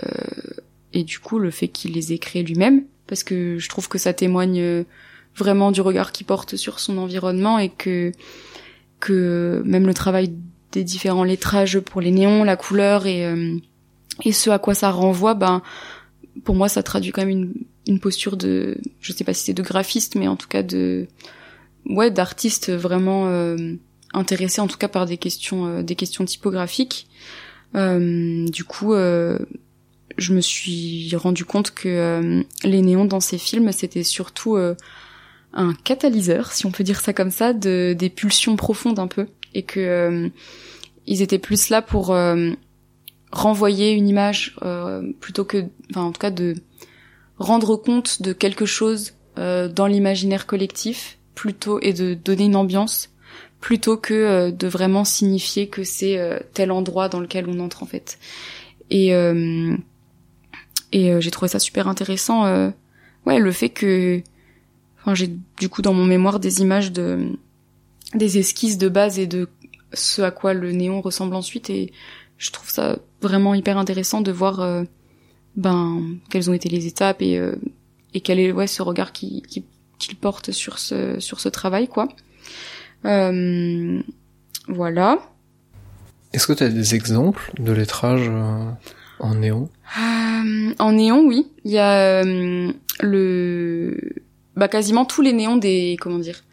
et 0.94 1.04
du 1.04 1.20
coup 1.20 1.40
le 1.40 1.52
fait 1.52 1.70
qu'il 1.70 1.94
les 1.94 2.14
ait 2.14 2.18
créés 2.18 2.44
lui-même, 2.44 2.84
parce 3.08 3.24
que 3.24 3.58
je 3.58 3.70
trouve 3.70 3.88
que 3.88 3.98
ça 3.98 4.14
témoigne 4.14 4.84
vraiment 5.36 5.72
du 5.72 5.80
regard 5.80 6.12
qu'il 6.12 6.26
porte 6.26 6.58
sur 6.58 6.80
son 6.80 6.98
environnement 6.98 7.58
et 7.58 7.70
que 7.70 8.12
que 9.00 9.62
même 9.66 9.88
le 9.88 9.94
travail 9.94 10.34
des 10.74 10.84
différents 10.84 11.24
lettrages 11.24 11.80
pour 11.80 12.02
les 12.02 12.12
néons, 12.12 12.44
la 12.44 12.58
couleur 12.58 13.06
et 13.06 13.26
et 14.24 14.32
ce 14.32 14.50
à 14.50 14.60
quoi 14.60 14.74
ça 14.74 14.92
renvoie, 14.92 15.34
ben 15.34 15.62
pour 16.44 16.56
moi 16.56 16.70
ça 16.70 16.84
traduit 16.84 17.12
quand 17.12 17.22
même 17.22 17.30
une 17.30 17.54
une 17.88 18.00
posture 18.00 18.38
de 18.38 18.78
je 19.00 19.12
sais 19.12 19.24
pas 19.24 19.34
si 19.34 19.46
c'est 19.46 19.54
de 19.54 19.64
graphiste 19.64 20.16
mais 20.16 20.28
en 20.28 20.36
tout 20.36 20.48
cas 20.48 20.64
de 20.64 21.08
ouais 21.86 22.12
d'artiste 22.12 22.72
vraiment 22.72 23.28
euh, 23.28 23.76
intéressé 24.14 24.62
en 24.62 24.68
tout 24.68 24.78
cas 24.78 24.88
par 24.88 25.06
des 25.06 25.18
questions 25.18 25.66
euh, 25.66 25.84
des 25.84 25.96
questions 25.96 26.26
typographiques. 26.26 27.08
Euh, 27.76 28.46
du 28.48 28.64
coup 28.66 28.94
euh, 28.94 29.40
je 30.18 30.34
me 30.34 30.42
suis 30.42 31.16
rendu 31.16 31.46
compte 31.46 31.72
que 31.72 31.88
euh, 31.88 32.44
les 32.64 32.82
néons 32.82 33.06
dans 33.06 33.22
ces 33.22 33.38
films 33.38 33.72
c'était 33.72 34.04
surtout 34.04 34.56
euh, 34.58 34.76
un 35.54 35.74
catalyseur, 35.74 36.52
si 36.52 36.66
on 36.66 36.72
peut 36.72 36.84
dire 36.84 37.02
ça 37.02 37.14
comme 37.14 37.32
ça, 37.32 37.52
de 37.54 37.94
des 37.98 38.10
pulsions 38.10 38.56
profondes 38.56 39.00
un 39.00 39.08
peu, 39.08 39.28
et 39.54 39.64
que 39.64 40.32
ils 41.08 41.22
étaient 41.22 41.40
plus 41.40 41.70
là 41.70 41.82
pour 41.82 42.16
renvoyer 43.32 43.92
une 43.92 44.08
image 44.08 44.56
euh, 44.62 45.12
plutôt 45.20 45.46
que, 45.46 45.66
enfin 45.90 46.04
en 46.04 46.12
tout 46.12 46.20
cas 46.20 46.32
de 46.32 46.56
rendre 47.38 47.76
compte 47.76 48.22
de 48.22 48.34
quelque 48.34 48.66
chose 48.66 49.14
euh, 49.38 49.68
dans 49.68 49.88
l'imaginaire 49.88 50.46
collectif, 50.46 51.18
plutôt 51.36 51.80
et 51.82 51.94
de 51.94 52.14
donner 52.14 52.46
une 52.46 52.56
ambiance, 52.56 53.10
plutôt 53.60 53.98
que 53.98 54.14
euh, 54.14 54.52
de 54.52 54.68
vraiment 54.68 55.06
signifier 55.06 55.68
que 55.68 55.84
c'est 55.84 56.18
euh, 56.18 56.40
tel 56.54 56.72
endroit 56.72 57.10
dans 57.10 57.20
lequel 57.20 57.48
on 57.48 57.60
entre 57.60 57.84
en 57.84 57.86
fait. 57.86 58.20
Et 58.90 59.14
euh, 59.16 59.76
et 60.92 61.22
j'ai 61.22 61.32
trouvé 61.32 61.48
ça 61.48 61.60
super 61.60 61.88
intéressant, 61.88 62.44
ouais, 63.26 63.40
le 63.40 63.52
fait 63.54 63.70
que 63.70 64.22
Enfin, 65.02 65.16
j'ai 65.16 65.32
du 65.60 65.68
coup 65.70 65.82
dans 65.82 65.94
mon 65.94 66.06
mémoire 66.06 66.40
des 66.40 66.62
images 66.62 66.92
de 66.92 67.32
des 68.14 68.38
esquisses 68.38 68.78
de 68.78 68.90
base 68.90 69.20
et 69.20 69.26
de 69.26 69.48
ce 69.94 70.22
à 70.22 70.32
quoi 70.32 70.54
le 70.54 70.72
néon 70.72 71.02
ressemble 71.02 71.36
ensuite 71.36 71.70
et 71.70 71.92
je 72.42 72.50
trouve 72.50 72.70
ça 72.70 72.98
vraiment 73.22 73.54
hyper 73.54 73.78
intéressant 73.78 74.22
de 74.22 74.32
voir 74.32 74.62
euh, 74.62 74.84
ben 75.56 76.02
quelles 76.32 76.50
ont 76.50 76.54
été 76.54 76.70
les 76.70 76.88
étapes 76.88 77.22
et 77.22 77.38
euh, 77.38 77.56
et 78.16 78.22
quel 78.22 78.40
est 78.40 78.52
ouais 78.52 78.66
ce 78.66 78.82
regard 78.82 79.12
qui 79.14 79.44
qui 79.44 79.64
qu'il 80.00 80.16
porte 80.16 80.52
sur 80.52 80.80
ce 80.80 81.20
sur 81.20 81.40
ce 81.40 81.50
travail 81.50 81.88
quoi. 81.88 82.10
Euh, 83.06 84.02
voilà. 84.68 85.20
Est-ce 86.34 86.48
que 86.48 86.54
tu 86.54 86.64
as 86.64 86.70
des 86.70 86.96
exemples 86.96 87.52
de 87.60 87.74
lettrage 87.74 88.28
euh, 88.28 88.72
en 89.20 89.36
néon? 89.36 89.70
Euh, 90.00 90.74
en 90.80 90.92
néon, 90.94 91.24
oui. 91.28 91.52
Il 91.66 91.72
y 91.72 91.78
a 91.78 92.24
euh, 92.24 92.72
le, 93.02 94.00
bah 94.56 94.68
quasiment 94.68 95.06
tous 95.06 95.22
les 95.22 95.34
néons 95.34 95.58
des, 95.58 95.98
comment 96.00 96.20
dire, 96.20 96.44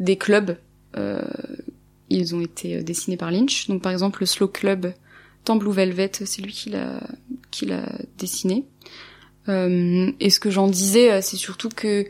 des 0.00 0.16
clubs. 0.16 0.56
Euh, 0.96 1.22
ils 2.08 2.34
ont 2.34 2.40
été 2.40 2.82
dessinés 2.82 3.16
par 3.16 3.30
Lynch. 3.30 3.68
Donc 3.68 3.82
par 3.82 3.92
exemple 3.92 4.20
le 4.20 4.26
Slow 4.26 4.48
Club 4.48 4.92
Blue 5.56 5.72
Velvet, 5.72 6.12
c'est 6.24 6.42
lui 6.42 6.52
qui 6.52 6.70
l'a, 6.70 7.82
dessiné. 8.16 8.64
et 9.46 10.30
ce 10.30 10.40
que 10.40 10.50
j'en 10.50 10.68
disais, 10.68 11.22
c'est 11.22 11.36
surtout 11.36 11.68
que 11.68 12.06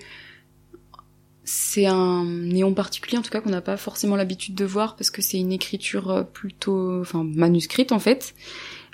c'est 1.51 1.87
un 1.87 2.27
néon 2.27 2.75
particulier 2.75 3.17
en 3.17 3.23
tout 3.23 3.31
cas 3.31 3.41
qu'on 3.41 3.49
n'a 3.49 3.63
pas 3.63 3.79
forcément 3.79 4.17
l'habitude 4.17 4.55
de 4.55 4.67
voir 4.67 4.97
parce 4.97 5.11
que 5.11 5.23
c'est 5.23 5.39
une 5.39 5.51
écriture 5.51 6.11
euh, 6.11 6.23
plutôt 6.23 7.01
enfin 7.01 7.25
manuscrite 7.25 7.91
en 7.91 7.99
fait 7.99 8.35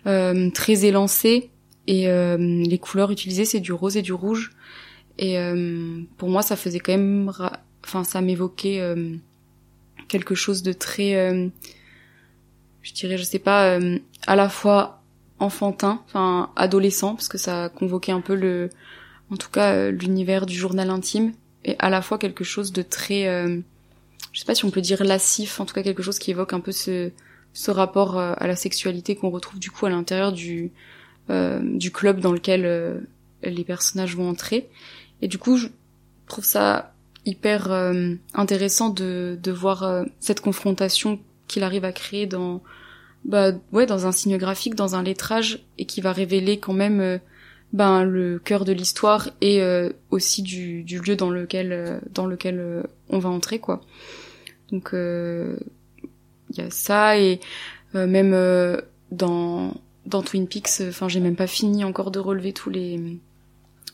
euh, 0.06 0.50
très 0.50 0.84
élancée 0.84 1.50
et 1.88 2.08
euh, 2.08 2.36
les 2.36 2.78
couleurs 2.78 3.10
utilisées 3.10 3.44
c'est 3.44 3.58
du 3.58 3.72
rose 3.72 3.96
et 3.96 4.02
du 4.02 4.12
rouge 4.12 4.52
et 5.18 5.36
pour 6.16 6.28
moi 6.28 6.42
ça 6.42 6.56
faisait 6.56 6.80
quand 6.80 6.92
même 6.92 7.30
enfin 7.84 8.02
ça 8.02 8.20
m'évoquait 8.20 8.82
quelque 10.08 10.34
chose 10.34 10.64
de 10.64 10.72
très 10.72 11.52
je 12.84 12.92
dirais 12.92 13.18
je 13.18 13.24
sais 13.24 13.40
pas 13.40 13.80
à 14.28 14.36
la 14.36 14.48
fois 14.48 15.02
enfantin 15.40 16.00
enfin 16.06 16.50
adolescent 16.54 17.14
parce 17.16 17.26
que 17.26 17.38
ça 17.38 17.68
convoquait 17.68 18.12
un 18.12 18.20
peu 18.20 18.36
le 18.36 18.70
en 19.32 19.36
tout 19.36 19.50
cas 19.50 19.90
l'univers 19.90 20.46
du 20.46 20.54
journal 20.54 20.90
intime 20.90 21.32
et 21.64 21.76
à 21.78 21.90
la 21.90 22.02
fois 22.02 22.18
quelque 22.18 22.44
chose 22.44 22.72
de 22.72 22.82
très, 22.82 23.26
euh, 23.26 23.58
je 24.32 24.38
sais 24.38 24.44
pas 24.44 24.54
si 24.54 24.64
on 24.64 24.70
peut 24.70 24.80
dire 24.80 25.02
lascif, 25.02 25.60
en 25.60 25.64
tout 25.64 25.74
cas 25.74 25.82
quelque 25.82 26.02
chose 26.02 26.18
qui 26.18 26.30
évoque 26.30 26.52
un 26.52 26.60
peu 26.60 26.72
ce, 26.72 27.10
ce 27.52 27.70
rapport 27.70 28.18
euh, 28.18 28.34
à 28.36 28.46
la 28.46 28.56
sexualité 28.56 29.16
qu'on 29.16 29.30
retrouve 29.30 29.58
du 29.58 29.70
coup 29.70 29.86
à 29.86 29.90
l'intérieur 29.90 30.32
du, 30.32 30.72
euh, 31.30 31.60
du 31.62 31.90
club 31.90 32.20
dans 32.20 32.32
lequel 32.32 32.66
euh, 32.66 33.00
les 33.42 33.64
personnages 33.64 34.14
vont 34.14 34.28
entrer. 34.28 34.68
Et 35.22 35.28
du 35.28 35.38
coup, 35.38 35.56
je 35.56 35.68
trouve 36.26 36.44
ça 36.44 36.92
hyper 37.26 37.70
intéressant 38.34 38.90
de, 38.90 39.38
de 39.42 39.50
voir 39.50 40.04
cette 40.20 40.40
confrontation 40.40 41.18
qu'il 41.54 41.62
arrive 41.62 41.84
à 41.84 41.92
créer 41.92 42.26
dans 42.26 42.62
bah 43.24 43.52
dans 43.52 44.06
un 44.06 44.12
signe 44.12 44.36
graphique 44.36 44.74
dans 44.74 44.96
un 44.96 45.02
lettrage 45.02 45.64
et 45.78 45.86
qui 45.86 46.02
va 46.02 46.12
révéler 46.12 46.58
quand 46.58 46.74
même 46.74 47.20
ben 47.72 48.04
le 48.04 48.38
cœur 48.38 48.64
de 48.64 48.72
l'histoire 48.72 49.30
et 49.40 49.62
euh, 49.62 49.90
aussi 50.10 50.42
du, 50.42 50.84
lieu 50.84 51.16
dans 51.16 51.30
lequel 51.30 51.72
euh, 51.72 51.98
dans 52.12 52.26
lequel 52.26 52.58
euh, 52.58 52.82
on 53.08 53.18
va 53.18 53.28
entrer 53.28 53.58
quoi. 53.58 53.80
Donc 54.70 54.90
il 54.92 56.56
y 56.56 56.60
a 56.60 56.70
ça 56.70 57.18
et 57.18 57.40
même 57.94 58.36
dans 59.12 59.74
dans 60.06 60.22
Twin 60.22 60.48
Peaks, 60.48 60.82
enfin 60.88 61.08
j'ai 61.08 61.20
même 61.20 61.36
pas 61.36 61.46
fini 61.46 61.84
encore 61.84 62.10
de 62.10 62.18
relever 62.18 62.52
tous 62.52 62.70
les 62.70 63.18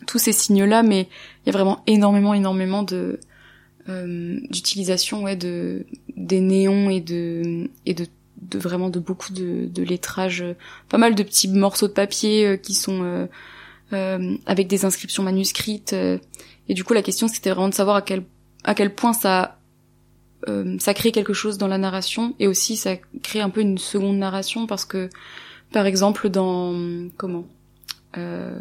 tous 0.07 0.19
ces 0.19 0.33
signes 0.33 0.65
là, 0.65 0.83
mais 0.83 1.09
il 1.45 1.47
y 1.47 1.51
a 1.51 1.53
vraiment 1.53 1.83
énormément 1.87 2.33
énormément 2.33 2.83
de 2.83 3.21
d'utilisation 4.49 5.23
ouais 5.25 5.37
de 5.37 5.85
des 6.17 6.41
néons 6.41 6.91
et 6.91 7.01
de 7.01 7.69
et 7.87 7.95
de 7.95 8.07
de 8.41 8.59
vraiment 8.59 8.89
de 8.89 8.99
beaucoup 8.99 9.33
de, 9.33 9.67
de 9.67 9.83
lettrage, 9.83 10.45
pas 10.89 10.97
mal 10.97 11.15
de 11.15 11.23
petits 11.23 11.49
morceaux 11.49 11.89
de 11.89 11.93
papier 11.93 12.59
qui 12.63 12.75
sont 12.75 13.29
euh, 13.93 14.37
avec 14.47 14.69
des 14.69 14.85
inscriptions 14.85 15.23
manuscrites. 15.23 15.93
Euh, 15.95 16.19
et 16.69 16.75
du 16.75 16.85
coup, 16.85 16.95
la 16.95 17.03
question, 17.03 17.27
c'était 17.27 17.51
vraiment 17.51 17.69
de 17.69 17.75
savoir 17.75 17.97
à 17.97 18.03
quel 18.03 18.25
à 18.63 18.75
quel 18.75 18.95
point 18.95 19.13
ça 19.13 19.59
euh, 20.49 20.77
ça 20.79 20.95
crée 20.95 21.13
quelque 21.13 21.33
chose 21.33 21.59
dans 21.59 21.67
la 21.67 21.79
narration 21.79 22.35
et 22.39 22.47
aussi 22.47 22.77
ça 22.77 22.97
crée 23.23 23.41
un 23.41 23.51
peu 23.51 23.61
une 23.61 23.79
seconde 23.79 24.19
narration 24.19 24.67
parce 24.67 24.85
que 24.85 25.09
par 25.73 25.87
exemple 25.87 26.29
dans 26.29 26.75
comment 27.17 27.47
euh, 28.17 28.61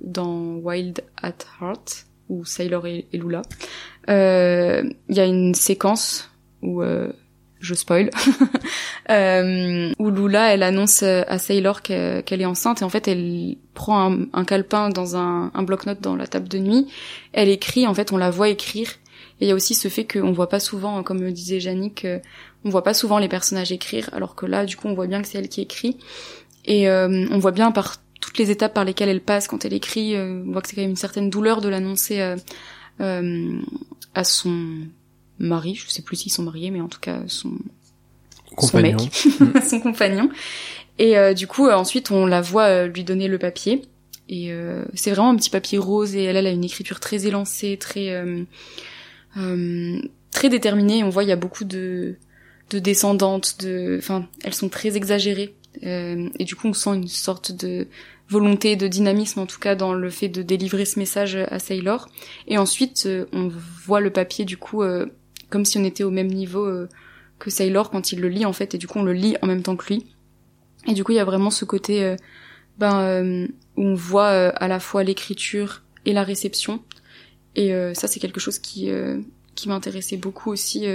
dans 0.00 0.54
Wild 0.56 1.02
at 1.22 1.34
Heart 1.60 2.06
ou 2.28 2.44
Sailor 2.44 2.86
et, 2.86 3.06
Lula. 3.12 3.42
Il 4.08 5.16
y 5.16 5.20
a 5.20 5.24
une 5.24 5.54
séquence 5.54 6.30
où 6.62 6.82
je 7.60 7.74
spoil, 7.74 8.10
euh, 9.10 9.92
où 9.98 10.10
Lula, 10.10 10.52
elle 10.52 10.62
annonce 10.62 11.02
à 11.02 11.38
Sailor 11.38 11.82
qu'elle 11.82 12.40
est 12.40 12.46
enceinte 12.46 12.82
et 12.82 12.84
en 12.84 12.88
fait 12.88 13.08
elle 13.08 13.56
prend 13.74 14.16
un, 14.32 14.44
calepin 14.44 14.88
dans 14.88 15.16
un, 15.16 15.50
bloc-notes 15.62 16.00
dans 16.00 16.16
la 16.16 16.26
table 16.26 16.48
de 16.48 16.58
nuit, 16.58 16.86
elle 17.32 17.48
écrit, 17.48 17.86
en 17.86 17.94
fait 17.94 18.12
on 18.12 18.16
la 18.16 18.30
voit 18.30 18.48
écrire. 18.48 18.88
Et 19.40 19.44
il 19.44 19.48
y 19.48 19.52
a 19.52 19.54
aussi 19.54 19.74
ce 19.74 19.88
fait 19.88 20.06
qu'on 20.06 20.32
voit 20.32 20.48
pas 20.48 20.60
souvent, 20.60 21.02
comme 21.02 21.20
le 21.20 21.30
disait 21.30 21.58
Yannick, 21.58 22.06
euh, 22.06 22.18
on 22.64 22.70
voit 22.70 22.82
pas 22.82 22.94
souvent 22.94 23.18
les 23.18 23.28
personnages 23.28 23.70
écrire, 23.70 24.08
alors 24.12 24.34
que 24.34 24.46
là 24.46 24.64
du 24.64 24.76
coup 24.76 24.88
on 24.88 24.94
voit 24.94 25.06
bien 25.06 25.20
que 25.20 25.28
c'est 25.28 25.38
elle 25.38 25.48
qui 25.48 25.60
écrit. 25.60 25.98
Et 26.64 26.88
euh, 26.88 27.26
on 27.30 27.38
voit 27.38 27.52
bien 27.52 27.70
par 27.70 27.96
toutes 28.20 28.38
les 28.38 28.50
étapes 28.50 28.74
par 28.74 28.84
lesquelles 28.84 29.08
elle 29.08 29.22
passe 29.22 29.48
quand 29.48 29.64
elle 29.64 29.74
écrit, 29.74 30.14
euh, 30.14 30.42
on 30.46 30.52
voit 30.52 30.62
que 30.62 30.68
c'est 30.68 30.74
quand 30.74 30.82
même 30.82 30.90
une 30.90 30.96
certaine 30.96 31.30
douleur 31.30 31.60
de 31.60 31.68
l'annoncer 31.68 32.34
à 32.98 34.24
son 34.24 34.86
mari, 35.38 35.74
je 35.74 35.90
sais 35.90 36.02
plus 36.02 36.16
s'ils 36.16 36.32
sont 36.32 36.42
mariés, 36.42 36.70
mais 36.70 36.80
en 36.80 36.88
tout 36.88 37.00
cas 37.00 37.20
son 37.26 37.52
compagnon. 38.54 38.98
son 38.98 39.44
mec, 39.44 39.64
son 39.68 39.80
compagnon. 39.80 40.30
Et 40.98 41.18
euh, 41.18 41.34
du 41.34 41.46
coup, 41.46 41.66
euh, 41.66 41.74
ensuite, 41.74 42.10
on 42.10 42.26
la 42.26 42.40
voit 42.40 42.64
euh, 42.64 42.86
lui 42.86 43.04
donner 43.04 43.28
le 43.28 43.38
papier. 43.38 43.82
Et 44.28 44.50
c'est 44.94 45.12
vraiment 45.12 45.30
un 45.30 45.36
petit 45.36 45.50
papier 45.50 45.78
rose 45.78 46.16
et 46.16 46.24
elle, 46.24 46.34
elle 46.34 46.48
a 46.48 46.50
une 46.50 46.64
écriture 46.64 46.98
très 46.98 47.28
élancée, 47.28 47.76
très 47.76 48.12
très 50.32 50.48
déterminée. 50.48 51.04
On 51.04 51.10
voit 51.10 51.22
il 51.22 51.28
y 51.28 51.32
a 51.32 51.36
beaucoup 51.36 51.62
de 51.62 52.16
de 52.70 52.80
descendantes, 52.80 53.60
de, 53.60 53.94
enfin, 54.00 54.26
elles 54.42 54.52
sont 54.52 54.68
très 54.68 54.96
exagérées. 54.96 55.54
Et 55.82 56.44
du 56.44 56.56
coup, 56.56 56.68
on 56.68 56.72
sent 56.72 56.94
une 56.94 57.08
sorte 57.08 57.52
de 57.52 57.88
volonté, 58.28 58.76
de 58.76 58.88
dynamisme 58.88 59.40
en 59.40 59.46
tout 59.46 59.60
cas 59.60 59.74
dans 59.74 59.92
le 59.92 60.10
fait 60.10 60.28
de 60.28 60.42
délivrer 60.42 60.84
ce 60.84 60.98
message 60.98 61.36
à 61.36 61.58
Sailor. 61.58 62.08
Et 62.48 62.58
ensuite, 62.58 63.08
on 63.32 63.48
voit 63.84 64.00
le 64.00 64.10
papier 64.10 64.44
du 64.44 64.56
coup 64.56 64.82
comme 65.50 65.64
si 65.64 65.78
on 65.78 65.84
était 65.84 66.04
au 66.04 66.10
même 66.10 66.28
niveau 66.28 66.64
euh, 66.64 66.88
que 67.38 67.50
Sailor 67.50 67.90
quand 67.90 68.12
il 68.12 68.20
le 68.20 68.28
lit 68.28 68.44
en 68.44 68.52
fait. 68.52 68.74
Et 68.74 68.78
du 68.78 68.86
coup 68.86 68.98
on 68.98 69.04
le 69.04 69.12
lit 69.12 69.36
en 69.42 69.46
même 69.46 69.62
temps 69.62 69.76
que 69.76 69.86
lui. 69.86 70.06
Et 70.86 70.94
du 70.94 71.04
coup 71.04 71.12
il 71.12 71.16
y 71.16 71.20
a 71.20 71.24
vraiment 71.24 71.50
ce 71.50 71.64
côté 71.64 72.04
euh, 72.04 72.16
ben 72.78 73.00
euh, 73.00 73.46
où 73.76 73.82
on 73.82 73.94
voit 73.94 74.28
à 74.28 74.68
la 74.68 74.80
fois 74.80 75.02
l'écriture 75.04 75.82
et 76.04 76.12
la 76.12 76.22
réception. 76.22 76.82
Et 77.54 77.72
ça 77.94 78.06
c'est 78.06 78.20
quelque 78.20 78.38
chose 78.38 78.58
qui 78.58 78.90
m'intéressait 79.66 80.18
beaucoup 80.18 80.50
aussi 80.50 80.86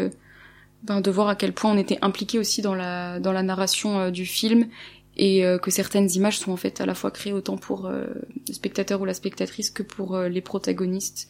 ben, 0.84 1.02
de 1.02 1.12
voir 1.12 1.28
à 1.28 1.36
quel 1.36 1.54
point 1.54 1.72
on 1.72 1.78
était 1.78 2.00
impliqué 2.02 2.40
aussi 2.40 2.62
dans 2.62 2.76
la 2.76 3.20
dans 3.20 3.32
la 3.32 3.44
narration 3.44 4.10
du 4.10 4.26
film 4.26 4.68
et 5.18 5.44
que 5.62 5.70
certaines 5.70 6.10
images 6.12 6.40
sont 6.40 6.52
en 6.52 6.58
fait 6.58 6.82
à 6.82 6.86
la 6.86 6.96
fois 6.96 7.12
créées 7.12 7.34
autant 7.34 7.58
pour 7.58 7.90
le 7.90 8.54
spectateur 8.54 9.02
ou 9.02 9.06
la 9.06 9.14
spectatrice 9.14 9.70
que 9.70 9.84
pour 9.84 10.18
les 10.18 10.42
protagonistes 10.42 11.30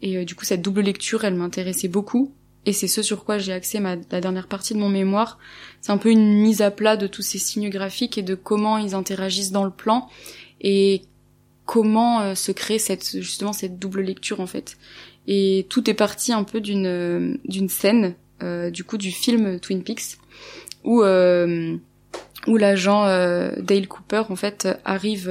et 0.00 0.24
du 0.24 0.34
coup 0.34 0.44
cette 0.44 0.62
double 0.62 0.80
lecture 0.80 1.24
elle 1.24 1.34
m'intéressait 1.34 1.86
beaucoup 1.86 2.32
et 2.66 2.72
c'est 2.72 2.88
ce 2.88 3.02
sur 3.02 3.24
quoi 3.24 3.38
j'ai 3.38 3.52
axé 3.52 3.80
ma, 3.80 3.96
la 4.10 4.20
dernière 4.20 4.46
partie 4.46 4.74
de 4.74 4.78
mon 4.78 4.88
mémoire. 4.88 5.38
C'est 5.80 5.92
un 5.92 5.98
peu 5.98 6.10
une 6.10 6.34
mise 6.34 6.60
à 6.60 6.70
plat 6.70 6.96
de 6.96 7.06
tous 7.06 7.22
ces 7.22 7.38
signes 7.38 7.70
graphiques 7.70 8.18
et 8.18 8.22
de 8.22 8.34
comment 8.34 8.76
ils 8.76 8.94
interagissent 8.94 9.52
dans 9.52 9.64
le 9.64 9.70
plan 9.70 10.08
et 10.60 11.02
comment 11.64 12.20
euh, 12.20 12.34
se 12.34 12.52
crée 12.52 12.78
cette 12.78 13.20
justement 13.20 13.52
cette 13.52 13.78
double 13.78 14.02
lecture 14.02 14.40
en 14.40 14.46
fait. 14.46 14.76
Et 15.26 15.66
tout 15.70 15.88
est 15.88 15.94
parti 15.94 16.32
un 16.32 16.44
peu 16.44 16.60
d'une 16.60 16.86
euh, 16.86 17.34
d'une 17.46 17.68
scène 17.68 18.04
euh, 18.04 18.12
du 18.40 18.84
coup 18.84 18.96
du 18.96 19.10
film 19.10 19.60
Twin 19.60 19.82
Peaks 19.82 20.18
où 20.84 21.02
euh, 21.02 21.76
où 22.46 22.56
l'agent 22.56 23.04
Dale 23.58 23.86
Cooper 23.88 24.22
en 24.30 24.36
fait 24.36 24.68
arrive 24.84 25.28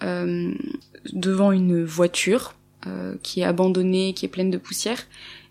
devant 0.00 1.52
une 1.52 1.84
voiture 1.84 2.54
qui 3.22 3.40
est 3.40 3.44
abandonnée, 3.44 4.14
qui 4.14 4.24
est 4.24 4.30
pleine 4.30 4.50
de 4.50 4.58
poussière 4.58 5.06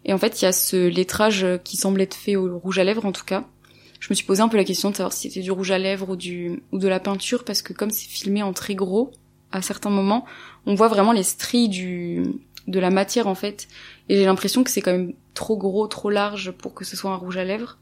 et 0.06 0.14
en 0.14 0.18
fait, 0.18 0.42
il 0.42 0.46
y 0.46 0.48
a 0.48 0.52
ce 0.52 0.88
lettrage 0.88 1.46
qui 1.64 1.78
semble 1.78 2.02
être 2.02 2.16
fait 2.16 2.36
au 2.36 2.58
rouge 2.58 2.80
à 2.80 2.84
lèvres, 2.84 3.06
en 3.06 3.12
tout 3.12 3.26
cas. 3.26 3.46
Je 4.00 4.08
me 4.10 4.16
suis 4.16 4.26
posé 4.26 4.42
un 4.42 4.48
peu 4.48 4.58
la 4.58 4.64
question 4.64 4.90
de 4.92 4.96
savoir 4.96 5.12
si 5.12 5.30
c'était 5.30 5.44
du 5.44 5.52
rouge 5.52 5.72
à 5.72 5.78
lèvres 5.78 6.10
ou 6.10 6.16
du 6.16 6.64
ou 6.72 6.80
de 6.80 6.88
la 6.88 7.00
peinture, 7.00 7.44
parce 7.44 7.62
que 7.62 7.74
comme 7.74 7.92
c'est 7.92 8.08
filmé 8.08 8.42
en 8.42 8.54
très 8.54 8.76
gros, 8.76 9.12
à 9.52 9.62
certains 9.62 9.90
moments, 9.90 10.26
on 10.66 10.74
voit 10.74 10.88
vraiment 10.88 11.12
les 11.12 11.24
stries 11.24 11.68
du 11.68 12.24
de 12.68 12.80
la 12.80 12.92
matière 12.92 13.28
en 13.28 13.36
fait. 13.36 13.68
Et 14.10 14.18
j'ai 14.18 14.26
l'impression 14.26 14.64
que 14.64 14.72
c'est 14.72 14.82
quand 14.82 14.92
même 14.92 15.14
trop 15.34 15.58
gros, 15.58 15.88
trop 15.88 16.10
large 16.10 16.52
pour 16.52 16.74
que 16.74 16.84
ce 16.84 16.98
soit 16.98 17.12
un 17.12 17.16
rouge 17.16 17.38
à 17.38 17.44
lèvres. 17.44 17.78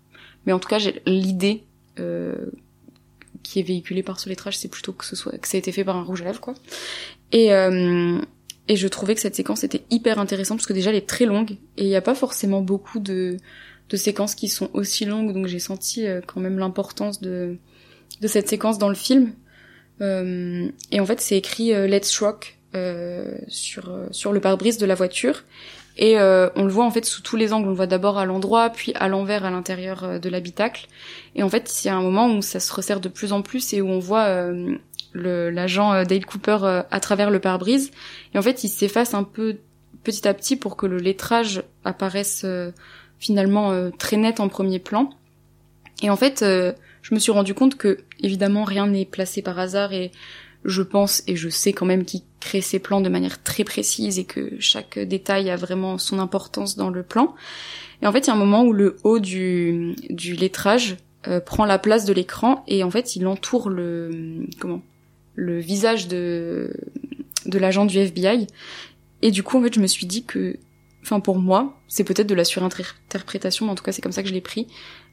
Mais 0.46 0.54
en 0.54 0.60
tout 0.60 0.70
cas, 0.70 0.78
j'ai 0.78 1.02
l'idée 1.06 1.64
euh, 2.00 2.52
qui 3.44 3.60
est 3.60 3.64
véhiculée 3.64 4.04
par 4.04 4.20
ce 4.20 4.30
lettrage, 4.30 4.58
c'est 4.58 4.68
plutôt 4.68 4.94
que 4.94 5.06
ce 5.06 5.16
soit 5.16 5.38
que 5.38 5.48
ça 5.48 5.58
a 5.58 5.60
été 5.60 5.72
fait 5.72 5.84
par 5.84 5.96
un 5.96 6.04
rouge 6.04 6.22
à 6.22 6.26
lèvres, 6.26 6.42
quoi. 6.42 6.54
Et 7.32 7.54
euh, 7.54 8.20
et 8.68 8.76
je 8.76 8.88
trouvais 8.88 9.16
que 9.16 9.22
cette 9.22 9.36
séquence 9.36 9.64
était 9.64 9.84
hyper 9.90 10.20
intéressante 10.20 10.58
parce 10.58 10.68
que 10.68 10.74
déjà 10.74 10.90
elle 10.90 10.98
est 10.98 11.08
très 11.08 11.26
longue 11.26 11.52
et 11.78 11.84
il 11.84 11.88
n'y 11.88 11.96
a 11.96 12.02
pas 12.02 12.16
forcément 12.16 12.62
beaucoup 12.62 13.00
de, 13.00 13.38
de 13.90 13.98
séquences 13.98 14.36
qui 14.36 14.50
sont 14.50 14.70
aussi 14.74 15.06
longues, 15.06 15.34
donc 15.34 15.48
j'ai 15.48 15.60
senti 15.60 16.06
euh, 16.06 16.20
quand 16.26 16.42
même 16.42 16.60
l'importance 16.60 17.22
de, 17.22 17.58
de 18.20 18.28
cette 18.28 18.50
séquence 18.50 18.78
dans 18.78 18.90
le 18.90 18.96
film. 18.96 19.34
Euh, 20.02 20.70
et 20.92 21.00
en 21.00 21.06
fait 21.06 21.22
c'est 21.22 21.38
écrit 21.38 21.74
euh, 21.74 21.88
Let's 21.88 22.20
Rock 22.20 22.58
euh, 22.76 23.38
sur, 23.48 23.90
sur 24.12 24.34
le 24.34 24.42
pare-brise 24.42 24.78
de 24.78 24.86
la 24.86 24.96
voiture. 24.96 25.44
Et 25.98 26.18
on 26.20 26.64
le 26.64 26.70
voit 26.70 26.86
en 26.86 26.92
fait 26.92 27.06
sous 27.06 27.22
tous 27.22 27.36
les 27.36 27.54
angles. 27.54 27.68
On 27.68 27.72
le 27.72 27.76
voit 27.76 27.88
d'abord 27.88 28.18
à 28.18 28.26
l'endroit, 28.26 28.70
puis 28.70 28.94
à 28.96 29.08
l'envers 29.08 29.46
à 29.46 29.50
l'intérieur 29.50 30.20
de 30.20 30.30
l'habitacle. 30.30 30.88
Et 31.36 31.44
en 31.44 31.50
fait, 31.50 31.84
il 31.84 31.88
y 31.88 31.90
a 31.90 31.96
un 31.96 32.02
moment 32.02 32.28
où 32.30 32.42
ça 32.42 32.60
se 32.60 32.72
resserre 32.72 33.00
de 33.00 33.10
plus 33.10 33.34
en 33.34 33.42
plus 33.42 33.74
et 33.74 33.82
où 33.82 33.90
on 33.90 34.00
voit 34.00 34.52
l'agent 35.18 35.94
euh, 35.94 36.04
Dale 36.04 36.26
Cooper 36.26 36.58
euh, 36.64 36.84
à 36.92 37.00
travers 37.00 37.30
le 37.30 37.40
pare-brise. 37.40 37.92
Et 38.34 38.38
en 38.38 38.42
fait, 38.42 38.64
il 38.64 38.70
s'efface 38.70 39.14
un 39.14 39.24
peu 39.24 39.58
petit 40.04 40.28
à 40.28 40.34
petit 40.34 40.56
pour 40.56 40.78
que 40.78 40.86
le 40.86 40.98
lettrage 40.98 41.64
apparaisse 41.84 42.44
euh, 42.46 42.72
finalement 43.20 43.90
très 43.98 44.16
net 44.16 44.40
en 44.40 44.48
premier 44.48 44.80
plan. 44.80 45.10
Et 46.04 46.12
en 46.12 46.16
fait, 46.16 46.46
je 46.46 47.16
me 47.16 47.18
suis 47.18 47.32
rendu 47.32 47.56
compte 47.56 47.76
que 47.76 47.98
évidemment 48.20 48.64
rien 48.64 48.86
n'est 48.86 49.06
placé 49.06 49.42
par 49.42 49.58
hasard 49.58 49.92
et 49.92 50.12
je 50.68 50.82
pense 50.82 51.24
et 51.28 51.36
je 51.36 51.50
sais 51.50 51.74
quand 51.74 51.86
même 51.86 52.06
qu'il 52.06 52.22
crée 52.42 52.62
ses 52.62 52.80
plans 52.80 53.02
de 53.02 53.10
manière 53.10 53.42
très 53.42 53.64
précise 53.64 54.20
et 54.20 54.26
que 54.26 54.52
chaque 54.60 55.00
détail 55.00 55.50
a 55.50 55.56
vraiment 55.56 55.98
son 55.98 56.20
importance 56.20 56.76
dans 56.76 56.90
le 56.90 57.04
plan. 57.04 57.34
Et 58.02 58.08
en 58.08 58.12
fait, 58.12 58.20
il 58.20 58.28
y 58.28 58.30
a 58.30 58.34
un 58.34 58.38
moment 58.38 58.64
où 58.64 58.74
le 58.74 58.98
haut 59.04 59.20
du, 59.20 59.96
du 60.10 60.36
lettrage 60.36 60.98
euh, 61.28 61.40
prend 61.40 61.66
la 61.66 61.80
place 61.80 62.06
de 62.06 62.14
l'écran 62.14 62.64
et 62.68 62.84
en 62.84 62.92
fait, 62.92 63.16
il 63.16 63.26
entoure 63.28 63.70
le 63.70 64.46
comment 64.60 64.82
le 65.36 65.60
visage 65.60 66.08
de 66.08 66.74
de 67.46 67.58
l'agent 67.58 67.86
du 67.86 67.98
FBI. 67.98 68.48
Et 69.22 69.32
du 69.32 69.44
coup, 69.44 69.58
en 69.58 69.64
fait, 69.64 69.74
je 69.74 69.80
me 69.80 69.88
suis 69.88 70.06
dit 70.06 70.26
que, 70.26 70.58
enfin, 71.02 71.22
pour 71.22 71.40
moi, 71.40 71.80
c'est 71.88 72.04
peut-être 72.04 72.28
de 72.28 72.36
la 72.36 72.44
surinterprétation, 72.44 73.66
mais 73.66 73.72
en 73.72 73.76
tout 73.76 73.84
cas, 73.84 73.92
c'est 73.92 74.02
comme 74.02 74.12
ça 74.12 74.22
que 74.22 74.30
je 74.30 74.34
l'ai 74.34 74.42
pris. 74.42 74.68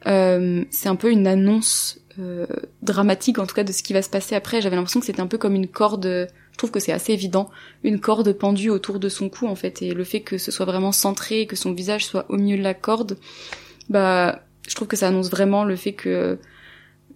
Euh, 0.07 0.65
c'est 0.71 0.89
un 0.89 0.97
peu 0.97 1.11
une 1.11 1.27
annonce 1.27 2.01
euh, 2.19 2.47
dramatique 2.83 3.39
en 3.39 3.47
tout 3.47 3.55
cas 3.55 3.65
de 3.65 3.73
ce 3.73 3.83
qui 3.83 3.93
va 3.93 4.03
se 4.03 4.11
passer 4.11 4.35
après. 4.35 4.61
J'avais 4.61 4.77
l'impression 4.77 5.01
que 5.01 5.07
c'était 5.07 5.21
un 5.21 5.27
peu 5.27 5.39
comme 5.39 5.55
une 5.55 5.69
corde, 5.69 6.05
je 6.07 6.59
trouve 6.59 6.71
que 6.71 6.81
c'est 6.81 6.93
assez 6.93 7.13
évident, 7.13 7.51
une 7.83 8.01
corde 8.01 8.33
pendue 8.33 8.71
autour 8.71 8.99
de 8.99 9.09
son 9.09 9.29
cou 9.29 9.47
en 9.47 9.57
fait, 9.57 9.83
et 9.83 9.95
le 9.95 10.05
fait 10.05 10.21
que 10.21 10.39
ce 10.39 10.51
soit 10.51 10.67
vraiment 10.67 10.93
centré, 10.93 11.47
que 11.47 11.57
son 11.57 11.73
visage 11.73 12.05
soit 12.05 12.27
au 12.29 12.37
milieu 12.37 12.57
de 12.57 12.63
la 12.63 12.75
corde, 12.75 13.19
bah 13.89 14.43
je 14.69 14.75
trouve 14.75 14.89
que 14.89 14.97
ça 14.97 15.09
annonce 15.09 15.31
vraiment 15.31 15.65
le 15.65 15.77
fait 15.77 15.93
que 15.93 16.39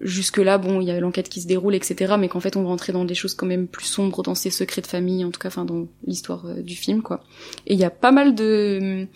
jusque 0.00 0.36
là 0.36 0.58
bon 0.58 0.80
il 0.80 0.86
y 0.86 0.90
a 0.90 1.00
l'enquête 1.00 1.28
qui 1.28 1.40
se 1.40 1.46
déroule 1.46 1.74
etc 1.74 2.14
mais 2.18 2.28
qu'en 2.28 2.40
fait 2.40 2.56
on 2.56 2.62
va 2.62 2.68
rentrer 2.68 2.92
dans 2.92 3.04
des 3.04 3.14
choses 3.14 3.34
quand 3.34 3.46
même 3.46 3.66
plus 3.66 3.86
sombres 3.86 4.22
dans 4.22 4.34
ses 4.34 4.50
secrets 4.50 4.82
de 4.82 4.86
famille 4.86 5.24
en 5.24 5.30
tout 5.30 5.40
cas 5.40 5.48
enfin 5.48 5.64
dans 5.64 5.88
l'histoire 6.06 6.46
euh, 6.46 6.62
du 6.62 6.76
film 6.76 7.02
quoi 7.02 7.24
et 7.66 7.74
il 7.74 7.80
y 7.80 7.84
a 7.84 7.90
pas 7.90 8.12
mal 8.12 8.34
de 8.34 9.08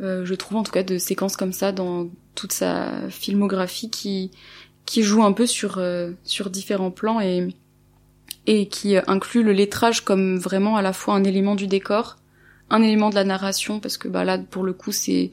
euh, 0.00 0.24
je 0.24 0.34
trouve 0.34 0.58
en 0.58 0.62
tout 0.62 0.72
cas 0.72 0.82
de 0.82 0.98
séquences 0.98 1.36
comme 1.36 1.52
ça 1.52 1.72
dans 1.72 2.08
toute 2.34 2.52
sa 2.52 3.10
filmographie 3.10 3.90
qui 3.90 4.30
qui 4.86 5.02
joue 5.02 5.22
un 5.22 5.32
peu 5.32 5.46
sur 5.46 5.78
euh, 5.78 6.12
sur 6.24 6.50
différents 6.50 6.90
plans 6.90 7.20
et 7.20 7.48
et 8.46 8.68
qui 8.68 8.96
inclut 9.08 9.42
le 9.42 9.52
lettrage 9.52 10.02
comme 10.02 10.38
vraiment 10.38 10.76
à 10.76 10.82
la 10.82 10.92
fois 10.92 11.14
un 11.14 11.24
élément 11.24 11.56
du 11.56 11.66
décor, 11.66 12.16
un 12.70 12.80
élément 12.82 13.10
de 13.10 13.16
la 13.16 13.24
narration 13.24 13.80
parce 13.80 13.98
que 13.98 14.08
bah 14.08 14.24
là 14.24 14.38
pour 14.38 14.62
le 14.62 14.72
coup 14.72 14.92
c'est 14.92 15.30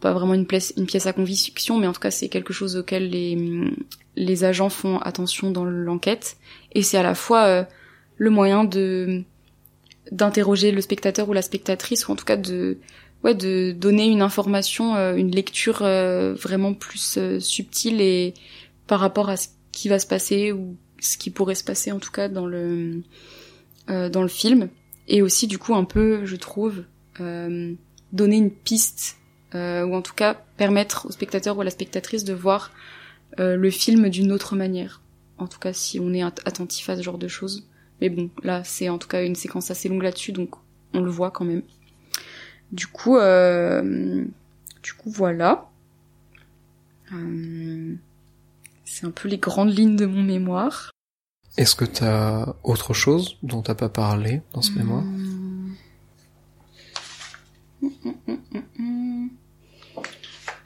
pas 0.00 0.12
vraiment 0.12 0.34
une 0.34 0.46
pièce 0.46 0.72
une 0.76 0.86
pièce 0.86 1.06
à 1.06 1.12
conviction 1.12 1.78
mais 1.78 1.86
en 1.86 1.92
tout 1.92 2.00
cas 2.00 2.10
c'est 2.10 2.28
quelque 2.28 2.52
chose 2.52 2.76
auquel 2.76 3.10
les 3.10 3.36
les 4.16 4.44
agents 4.44 4.68
font 4.68 4.98
attention 4.98 5.50
dans 5.50 5.64
l'enquête. 5.64 6.36
Et 6.72 6.82
c'est 6.82 6.98
à 6.98 7.02
la 7.02 7.14
fois 7.14 7.44
euh, 7.44 7.64
le 8.16 8.30
moyen 8.30 8.64
de 8.64 9.22
d'interroger 10.12 10.72
le 10.72 10.80
spectateur 10.80 11.28
ou 11.28 11.32
la 11.32 11.42
spectatrice 11.42 12.08
ou 12.08 12.12
en 12.12 12.16
tout 12.16 12.24
cas 12.24 12.36
de 12.36 12.78
ouais 13.24 13.34
de 13.34 13.72
donner 13.72 14.06
une 14.06 14.22
information, 14.22 14.96
euh, 14.96 15.14
une 15.14 15.30
lecture 15.30 15.82
euh, 15.82 16.34
vraiment 16.34 16.74
plus 16.74 17.16
euh, 17.18 17.40
subtile 17.40 18.00
et 18.00 18.34
par 18.86 19.00
rapport 19.00 19.28
à 19.28 19.36
ce 19.36 19.48
qui 19.72 19.88
va 19.88 19.98
se 19.98 20.06
passer 20.06 20.52
ou 20.52 20.76
ce 21.00 21.16
qui 21.16 21.30
pourrait 21.30 21.54
se 21.54 21.64
passer 21.64 21.92
en 21.92 21.98
tout 21.98 22.10
cas 22.10 22.28
dans 22.28 22.46
le 22.46 23.02
dans 23.88 24.22
le 24.22 24.28
film. 24.28 24.68
Et 25.08 25.20
aussi 25.20 25.48
du 25.48 25.58
coup 25.58 25.74
un 25.74 25.84
peu 25.84 26.24
je 26.24 26.36
trouve 26.36 26.84
donner 27.18 28.36
une 28.36 28.50
piste 28.50 29.16
ou 29.54 29.56
en 29.94 30.02
tout 30.02 30.14
cas 30.14 30.34
permettre 30.56 31.06
au 31.06 31.12
spectateur 31.12 31.56
ou 31.56 31.60
à 31.60 31.64
la 31.64 31.70
spectatrice 31.70 32.22
de 32.24 32.32
voir 32.32 32.72
le 33.38 33.70
film 33.70 34.08
d'une 34.08 34.32
autre 34.32 34.54
manière. 34.54 35.02
En 35.38 35.46
tout 35.48 35.58
cas 35.58 35.72
si 35.72 35.98
on 35.98 36.12
est 36.12 36.22
attentif 36.22 36.88
à 36.88 36.96
ce 36.96 37.02
genre 37.02 37.18
de 37.18 37.28
choses. 37.28 37.66
Mais 38.00 38.10
bon 38.10 38.30
là 38.42 38.62
c'est 38.64 38.88
en 38.88 38.98
tout 38.98 39.08
cas 39.08 39.24
une 39.24 39.34
séquence 39.34 39.70
assez 39.70 39.88
longue 39.88 40.02
là-dessus 40.02 40.32
donc 40.32 40.54
on 40.94 41.00
le 41.00 41.10
voit 41.10 41.30
quand 41.30 41.44
même 41.44 41.62
du 42.72 42.86
coup, 42.86 43.16
euh, 43.16 44.24
du 44.82 44.92
coup, 44.94 45.10
voilà. 45.10 45.68
Euh, 47.12 47.94
c'est 48.84 49.06
un 49.06 49.10
peu 49.10 49.28
les 49.28 49.38
grandes 49.38 49.76
lignes 49.76 49.96
de 49.96 50.06
mon 50.06 50.22
mémoire. 50.22 50.90
Est-ce 51.56 51.74
que 51.74 51.84
t'as 51.84 52.54
autre 52.62 52.94
chose 52.94 53.36
dont 53.42 53.62
t'as 53.62 53.74
pas 53.74 53.88
parlé 53.88 54.42
dans 54.52 54.62
ce 54.62 54.72
mémoire? 54.72 55.04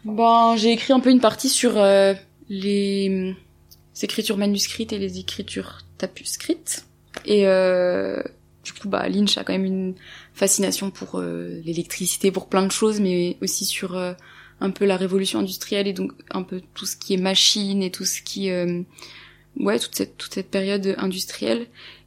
Bon, 0.05 0.57
j'ai 0.57 0.73
écrit 0.73 0.93
un 0.93 1.01
peu 1.01 1.11
une 1.11 1.21
partie 1.21 1.49
sur 1.49 1.79
euh, 1.79 2.13
les 2.51 3.35
écritures 4.03 4.37
manuscrites 4.37 4.93
et 4.93 4.99
les 4.99 5.19
écritures 5.19 5.81
tapuscrites. 5.97 6.85
Et 7.25 7.47
euh, 7.47 8.23
du 8.65 8.75
coup, 8.75 8.89
bah, 8.89 9.09
Lynch 9.09 9.39
a 9.39 9.45
quand 9.45 9.55
même 9.55 9.65
une 9.65 9.95
fascination 10.35 10.91
pour 10.91 11.19
euh, 11.19 11.61
l'électricité, 11.65 12.31
pour 12.31 12.49
plein 12.49 12.67
de 12.67 12.73
choses, 12.73 13.01
mais 13.01 13.39
aussi 13.41 13.65
sur 13.65 13.97
euh, 13.97 14.13
un 14.61 14.71
peu 14.71 14.85
la 14.85 14.97
révolution 14.97 15.39
industrielle 15.39 15.87
et 15.87 15.93
donc 15.93 16.13
un 16.31 16.43
peu 16.43 16.61
tout 16.75 16.87
ce 16.87 16.97
qui 16.97 17.15
est 17.15 17.19
machine 17.19 17.83
et 17.83 17.91
tout 17.91 18.05
ce 18.05 18.21
qui, 18.21 18.51
euh, 18.51 18.83
ouais, 19.59 19.79
toute 19.79 19.95
cette 19.95 20.19
toute 20.19 20.35
cette 20.35 20.51
période 20.51 20.95
industrielle. 20.99 21.67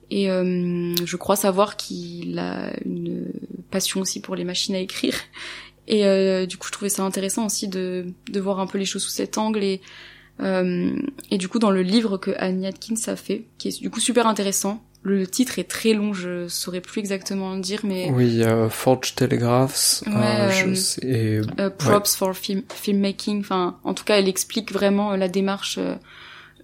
Et 0.09 0.27
je 0.27 1.15
crois 1.17 1.35
savoir 1.35 1.75
qu'il 1.75 2.39
a 2.39 2.71
une 2.85 3.27
passion 3.71 3.99
aussi 3.99 4.21
pour 4.21 4.37
les 4.37 4.45
machines 4.45 4.73
à 4.73 4.79
écrire. 4.79 5.13
Et 5.89 6.47
du 6.47 6.55
coup, 6.55 6.67
je 6.67 6.71
trouvais 6.71 6.87
ça 6.87 7.03
intéressant 7.03 7.45
aussi 7.45 7.67
de 7.67 8.05
de 8.31 8.39
voir 8.39 8.61
un 8.61 8.67
peu 8.67 8.77
les 8.77 8.85
choses 8.85 9.03
sous 9.03 9.09
cet 9.09 9.37
angle 9.37 9.65
et 9.65 9.81
et 10.39 11.37
du 11.37 11.49
coup, 11.49 11.59
dans 11.59 11.71
le 11.71 11.81
livre 11.81 12.17
que 12.17 12.31
Annie 12.37 12.67
Atkins 12.67 12.95
a 13.07 13.17
fait, 13.17 13.47
qui 13.57 13.67
est 13.67 13.81
du 13.81 13.89
coup 13.89 13.99
super 13.99 14.27
intéressant, 14.27 14.81
le 15.07 15.27
titre 15.27 15.59
est 15.59 15.69
très 15.69 15.93
long, 15.93 16.13
je 16.13 16.47
saurais 16.47 16.81
plus 16.81 16.99
exactement 16.99 17.55
le 17.55 17.61
dire, 17.61 17.81
mais 17.83 18.09
oui, 18.11 18.27
il 18.27 18.35
y 18.35 18.43
a 18.43 18.69
Forge 18.69 19.15
Telegraphs, 19.15 20.03
euh, 20.07 20.49
je 20.51 20.65
euh, 20.65 20.75
sais, 20.75 21.41
euh, 21.59 21.69
props 21.69 22.15
for 22.15 22.35
film, 22.35 22.63
filmmaking. 22.73 23.39
Enfin, 23.39 23.77
en 23.83 23.93
tout 23.93 24.03
cas, 24.03 24.17
elle 24.17 24.27
explique 24.27 24.71
vraiment 24.71 25.15
la 25.15 25.27
démarche 25.27 25.79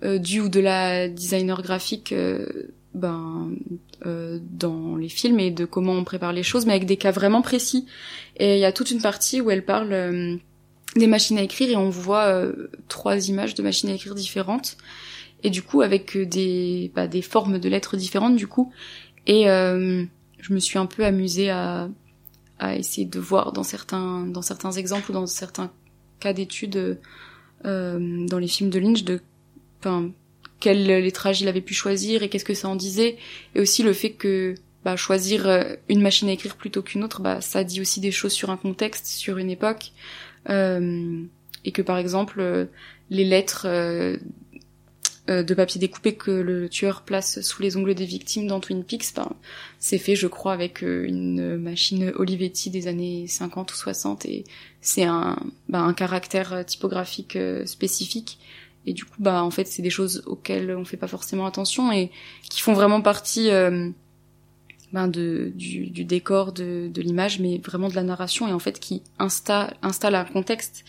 du 0.02 0.41
ou 0.41 0.50
de 0.50 0.60
la 0.60 1.08
designer 1.08 1.62
graphique, 1.62 2.14
ben 2.94 3.52
dans 4.06 4.98
les 4.98 5.10
films 5.10 5.39
et 5.39 5.50
de 5.50 5.66
comment 5.66 5.94
on 5.94 6.04
prépare 6.04 6.34
les 6.34 6.44
choses, 6.44 6.66
mais 6.66 6.74
avec 6.74 6.86
des 6.86 6.98
cas 6.98 7.12
vraiment 7.12 7.41
précis. 7.41 7.86
Et 8.38 8.56
il 8.56 8.60
y 8.60 8.66
a 8.66 8.74
toute 8.74 8.91
une 8.91 9.02
partie 9.02 9.39
où 9.39 9.50
elle 9.50 9.64
parle 9.64 10.39
des 10.96 11.08
machines 11.08 11.38
à 11.38 11.41
écrire 11.41 11.70
et 11.70 11.76
on 11.78 11.89
voit 11.89 12.44
trois 12.89 13.30
images 13.30 13.56
de 13.56 13.64
machines 13.64 13.89
à 13.89 13.94
écrire 13.94 14.14
différentes 14.14 14.78
et 15.44 15.50
du 15.50 15.62
coup 15.62 15.82
avec 15.82 16.16
euh, 16.16 16.26
des 16.26 16.91
bah, 16.96 17.08
des 17.08 17.22
formes 17.22 17.60
de 17.60 17.70
lettres 17.70 17.98
différentes 17.98 18.36
du 18.36 18.48
coup. 18.48 18.72
Et 19.28 19.50
euh, 19.50 20.04
je 20.39 20.54
me 20.54 20.60
suis 20.60 20.78
un 20.80 20.86
peu 20.86 21.06
amusée 21.06 21.50
à 21.50 21.89
à 22.60 22.76
essayer 22.76 23.06
de 23.06 23.20
voir 23.20 23.52
dans 23.52 23.64
certains 23.64 24.26
dans 24.26 24.41
certains 24.41 24.72
exemples 24.72 25.12
ou 25.12 25.14
dans 25.14 25.26
certains 25.26 25.72
cas 26.20 26.34
d'études 26.34 27.00
euh, 27.66 28.26
dans 28.28 28.39
les 28.39 28.48
films 28.48 28.70
de 28.70 28.80
Lynch 28.80 29.04
de 29.04 29.22
enfin 29.80 30.12
quel 30.60 30.86
lettrage 30.86 31.41
il 31.41 31.50
avait 31.50 31.62
pu 31.62 31.74
choisir 31.74 32.24
et 32.24 32.30
qu'est-ce 32.30 32.46
que 32.46 32.54
ça 32.54 32.70
en 32.70 32.78
disait. 32.78 33.18
Et 33.54 33.60
aussi 33.60 33.84
le 33.84 33.91
fait 33.91 34.12
que 34.12 34.56
bah, 34.86 34.96
choisir 34.96 35.46
euh, 35.48 35.76
une 35.89 36.02
machine 36.02 36.30
à 36.30 36.32
écrire 36.32 36.56
plutôt 36.56 36.82
qu'une 36.82 37.04
autre 37.04 37.22
bah 37.22 37.41
ça 37.41 37.66
dit 37.66 37.82
aussi 37.82 38.00
des 38.00 38.12
choses 38.12 38.32
sur 38.32 38.50
un 38.50 38.58
contexte 38.58 39.06
sur 39.06 39.38
une 39.38 39.50
époque. 39.50 39.91
Euh, 40.50 41.24
et 41.66 41.72
que 41.72 41.82
par 41.82 41.98
exemple 41.98 42.68
les 43.10 43.24
lettres 43.24 43.66
euh, 43.68 44.18
de 45.28 45.54
papier 45.54 45.80
découpé 45.80 46.16
que 46.16 46.32
le 46.32 46.68
tueur 46.68 47.04
place 47.04 47.40
sous 47.42 47.62
les 47.62 47.78
ongles 47.78 47.96
des 47.96 48.06
victimes 48.06 48.48
dans 48.48 48.60
Twin 48.60 48.84
Peaks, 48.84 49.14
ben, 49.16 49.32
c'est 49.80 49.98
fait, 49.98 50.16
je 50.16 50.28
crois, 50.28 50.52
avec 50.52 50.84
euh, 50.84 51.06
une 51.06 51.58
machine 51.58 52.12
Olivetti 52.16 52.70
des 52.70 52.88
années 52.88 53.28
50 53.28 53.72
ou 53.72 53.76
60 53.76 54.26
et 54.26 54.44
c'est 54.82 55.04
un, 55.04 55.38
ben, 55.70 55.86
un 55.86 55.94
caractère 55.94 56.52
euh, 56.52 56.64
typographique 56.64 57.38
spécifique. 57.66 58.38
Et 58.86 58.92
du 58.92 59.06
coup, 59.06 59.16
bah, 59.20 59.44
en 59.44 59.50
fait, 59.50 59.66
c'est 59.66 59.82
des 59.82 59.90
choses 59.90 60.24
auxquelles 60.26 60.76
on 60.76 60.84
fait 60.84 60.98
pas 60.98 61.08
forcément 61.08 61.46
attention 61.46 61.94
et 61.94 62.12
qui 62.50 62.60
font 62.60 62.74
vraiment 62.74 63.02
partie 63.02 63.50
ben, 64.92 65.08
de, 65.08 65.54
du, 65.56 65.88
du 65.88 66.04
décor, 66.04 66.52
de, 66.52 66.90
de 66.94 67.02
l'image, 67.02 67.40
mais 67.40 67.60
vraiment 67.60 67.88
de 67.88 67.96
la 67.96 68.04
narration 68.04 68.46
et 68.50 68.52
en 68.52 68.60
fait 68.60 68.78
qui 68.82 69.04
installe, 69.20 69.78
installe 69.82 70.16
un 70.16 70.26
contexte. 70.26 70.84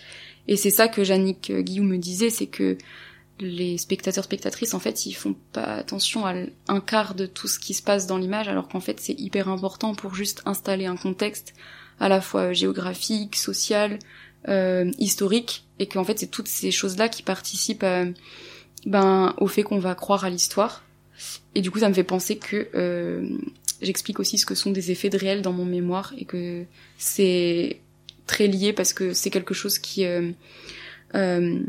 Et 0.49 0.57
c'est 0.57 0.71
ça 0.71 0.89
que 0.89 1.01
Yannick 1.03 1.53
Guillaume 1.53 1.87
me 1.87 1.99
disait, 1.99 2.31
c'est 2.31 2.49
que 2.49 2.77
les 3.41 3.79
spectateurs 3.79 4.25
spectatrices 4.25 4.75
en 4.75 4.79
fait 4.79 5.07
ils 5.07 5.13
font 5.13 5.35
pas 5.53 5.65
attention 5.65 6.27
à 6.27 6.35
un 6.69 6.81
quart 6.81 7.15
de 7.15 7.27
tout 7.27 7.49
ce 7.49 7.59
qui 7.59 7.75
se 7.75 7.83
passe 7.83 8.07
dans 8.07 8.17
l'image 8.17 8.49
alors 8.49 8.69
qu'en 8.69 8.81
fait 8.81 9.01
c'est 9.01 9.19
hyper 9.19 9.49
important 9.49 9.95
pour 9.95 10.15
juste 10.15 10.43
installer 10.47 10.87
un 10.87 10.97
contexte 10.97 11.55
à 12.01 12.09
la 12.09 12.21
fois 12.21 12.53
géographique, 12.53 13.37
social, 13.37 13.99
euh, 14.49 14.91
historique 14.99 15.65
et 15.79 15.87
qu'en 15.87 16.05
fait 16.05 16.19
c'est 16.19 16.29
toutes 16.29 16.49
ces 16.49 16.71
choses 16.71 16.97
là 16.97 17.09
qui 17.09 17.23
participent 17.23 17.83
euh, 17.83 18.13
ben 18.87 19.35
au 19.39 19.47
fait 19.47 19.63
qu'on 19.63 19.79
va 19.79 19.95
croire 19.95 20.25
à 20.25 20.31
l'histoire. 20.31 20.85
Et 21.55 21.61
du 21.61 21.71
coup 21.71 21.79
ça 21.79 21.89
me 21.89 21.95
fait 21.95 22.05
penser 22.05 22.37
que 22.37 22.69
euh, 22.75 23.29
j'explique 23.83 24.21
aussi 24.21 24.39
ce 24.39 24.47
que 24.47 24.55
sont 24.55 24.71
des 24.71 24.91
effets 24.91 25.11
de 25.11 25.19
réel 25.19 25.43
dans 25.43 25.53
mon 25.53 25.65
mémoire 25.65 26.13
et 26.19 26.25
que 26.25 26.65
c'est 26.99 27.81
très 28.27 28.47
lié 28.47 28.73
parce 28.73 28.93
que 28.93 29.13
c'est 29.13 29.31
quelque 29.31 29.55
chose 29.55 29.79
qui 29.79 30.05
euh, 31.15 31.61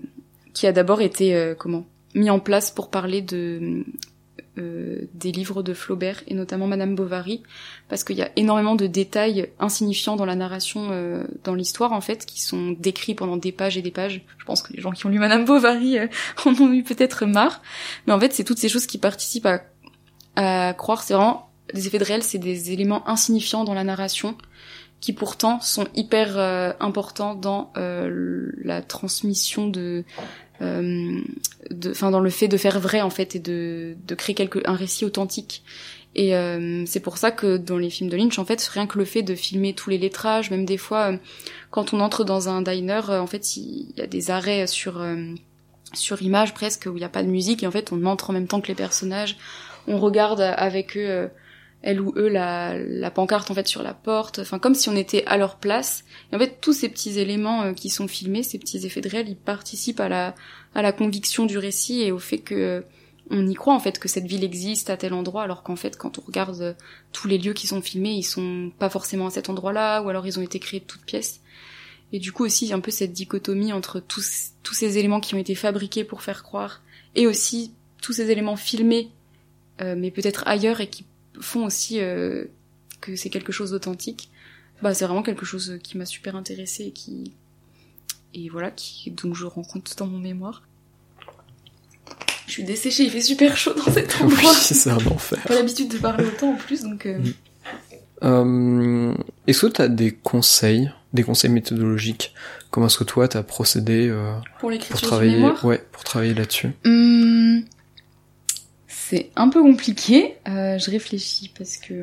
qui 0.56 0.66
a 0.66 0.72
d'abord 0.72 1.02
été 1.02 1.36
euh, 1.36 1.54
comment 1.54 1.86
mis 2.16 2.32
en 2.32 2.40
place 2.40 2.72
pour 2.72 2.90
parler 2.90 3.22
de 3.22 3.84
euh, 4.58 5.02
des 5.14 5.34
livres 5.34 5.64
de 5.64 5.74
Flaubert 5.74 6.24
et 6.28 6.34
notamment 6.34 6.66
Madame 6.66 6.96
Bovary 6.96 7.44
parce 7.90 8.06
qu'il 8.06 8.16
y 8.16 8.22
a 8.22 8.32
énormément 8.38 8.76
de 8.76 8.88
détails 8.88 9.50
insignifiants 9.60 10.16
dans 10.16 10.26
la 10.26 10.36
narration 10.36 10.88
euh, 10.92 11.26
dans 11.44 11.56
l'histoire 11.56 11.92
en 11.92 12.00
fait 12.00 12.26
qui 12.26 12.42
sont 12.42 12.72
décrits 12.72 13.16
pendant 13.16 13.36
des 13.36 13.52
pages 13.52 13.78
et 13.78 13.82
des 13.82 13.92
pages. 13.92 14.24
Je 14.38 14.46
pense 14.46 14.62
que 14.62 14.72
les 14.72 14.82
gens 14.82 14.92
qui 14.92 15.06
ont 15.06 15.10
lu 15.10 15.20
Madame 15.20 15.44
Bovary 15.44 16.00
euh, 16.00 16.08
en 16.46 16.54
ont 16.54 16.72
eu 16.72 16.84
peut-être 16.84 17.26
marre. 17.26 17.62
Mais 18.08 18.14
en 18.14 18.20
fait 18.20 18.32
c'est 18.32 18.46
toutes 18.46 18.60
ces 18.60 18.70
choses 18.70 18.86
qui 18.86 18.98
participent 18.98 19.46
à, 19.46 19.62
à 20.38 20.74
croire 20.74 21.04
c'est 21.04 21.16
vraiment 21.16 21.50
les 21.74 21.88
effets 21.88 22.00
de 22.00 22.06
réel 22.06 22.24
c'est 22.24 22.38
des 22.38 22.72
éléments 22.72 23.06
insignifiants 23.10 23.66
dans 23.66 23.74
la 23.74 23.84
narration 23.84 24.38
qui 25.06 25.14
pourtant 25.14 25.60
sont 25.62 25.86
hyper 25.94 26.38
euh, 26.38 26.72
importants 26.80 27.36
dans 27.36 27.72
euh, 27.78 28.52
la 28.64 28.82
transmission 28.82 29.68
de 29.68 30.04
enfin 30.62 32.12
dans 32.12 32.20
le 32.20 32.30
fait 32.30 32.48
de 32.48 32.58
faire 32.58 32.80
vrai 32.80 33.02
en 33.02 33.10
fait 33.10 33.36
et 33.36 33.40
de, 33.40 33.96
de 34.08 34.16
créer 34.16 34.36
quelque 34.36 34.60
un 34.66 34.76
récit 34.76 35.06
authentique. 35.06 35.64
Et 36.18 36.34
euh, 36.36 36.86
c'est 36.86 37.02
pour 37.02 37.18
ça 37.18 37.32
que 37.32 37.58
dans 37.58 37.78
les 37.78 37.90
films 37.90 38.10
de 38.10 38.16
Lynch 38.16 38.40
en 38.40 38.46
fait 38.46 38.62
rien 38.62 38.88
que 38.88 38.98
le 38.98 39.04
fait 39.04 39.22
de 39.22 39.36
filmer 39.36 39.74
tous 39.74 39.90
les 39.90 39.98
lettrages 39.98 40.50
même 40.50 40.64
des 40.64 40.78
fois 40.78 41.12
quand 41.72 41.94
on 41.94 42.00
entre 42.00 42.24
dans 42.24 42.48
un 42.48 42.62
diner 42.62 43.02
en 43.10 43.28
fait 43.28 43.58
il 43.58 43.88
y 43.98 44.02
a 44.02 44.08
des 44.08 44.32
arrêts 44.32 44.66
sur 44.66 45.06
sur 45.94 46.22
image 46.22 46.54
presque 46.54 46.86
où 46.86 46.96
il 46.96 47.00
n'y 47.00 47.04
a 47.04 47.10
pas 47.10 47.24
de 47.24 47.28
musique 47.28 47.64
et 47.64 47.68
en 47.68 47.72
fait 47.72 47.92
on 47.92 48.06
entre 48.06 48.30
en 48.30 48.34
même 48.34 48.48
temps 48.48 48.62
que 48.62 48.70
les 48.70 48.76
personnages. 48.76 49.38
On 49.88 50.00
regarde 50.00 50.40
avec 50.40 50.96
eux 50.96 51.30
elle 51.86 52.02
ou 52.02 52.14
eux 52.18 52.28
la, 52.28 52.78
la 52.80 53.12
pancarte 53.12 53.52
en 53.52 53.54
fait 53.54 53.68
sur 53.68 53.84
la 53.84 53.94
porte, 53.94 54.40
enfin 54.40 54.58
comme 54.58 54.74
si 54.74 54.90
on 54.90 54.96
était 54.96 55.24
à 55.28 55.38
leur 55.38 55.58
place. 55.58 56.04
Et 56.32 56.36
en 56.36 56.40
fait 56.40 56.60
tous 56.60 56.74
ces 56.74 56.90
petits 56.90 57.20
éléments 57.20 57.62
euh, 57.62 57.74
qui 57.74 57.90
sont 57.90 58.08
filmés, 58.08 58.42
ces 58.42 58.58
petits 58.58 58.86
effets 58.88 59.02
de 59.02 59.08
réel, 59.08 59.30
ils 59.30 59.38
participent 59.38 60.00
à 60.00 60.10
la 60.10 60.36
à 60.74 60.82
la 60.82 60.92
conviction 60.92 61.46
du 61.46 61.60
récit 61.60 62.02
et 62.02 62.12
au 62.12 62.18
fait 62.18 62.40
que 62.40 62.56
euh, 62.56 62.82
on 63.30 63.48
y 63.48 63.54
croit 63.54 63.76
en 63.76 63.80
fait 63.80 64.00
que 64.00 64.08
cette 64.08 64.26
ville 64.26 64.44
existe 64.44 64.90
à 64.90 64.98
tel 64.98 65.14
endroit 65.14 65.44
alors 65.44 65.62
qu'en 65.62 65.76
fait 65.76 65.96
quand 65.96 66.18
on 66.18 66.22
regarde 66.22 66.60
euh, 66.60 66.74
tous 67.12 67.28
les 67.28 67.38
lieux 67.38 67.54
qui 67.54 67.68
sont 67.68 67.84
filmés, 67.84 68.14
ils 68.14 68.24
sont 68.24 68.72
pas 68.80 68.90
forcément 68.90 69.28
à 69.28 69.30
cet 69.30 69.50
endroit-là 69.50 70.02
ou 70.02 70.10
alors 70.10 70.26
ils 70.26 70.40
ont 70.40 70.44
été 70.44 70.58
créés 70.60 70.80
de 70.80 70.86
toutes 70.86 71.06
pièces. 71.06 71.42
Et 72.12 72.18
du 72.18 72.32
coup 72.32 72.46
aussi 72.46 72.74
un 72.74 72.80
peu 72.80 72.92
cette 72.92 73.14
dichotomie 73.14 73.74
entre 73.74 74.00
tous 74.00 74.54
tous 74.64 74.74
ces 74.74 74.98
éléments 74.98 75.20
qui 75.20 75.36
ont 75.36 75.40
été 75.40 75.54
fabriqués 75.54 76.04
pour 76.04 76.24
faire 76.24 76.42
croire 76.42 76.82
et 77.14 77.28
aussi 77.28 77.74
tous 78.02 78.14
ces 78.14 78.32
éléments 78.32 78.56
filmés 78.56 79.12
mais 79.80 80.10
peut-être 80.10 80.48
ailleurs 80.48 80.80
et 80.80 80.88
qui 80.88 81.06
font 81.42 81.66
aussi 81.66 82.00
euh, 82.00 82.46
que 83.02 83.16
c'est 83.16 83.30
quelque 83.30 83.52
chose 83.52 83.72
d'authentique, 83.72 84.30
bah 84.82 84.94
c'est 84.94 85.06
vraiment 85.06 85.24
quelque 85.24 85.46
chose 85.46 85.80
qui 85.84 85.98
m'a 85.98 86.06
super 86.06 86.36
intéressé 86.36 86.86
et 86.86 86.92
qui 86.92 87.34
et 88.34 88.50
voilà 88.50 88.72
qui 88.72 89.12
donc 89.12 89.36
je 89.36 89.46
rends 89.46 89.64
compte 89.64 89.96
dans 89.98 90.08
mon 90.08 90.20
mémoire. 90.20 90.64
Je 92.48 92.52
suis 92.52 92.64
desséchée, 92.64 93.04
il 93.04 93.10
fait 93.10 93.22
super 93.22 93.58
chaud 93.58 93.74
dans 93.74 93.92
cet 93.92 94.16
endroit. 94.22 94.52
Oui, 94.52 94.58
c'est 94.60 94.90
un 94.90 94.98
enfer. 95.08 95.42
Pas 95.48 95.56
l'habitude 95.56 95.90
de 95.90 95.98
parler 95.98 96.26
autant 96.26 96.54
en 96.54 96.56
plus 96.56 96.82
donc. 96.84 97.06
Euh... 97.06 97.20
Euh, 98.24 99.14
est-ce 99.46 99.66
que 99.66 99.72
tu 99.72 99.82
as 99.82 99.88
des 99.88 100.12
conseils, 100.12 100.92
des 101.14 101.24
conseils 101.24 101.52
méthodologiques? 101.52 102.34
Comment 102.72 102.88
est-ce 102.88 102.98
que 102.98 103.04
toi 103.04 103.28
t'as 103.28 103.44
procédé 103.44 104.08
euh, 104.10 104.34
pour, 104.60 104.72
pour 104.90 105.02
travailler, 105.02 105.44
ouais, 105.64 105.84
pour 105.92 106.04
travailler 106.04 106.34
là-dessus? 106.34 106.72
Hum, 106.86 107.64
c'est 109.08 109.30
un 109.36 109.50
peu 109.50 109.62
compliqué. 109.62 110.36
Euh, 110.48 110.78
je 110.80 110.90
réfléchis 110.90 111.52
parce 111.58 111.78
que. 111.78 111.94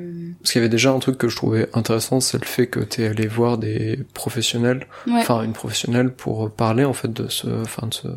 Parce 0.40 0.52
qu'il 0.52 0.60
y 0.60 0.62
avait 0.62 0.68
déjà 0.68 0.90
un 0.92 0.98
truc 0.98 1.18
que 1.18 1.28
je 1.28 1.36
trouvais 1.36 1.68
intéressant, 1.74 2.20
c'est 2.20 2.38
le 2.40 2.46
fait 2.46 2.66
que 2.68 2.80
t'es 2.80 3.06
allé 3.06 3.26
voir 3.26 3.58
des 3.58 3.98
professionnels, 4.14 4.86
Ouais. 5.06 5.14
enfin 5.20 5.42
une 5.42 5.52
professionnelle 5.52 6.12
pour 6.12 6.50
parler 6.50 6.84
en 6.84 6.92
fait 6.92 7.12
de 7.12 7.28
ce, 7.28 7.48
enfin 7.62 7.86
de 7.88 7.94
ce. 7.94 8.08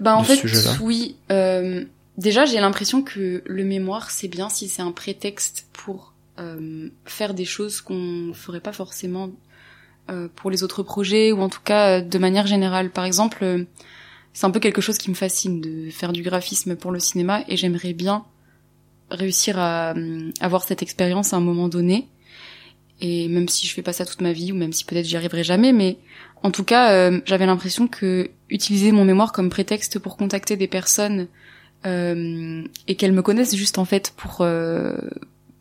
Bah 0.00 0.16
en 0.16 0.24
fait, 0.24 0.34
ce 0.34 0.40
sujet-là. 0.48 0.76
oui. 0.82 1.16
Euh, 1.30 1.84
déjà, 2.18 2.44
j'ai 2.44 2.60
l'impression 2.60 3.02
que 3.02 3.42
le 3.46 3.64
mémoire, 3.64 4.10
c'est 4.10 4.28
bien 4.28 4.48
si 4.48 4.68
c'est 4.68 4.82
un 4.82 4.92
prétexte 4.92 5.66
pour 5.72 6.12
euh, 6.38 6.88
faire 7.04 7.34
des 7.34 7.44
choses 7.44 7.80
qu'on 7.80 8.32
ferait 8.34 8.60
pas 8.60 8.72
forcément 8.72 9.30
euh, 10.10 10.26
pour 10.34 10.50
les 10.50 10.64
autres 10.64 10.82
projets 10.82 11.30
ou 11.30 11.40
en 11.42 11.48
tout 11.48 11.60
cas 11.64 12.00
de 12.00 12.18
manière 12.18 12.46
générale. 12.46 12.90
Par 12.90 13.04
exemple, 13.04 13.38
euh, 13.44 13.64
c'est 14.32 14.46
un 14.46 14.50
peu 14.50 14.60
quelque 14.60 14.80
chose 14.80 14.98
qui 14.98 15.10
me 15.10 15.14
fascine 15.14 15.60
de 15.60 15.90
faire 15.90 16.12
du 16.12 16.22
graphisme 16.22 16.76
pour 16.76 16.90
le 16.90 17.00
cinéma 17.00 17.44
et 17.48 17.56
j'aimerais 17.56 17.92
bien 17.92 18.24
réussir 19.10 19.58
à 19.58 19.92
euh, 19.92 20.30
avoir 20.40 20.62
cette 20.62 20.82
expérience 20.82 21.32
à 21.32 21.36
un 21.36 21.40
moment 21.40 21.68
donné. 21.68 22.08
Et 23.00 23.26
même 23.28 23.48
si 23.48 23.66
je 23.66 23.74
fais 23.74 23.82
pas 23.82 23.92
ça 23.92 24.06
toute 24.06 24.20
ma 24.20 24.32
vie, 24.32 24.52
ou 24.52 24.54
même 24.54 24.72
si 24.72 24.84
peut-être 24.84 25.06
j'y 25.06 25.16
arriverai 25.16 25.42
jamais, 25.42 25.72
mais 25.72 25.98
en 26.42 26.50
tout 26.50 26.64
cas, 26.64 26.92
euh, 26.92 27.20
j'avais 27.24 27.46
l'impression 27.46 27.86
que 27.88 28.30
utiliser 28.48 28.92
mon 28.92 29.04
mémoire 29.04 29.32
comme 29.32 29.50
prétexte 29.50 29.98
pour 29.98 30.16
contacter 30.16 30.56
des 30.56 30.68
personnes 30.68 31.28
euh, 31.84 32.62
et 32.86 32.94
qu'elles 32.96 33.12
me 33.12 33.22
connaissent 33.22 33.56
juste 33.56 33.78
en 33.78 33.84
fait 33.84 34.12
pour, 34.16 34.38
euh, 34.40 34.96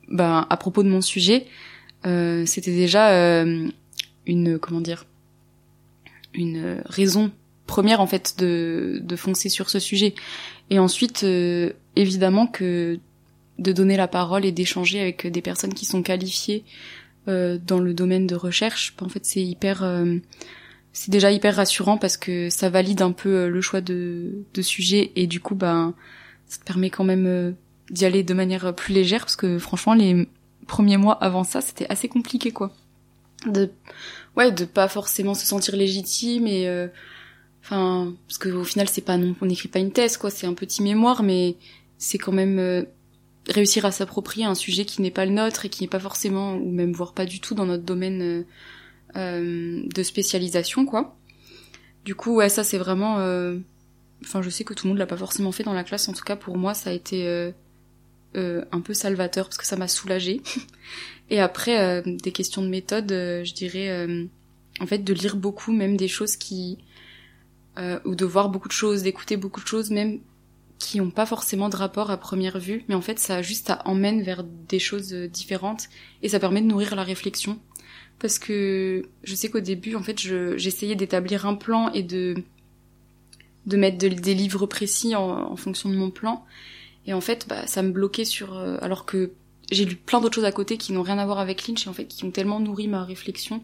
ben, 0.08 0.46
à 0.50 0.58
propos 0.58 0.84
de 0.84 0.90
mon 0.90 1.02
sujet, 1.02 1.48
c'était 2.04 2.72
déjà 2.72 3.44
une, 4.26 4.58
comment 4.60 4.82
dire, 4.82 5.06
une 6.34 6.82
raison 6.86 7.32
première 7.72 8.02
en 8.02 8.08
fait 8.08 8.36
de, 8.38 9.00
de 9.02 9.16
foncer 9.16 9.48
sur 9.48 9.70
ce 9.70 9.80
sujet. 9.80 10.14
Et 10.70 10.78
ensuite, 10.78 11.24
euh, 11.24 11.72
évidemment 11.96 12.46
que 12.46 13.00
de 13.60 13.72
donner 13.72 13.96
la 13.96 14.10
parole 14.10 14.44
et 14.44 14.52
d'échanger 14.52 15.00
avec 15.00 15.26
des 15.26 15.42
personnes 15.42 15.74
qui 15.74 15.86
sont 15.86 16.04
qualifiées 16.04 16.66
euh, 17.30 17.58
dans 17.66 17.80
le 17.80 17.94
domaine 17.94 18.28
de 18.28 18.36
recherche, 18.36 18.94
en 19.02 19.08
fait 19.08 19.26
c'est 19.26 19.44
hyper 19.44 19.84
euh, 19.84 20.18
c'est 20.92 21.12
déjà 21.12 21.32
hyper 21.32 21.56
rassurant 21.56 21.98
parce 21.98 22.18
que 22.18 22.50
ça 22.50 22.70
valide 22.70 23.02
un 23.02 23.14
peu 23.14 23.30
euh, 23.30 23.48
le 23.48 23.62
choix 23.62 23.80
de, 23.80 24.44
de 24.54 24.62
sujet 24.62 25.12
et 25.16 25.28
du 25.28 25.40
coup 25.40 25.56
ben 25.56 25.94
ça 26.48 26.60
te 26.60 26.66
permet 26.66 26.90
quand 26.90 27.06
même 27.06 27.26
euh, 27.28 27.52
d'y 27.90 28.04
aller 28.04 28.24
de 28.24 28.34
manière 28.34 28.76
plus 28.76 28.94
légère 28.94 29.22
parce 29.22 29.38
que 29.38 29.60
franchement 29.60 29.94
les 29.94 30.28
premiers 30.68 30.98
mois 30.98 31.14
avant 31.24 31.46
ça 31.46 31.62
c'était 31.62 31.88
assez 31.90 32.10
compliqué 32.10 32.52
quoi 32.52 32.72
de 33.46 33.72
ouais 34.36 34.52
de 34.52 34.66
pas 34.66 34.88
forcément 34.88 35.34
se 35.34 35.46
sentir 35.46 35.76
légitime 35.76 36.48
et 36.48 36.68
euh, 36.68 36.88
enfin 37.64 38.14
parce 38.28 38.38
que 38.38 38.50
au 38.50 38.64
final 38.64 38.90
c'est 38.90 39.02
pas 39.02 39.18
non 39.18 39.36
on 39.42 39.46
n'écrit 39.46 39.70
pas 39.70 39.80
une 39.80 39.92
thèse 39.92 40.18
quoi. 40.18 40.30
C'est 40.30 40.48
un 40.48 40.54
petit 40.54 40.82
mémoire 40.84 41.24
mais 41.24 41.56
c'est 41.98 42.18
quand 42.18 42.32
même 42.32 42.60
euh, 42.60 42.84
réussir 43.48 43.86
à 43.86 43.92
s'approprier 43.92 44.46
un 44.46 44.56
sujet 44.56 44.86
qui 44.86 45.02
n'est 45.02 45.12
pas 45.12 45.26
le 45.26 45.32
nôtre 45.32 45.66
et 45.66 45.70
qui 45.70 45.84
n'est 45.84 45.90
pas 45.90 46.00
forcément 46.00 46.56
ou 46.56 46.72
même 46.72 46.94
voire 46.94 47.14
pas 47.14 47.26
du 47.26 47.40
tout 47.40 47.56
dans 47.56 47.66
notre 47.66 47.84
domaine 47.84 48.22
euh, 48.22 48.44
euh, 49.18 49.84
de 49.94 50.04
spécialisation 50.04 50.86
quoi. 50.86 51.18
Du 52.06 52.16
coup 52.16 52.36
ouais 52.36 52.50
ça 52.50 52.64
c'est 52.64 52.78
vraiment 52.78 53.20
euh, 53.20 53.58
enfin 54.24 54.42
je 54.42 54.50
sais 54.50 54.64
que 54.64 54.74
tout 54.74 54.88
le 54.88 54.90
monde 54.90 55.00
l'a 55.00 55.06
pas 55.06 55.18
forcément 55.18 55.52
fait 55.52 55.64
dans 55.64 55.74
la 55.74 55.84
classe. 55.84 56.08
En 56.08 56.14
tout 56.14 56.24
cas 56.24 56.36
pour 56.36 56.58
moi 56.58 56.74
ça 56.74 56.92
a 56.92 56.94
été 56.94 57.26
euh, 57.28 58.66
un 58.72 58.80
peu 58.80 58.94
salvateur 58.94 59.46
parce 59.46 59.58
que 59.58 59.66
ça 59.66 59.76
m'a 59.76 59.88
soulagée. 59.88 60.42
Et 61.30 61.40
après 61.40 62.04
des 62.06 62.32
questions 62.32 62.62
de 62.62 62.68
méthode 62.68 63.10
je 63.10 63.54
dirais 63.54 64.08
en 64.80 64.86
fait 64.86 65.00
de 65.00 65.14
lire 65.14 65.38
beaucoup 65.38 65.72
même 65.72 65.96
des 65.96 66.10
choses 66.10 66.36
qui 66.36 66.78
euh, 67.78 68.00
ou 68.06 68.16
de 68.16 68.26
voir 68.26 68.50
beaucoup 68.50 68.68
de 68.68 68.74
choses 68.74 69.04
d'écouter 69.04 69.38
beaucoup 69.38 69.62
de 69.62 69.68
choses 69.68 69.92
même 69.92 70.20
qui 70.80 70.98
n'ont 71.00 71.12
pas 71.12 71.26
forcément 71.28 71.70
de 71.70 71.76
rapport 71.76 72.10
à 72.12 72.18
première 72.18 72.58
vue, 72.60 72.84
mais 72.88 72.96
en 72.96 73.02
fait 73.02 73.20
ça 73.20 73.42
juste 73.42 73.72
emmène 73.86 74.24
vers 74.24 74.44
des 74.44 74.80
choses 74.80 75.14
euh, 75.14 75.28
différentes 75.28 75.90
et 76.24 76.30
ça 76.30 76.40
permet 76.40 76.62
de 76.62 76.68
nourrir 76.68 76.96
la 76.96 77.04
réflexion. 77.04 77.60
Parce 78.20 78.38
que 78.40 79.04
je 79.24 79.34
sais 79.36 79.50
qu'au 79.50 79.62
début, 79.62 79.96
en 79.96 80.04
fait, 80.04 80.20
je- 80.22 80.56
j'essayais 80.56 80.96
d'établir 80.96 81.48
un 81.48 81.56
plan 81.56 81.92
et 81.92 82.04
de 82.04 82.36
de 83.66 83.78
mettre 83.78 83.98
de- 83.98 84.08
des 84.10 84.34
livres 84.34 84.66
précis 84.66 85.16
en, 85.16 85.52
en 85.52 85.56
fonction 85.56 85.90
de 85.90 85.96
mon 85.96 86.10
plan. 86.12 86.44
Et 87.06 87.14
en 87.14 87.22
fait, 87.22 87.48
bah, 87.48 87.66
ça 87.68 87.82
me 87.82 87.92
bloquait 87.92 88.26
sur... 88.26 88.56
euh, 88.58 88.78
alors 88.82 89.06
que 89.06 89.32
j'ai 89.72 89.86
lu 89.86 89.96
plein 89.96 90.20
d'autres 90.20 90.36
choses 90.36 90.46
à 90.46 90.52
côté 90.52 90.78
qui 90.78 90.94
n'ont 90.94 91.02
rien 91.04 91.18
à 91.18 91.26
voir 91.26 91.40
avec 91.40 91.68
Lynch 91.68 91.86
et 91.86 91.90
en 91.90 91.94
fait 91.94 92.06
qui 92.06 92.24
ont 92.26 92.32
tellement 92.32 92.60
nourri 92.60 92.88
ma 92.88 93.04
réflexion. 93.04 93.64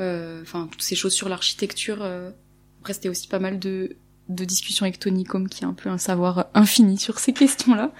Euh, 0.00 0.42
Enfin, 0.42 0.68
toutes 0.70 0.82
ces 0.82 0.94
choses 0.96 1.12
sur 1.12 1.28
l'architecture. 1.28 1.98
Après, 2.88 2.94
c'était 2.94 3.10
aussi 3.10 3.28
pas 3.28 3.38
mal 3.38 3.58
de, 3.58 3.96
de 4.30 4.44
discussions 4.46 4.86
avec 4.86 4.98
Tony 4.98 5.24
Com 5.24 5.46
qui 5.46 5.62
a 5.62 5.68
un 5.68 5.74
peu 5.74 5.90
un 5.90 5.98
savoir 5.98 6.46
infini 6.54 6.96
sur 6.96 7.18
ces 7.18 7.34
questions-là. 7.34 7.92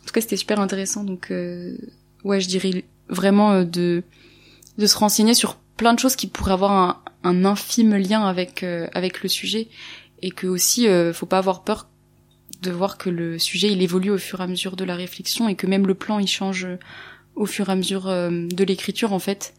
En 0.00 0.06
tout 0.06 0.14
cas, 0.14 0.22
c'était 0.22 0.38
super 0.38 0.60
intéressant. 0.60 1.04
Donc, 1.04 1.30
euh, 1.30 1.76
ouais, 2.24 2.40
je 2.40 2.48
dirais 2.48 2.86
vraiment 3.10 3.52
euh, 3.52 3.64
de 3.64 4.02
de 4.78 4.86
se 4.86 4.96
renseigner 4.96 5.34
sur 5.34 5.56
plein 5.76 5.92
de 5.92 5.98
choses 5.98 6.16
qui 6.16 6.26
pourraient 6.26 6.54
avoir 6.54 7.02
un, 7.22 7.44
infime 7.44 7.96
lien 7.96 8.26
avec 8.26 8.62
euh, 8.62 8.88
avec 8.94 9.22
le 9.22 9.28
sujet 9.28 9.68
et 10.22 10.30
que 10.30 10.46
aussi 10.46 10.86
faut 11.12 11.26
pas 11.26 11.36
avoir 11.36 11.62
peur 11.62 11.86
de 12.62 12.70
voir 12.70 12.96
que 12.96 13.10
le 13.10 13.38
sujet 13.38 13.70
il 13.70 13.82
évolue 13.82 14.10
au 14.10 14.16
fur 14.16 14.40
et 14.40 14.44
à 14.44 14.46
mesure 14.46 14.74
de 14.74 14.84
la 14.84 14.94
réflexion 14.94 15.50
et 15.50 15.54
que 15.54 15.66
même 15.66 15.86
le 15.86 15.94
plan 15.94 16.18
il 16.18 16.28
change 16.28 16.66
au 17.34 17.44
fur 17.44 17.68
et 17.68 17.72
à 17.72 17.76
mesure 17.76 18.06
de 18.06 18.64
l'écriture 18.64 19.12
en 19.12 19.18
fait 19.18 19.52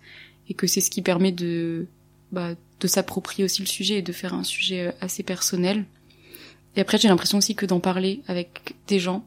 et 0.49 0.55
que 0.55 0.65
c'est 0.65 0.81
ce 0.81 0.89
qui 0.89 1.03
permet 1.03 1.31
de 1.31 1.85
bah, 2.31 2.55
de 2.81 2.87
s'approprier 2.87 3.43
aussi 3.43 3.61
le 3.61 3.67
sujet 3.67 3.99
et 3.99 4.01
de 4.01 4.11
faire 4.11 4.33
un 4.33 4.43
sujet 4.43 4.87
euh, 4.87 4.91
assez 4.99 5.23
personnel 5.23 5.85
et 6.75 6.81
après 6.81 6.97
j'ai 6.97 7.07
l'impression 7.07 7.37
aussi 7.37 7.55
que 7.55 7.65
d'en 7.65 7.79
parler 7.79 8.21
avec 8.27 8.75
des 8.87 8.99
gens 8.99 9.23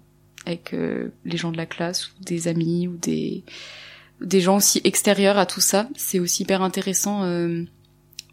avec 0.47 0.75
euh, 0.75 1.09
les 1.25 1.37
gens 1.37 1.53
de 1.53 1.57
la 1.57 1.67
classe 1.67 2.09
ou 2.09 2.25
des 2.25 2.49
amis 2.49 2.89
ou 2.89 2.97
des 2.97 3.45
des 4.21 4.41
gens 4.41 4.57
aussi 4.57 4.81
extérieurs 4.85 5.39
à 5.39 5.47
tout 5.47 5.61
ça 5.61 5.89
c'est 5.97 6.19
aussi 6.19 6.43
hyper 6.43 6.63
intéressant 6.63 7.25
euh, 7.25 7.65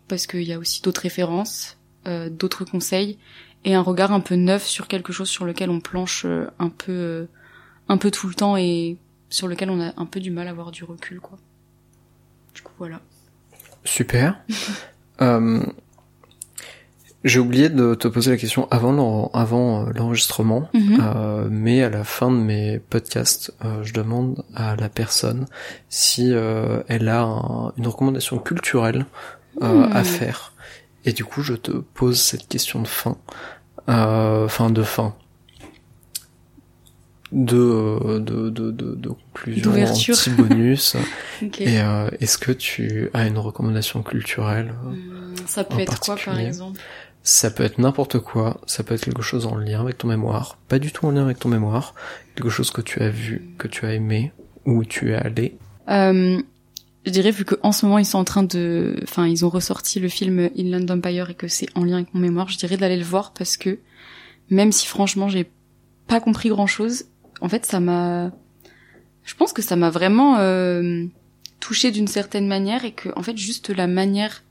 parce 0.07 0.27
qu'il 0.27 0.43
y 0.43 0.53
a 0.53 0.59
aussi 0.59 0.81
d'autres 0.81 1.01
références 1.01 1.77
euh, 2.07 2.29
d'autres 2.29 2.65
conseils 2.65 3.17
et 3.63 3.75
un 3.75 3.81
regard 3.81 4.11
un 4.11 4.19
peu 4.19 4.35
neuf 4.35 4.65
sur 4.65 4.87
quelque 4.87 5.13
chose 5.13 5.29
sur 5.29 5.45
lequel 5.45 5.69
on 5.69 5.79
planche 5.79 6.25
euh, 6.25 6.47
un 6.59 6.69
peu 6.69 6.91
euh, 6.91 7.25
un 7.87 7.97
peu 7.97 8.09
tout 8.09 8.27
le 8.27 8.33
temps 8.33 8.57
et 8.57 8.97
sur 9.29 9.47
lequel 9.47 9.69
on 9.69 9.79
a 9.81 9.93
un 9.97 10.05
peu 10.05 10.19
du 10.19 10.31
mal 10.31 10.47
à 10.47 10.51
avoir 10.51 10.71
du 10.71 10.83
recul, 10.83 11.19
quoi. 11.19 11.37
Du 12.53 12.61
coup, 12.61 12.73
voilà. 12.77 13.01
Super. 13.83 14.41
euh, 15.21 15.61
j'ai 17.23 17.39
oublié 17.39 17.69
de 17.69 17.93
te 17.93 18.07
poser 18.07 18.31
la 18.31 18.37
question 18.37 18.67
avant 18.71 19.29
avant 19.33 19.85
euh, 19.85 19.91
l'enregistrement, 19.93 20.67
Mhm. 20.73 20.97
euh, 21.01 21.47
mais 21.51 21.83
à 21.83 21.89
la 21.89 22.03
fin 22.03 22.31
de 22.31 22.37
mes 22.37 22.79
podcasts, 22.79 23.53
euh, 23.63 23.83
je 23.83 23.93
demande 23.93 24.43
à 24.55 24.75
la 24.75 24.89
personne 24.89 25.45
si 25.89 26.33
euh, 26.33 26.81
elle 26.87 27.07
a 27.09 27.21
un- 27.21 27.73
une 27.77 27.87
recommandation 27.87 28.39
culturelle 28.39 29.05
euh, 29.61 29.85
Hmm. 29.85 29.89
à 29.93 30.03
faire. 30.03 30.53
Et 31.05 31.11
du 31.13 31.23
coup, 31.25 31.41
je 31.41 31.53
te 31.53 31.71
pose 31.71 32.19
cette 32.19 32.47
question 32.47 32.81
de 32.81 32.87
fin, 32.87 33.17
euh, 33.89 34.47
fin 34.47 34.69
de 34.71 34.81
fin, 34.81 35.13
de 37.31 37.57
euh, 37.57 38.19
de 38.19 38.49
de 38.49 38.71
de, 38.71 38.95
de 38.95 39.09
conclusion, 39.09 39.63
D'ouverture. 39.63 40.15
petit 40.17 40.29
bonus. 40.31 40.95
Ok. 41.43 41.61
Et 41.61 41.79
euh, 41.81 42.09
est-ce 42.19 42.37
que 42.37 42.51
tu 42.51 43.09
as 43.13 43.25
une 43.27 43.37
recommandation 43.37 44.03
culturelle 44.03 44.73
Hum, 44.85 45.33
Ça 45.47 45.63
peut 45.63 45.75
en 45.75 45.79
être 45.79 45.99
quoi, 45.99 46.15
par 46.23 46.39
exemple? 46.39 46.79
Ça 47.23 47.51
peut 47.51 47.63
être 47.63 47.77
n'importe 47.77 48.19
quoi, 48.19 48.59
ça 48.65 48.83
peut 48.83 48.95
être 48.95 49.03
quelque 49.05 49.21
chose 49.21 49.45
en 49.45 49.55
lien 49.55 49.81
avec 49.81 49.97
ton 49.99 50.07
mémoire, 50.07 50.57
pas 50.67 50.79
du 50.79 50.91
tout 50.91 51.05
en 51.05 51.11
lien 51.11 51.23
avec 51.23 51.37
ton 51.39 51.49
mémoire, 51.49 51.93
quelque 52.35 52.49
chose 52.49 52.71
que 52.71 52.81
tu 52.81 52.99
as 53.01 53.09
vu, 53.09 53.49
que 53.59 53.67
tu 53.67 53.85
as 53.85 53.93
aimé, 53.93 54.31
où 54.65 54.83
tu 54.85 55.11
es 55.11 55.15
allé. 55.15 55.55
Euh, 55.89 56.41
je 57.05 57.11
dirais 57.11 57.29
vu 57.31 57.45
que 57.45 57.55
en 57.61 57.71
ce 57.71 57.85
moment 57.85 57.99
ils 57.99 58.05
sont 58.05 58.17
en 58.17 58.23
train 58.23 58.41
de, 58.43 58.95
enfin 59.03 59.27
ils 59.27 59.45
ont 59.45 59.49
ressorti 59.49 59.99
le 59.99 60.09
film 60.09 60.49
Inland 60.57 60.89
Empire 60.89 61.29
et 61.29 61.35
que 61.35 61.47
c'est 61.47 61.67
en 61.75 61.83
lien 61.83 61.97
avec 61.97 62.13
mon 62.15 62.21
mémoire, 62.21 62.49
je 62.49 62.57
dirais 62.57 62.77
d'aller 62.77 62.97
le 62.97 63.03
voir 63.03 63.33
parce 63.33 63.55
que 63.55 63.77
même 64.49 64.71
si 64.71 64.87
franchement 64.87 65.29
j'ai 65.29 65.47
pas 66.07 66.19
compris 66.21 66.49
grand 66.49 66.67
chose, 66.67 67.05
en 67.41 67.49
fait 67.49 67.65
ça 67.65 67.79
m'a, 67.79 68.31
je 69.23 69.35
pense 69.35 69.53
que 69.53 69.61
ça 69.61 69.75
m'a 69.75 69.89
vraiment 69.89 70.37
euh, 70.37 71.05
touché 71.59 71.91
d'une 71.91 72.07
certaine 72.07 72.47
manière 72.47 72.85
et 72.85 72.91
que 72.91 73.09
en 73.15 73.23
fait 73.23 73.37
juste 73.37 73.69
la 73.69 73.87
manière 73.87 74.43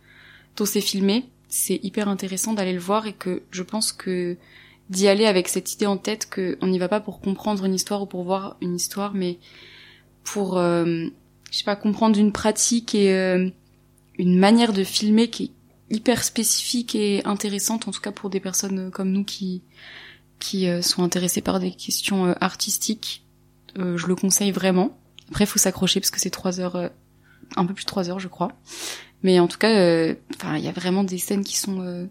dont 0.57 0.64
c'est 0.64 0.80
filmé, 0.80 1.24
c'est 1.49 1.80
hyper 1.82 2.09
intéressant 2.09 2.53
d'aller 2.53 2.72
le 2.72 2.80
voir 2.80 3.07
et 3.07 3.12
que 3.12 3.43
je 3.51 3.62
pense 3.62 3.93
que 3.93 4.36
d'y 4.88 5.07
aller 5.07 5.26
avec 5.26 5.49
cette 5.49 5.72
idée 5.72 5.86
en 5.86 5.97
tête 5.97 6.28
que 6.28 6.59
on 6.61 6.66
n'y 6.66 6.78
va 6.78 6.88
pas 6.88 7.01
pour 7.01 7.20
comprendre 7.20 7.64
une 7.64 7.74
histoire 7.74 8.03
ou 8.03 8.07
pour 8.07 8.24
voir 8.24 8.57
une 8.61 8.74
histoire, 8.74 9.14
mais 9.14 9.38
pour 10.24 10.59
euh, 10.59 11.07
je 11.51 11.59
sais 11.59 11.64
pas 11.64 11.76
comprendre 11.76 12.18
une 12.18 12.32
pratique 12.32 12.95
et 12.95 13.14
euh, 13.14 13.49
une 14.18 14.38
manière 14.38 14.72
de 14.72 14.84
filmer 14.84 15.28
qui 15.28 15.45
est 15.45 15.97
hyper 15.97 16.22
spécifique 16.24 16.95
et 16.95 17.24
intéressante 17.24 17.88
en 17.88 17.91
tout 17.91 18.01
cas 18.01 18.12
pour 18.12 18.30
des 18.30 18.41
personnes 18.41 18.88
euh, 18.88 18.91
comme 18.91 19.11
nous 19.11 19.24
qui 19.24 19.62
qui 20.41 20.68
euh, 20.68 20.82
sont 20.82 21.05
intéressées 21.05 21.41
par 21.41 21.61
des 21.61 21.70
questions 21.70 22.26
euh, 22.26 22.34
artistiques 22.41 23.24
Euh, 23.78 23.97
je 23.97 24.09
le 24.09 24.16
conseille 24.16 24.51
vraiment 24.51 24.99
après 25.28 25.47
faut 25.47 25.61
s'accrocher 25.61 26.01
parce 26.01 26.11
que 26.11 26.18
c'est 26.18 26.34
trois 26.41 26.59
heures 26.59 26.91
un 27.55 27.64
peu 27.64 27.72
plus 27.72 27.84
de 27.84 27.88
trois 27.88 28.11
heures 28.11 28.18
je 28.18 28.26
crois 28.26 28.51
mais 29.22 29.38
en 29.38 29.47
tout 29.47 29.59
cas 29.59 29.70
enfin 30.34 30.57
il 30.57 30.64
y 30.64 30.66
a 30.66 30.72
vraiment 30.72 31.05
des 31.05 31.18
scènes 31.18 31.45
qui 31.45 31.57
sont 31.57 32.09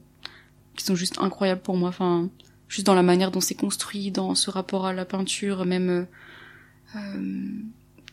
qui 0.78 0.86
sont 0.86 0.96
juste 0.96 1.18
incroyables 1.20 1.62
pour 1.62 1.76
moi 1.76 1.90
enfin 1.90 2.30
juste 2.70 2.88
dans 2.88 2.96
la 2.96 3.04
manière 3.04 3.30
dont 3.32 3.42
c'est 3.42 3.60
construit 3.60 4.10
dans 4.10 4.36
ce 4.36 4.50
rapport 4.50 4.86
à 4.86 4.94
la 4.94 5.04
peinture 5.04 5.66
même 5.66 6.08
euh, 6.96 7.60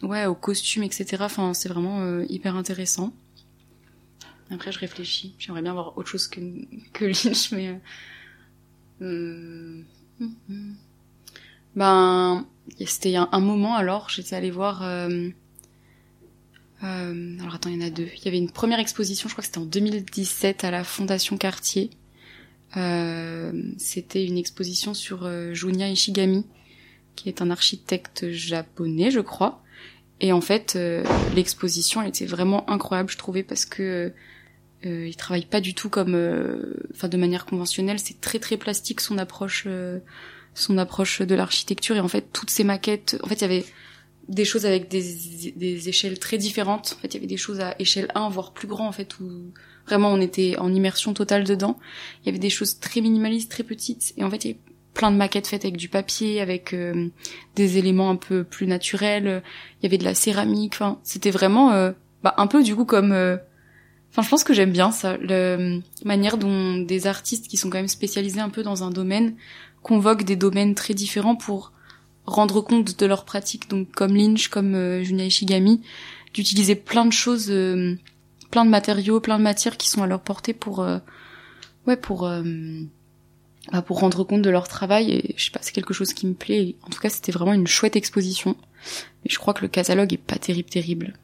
ouais, 0.02 0.26
aux 0.26 0.34
costumes, 0.34 0.82
etc. 0.82 1.18
Enfin, 1.20 1.54
c'est 1.54 1.68
vraiment 1.68 2.00
euh, 2.00 2.24
hyper 2.28 2.56
intéressant. 2.56 3.12
Après, 4.50 4.72
je 4.72 4.78
réfléchis. 4.78 5.34
J'aimerais 5.38 5.62
bien 5.62 5.72
voir 5.72 5.96
autre 5.98 6.08
chose 6.08 6.28
que, 6.28 6.40
que 6.92 7.04
Lynch, 7.04 7.52
mais... 7.52 7.80
euh, 9.02 9.82
euh, 10.20 10.26
hum. 10.50 10.74
Ben, 11.74 12.46
c'était 12.86 13.16
un 13.16 13.40
moment, 13.40 13.74
alors, 13.74 14.08
j'étais 14.08 14.34
allée 14.34 14.50
voir... 14.50 14.82
euh, 14.82 15.28
euh, 16.84 17.38
alors 17.40 17.54
attends, 17.54 17.70
il 17.70 17.80
y 17.80 17.82
en 17.82 17.86
a 17.86 17.90
deux. 17.90 18.08
Il 18.16 18.24
y 18.24 18.28
avait 18.28 18.38
une 18.38 18.50
première 18.50 18.78
exposition, 18.78 19.28
je 19.28 19.34
crois 19.34 19.42
que 19.42 19.46
c'était 19.46 19.58
en 19.58 19.66
2017 19.66 20.64
à 20.64 20.70
la 20.70 20.84
Fondation 20.84 21.36
Cartier. 21.36 21.90
Euh, 22.76 23.52
c'était 23.78 24.24
une 24.24 24.36
exposition 24.36 24.92
sur 24.92 25.24
euh, 25.24 25.54
Junya 25.54 25.88
Ishigami, 25.88 26.44
qui 27.14 27.28
est 27.28 27.40
un 27.40 27.50
architecte 27.50 28.30
japonais, 28.30 29.10
je 29.10 29.20
crois. 29.20 29.62
Et 30.20 30.32
en 30.32 30.40
fait, 30.40 30.74
euh, 30.76 31.04
l'exposition, 31.34 32.02
elle 32.02 32.08
était 32.08 32.26
vraiment 32.26 32.68
incroyable, 32.70 33.10
je 33.10 33.18
trouvais, 33.18 33.42
parce 33.42 33.64
que 33.64 34.12
euh, 34.84 35.06
il 35.08 35.16
travaille 35.16 35.46
pas 35.46 35.60
du 35.60 35.74
tout 35.74 35.88
comme, 35.88 36.14
euh, 36.14 36.74
enfin, 36.94 37.08
de 37.08 37.16
manière 37.16 37.46
conventionnelle. 37.46 37.98
C'est 37.98 38.20
très 38.20 38.38
très 38.38 38.56
plastique 38.56 39.00
son 39.00 39.18
approche, 39.18 39.64
euh, 39.66 39.98
son 40.54 40.76
approche 40.78 41.22
de 41.22 41.34
l'architecture. 41.34 41.96
Et 41.96 42.00
en 42.00 42.08
fait, 42.08 42.32
toutes 42.32 42.50
ces 42.50 42.64
maquettes, 42.64 43.18
en 43.22 43.28
fait, 43.28 43.36
il 43.36 43.42
y 43.42 43.44
avait 43.44 43.64
des 44.28 44.44
choses 44.44 44.66
avec 44.66 44.88
des, 44.88 45.52
des 45.56 45.88
échelles 45.88 46.18
très 46.18 46.36
différentes. 46.36 46.96
En 46.98 47.00
fait, 47.00 47.08
il 47.08 47.14
y 47.14 47.18
avait 47.18 47.26
des 47.26 47.36
choses 47.36 47.60
à 47.60 47.74
échelle 47.78 48.08
1, 48.14 48.28
voire 48.28 48.52
plus 48.52 48.68
grand, 48.68 48.86
en 48.86 48.92
fait, 48.92 49.18
où 49.20 49.52
vraiment 49.86 50.12
on 50.12 50.20
était 50.20 50.56
en 50.58 50.72
immersion 50.74 51.14
totale 51.14 51.44
dedans. 51.44 51.78
Il 52.22 52.26
y 52.26 52.28
avait 52.28 52.38
des 52.38 52.50
choses 52.50 52.78
très 52.78 53.00
minimalistes, 53.00 53.50
très 53.50 53.62
petites. 53.62 54.12
Et 54.16 54.24
en 54.24 54.30
fait, 54.30 54.44
il 54.44 54.48
y 54.48 54.50
avait 54.50 54.60
plein 54.94 55.10
de 55.10 55.16
maquettes 55.16 55.46
faites 55.46 55.64
avec 55.64 55.76
du 55.76 55.88
papier, 55.88 56.40
avec 56.40 56.74
euh, 56.74 57.08
des 57.54 57.78
éléments 57.78 58.10
un 58.10 58.16
peu 58.16 58.44
plus 58.44 58.66
naturels. 58.66 59.42
Il 59.80 59.84
y 59.84 59.86
avait 59.86 59.98
de 59.98 60.04
la 60.04 60.14
céramique. 60.14 60.74
Enfin, 60.74 60.98
c'était 61.02 61.30
vraiment 61.30 61.72
euh, 61.72 61.92
bah, 62.22 62.34
un 62.36 62.46
peu 62.46 62.62
du 62.62 62.76
coup 62.76 62.84
comme. 62.84 63.12
euh, 63.12 63.36
Enfin, 64.10 64.22
je 64.22 64.28
pense 64.28 64.44
que 64.44 64.54
j'aime 64.54 64.72
bien 64.72 64.92
ça, 64.92 65.16
la 65.18 65.58
manière 66.04 66.38
dont 66.38 66.78
des 66.78 67.06
artistes 67.06 67.48
qui 67.48 67.56
sont 67.56 67.68
quand 67.68 67.78
même 67.78 67.88
spécialisés 67.88 68.40
un 68.40 68.48
peu 68.48 68.62
dans 68.62 68.82
un 68.82 68.90
domaine 68.90 69.34
convoquent 69.82 70.24
des 70.24 70.36
domaines 70.36 70.74
très 70.74 70.94
différents 70.94 71.36
pour 71.36 71.72
rendre 72.24 72.60
compte 72.60 72.98
de 72.98 73.06
leur 73.06 73.24
pratique. 73.24 73.68
Donc, 73.68 73.92
comme 73.92 74.16
Lynch, 74.16 74.48
comme 74.48 74.74
euh, 74.74 75.02
Junya 75.02 75.26
Ishigami, 75.26 75.82
d'utiliser 76.32 76.74
plein 76.74 77.04
de 77.04 77.12
choses, 77.12 77.50
euh, 77.50 77.96
plein 78.50 78.64
de 78.64 78.70
matériaux, 78.70 79.20
plein 79.20 79.38
de 79.38 79.42
matières 79.42 79.76
qui 79.76 79.88
sont 79.88 80.02
à 80.02 80.06
leur 80.06 80.20
portée 80.20 80.54
pour, 80.54 80.80
euh, 80.80 80.98
ouais, 81.86 81.96
pour 81.96 82.26
euh, 82.26 82.42
bah, 83.72 83.82
pour 83.82 84.00
rendre 84.00 84.22
compte 84.24 84.42
de 84.42 84.50
leur 84.50 84.68
travail. 84.68 85.10
Et 85.10 85.34
je 85.36 85.44
sais 85.44 85.50
pas 85.50 85.60
c'est 85.62 85.72
quelque 85.72 85.94
chose 85.94 86.12
qui 86.12 86.26
me 86.26 86.34
plaît. 86.34 86.76
En 86.82 86.88
tout 86.88 87.00
cas 87.00 87.08
c'était 87.08 87.32
vraiment 87.32 87.52
une 87.52 87.66
chouette 87.66 87.96
exposition. 87.96 88.56
Mais 89.24 89.30
je 89.30 89.38
crois 89.38 89.54
que 89.54 89.62
le 89.62 89.68
catalogue 89.68 90.12
est 90.12 90.18
pas 90.18 90.36
terrible 90.36 90.68
terrible 90.68 91.14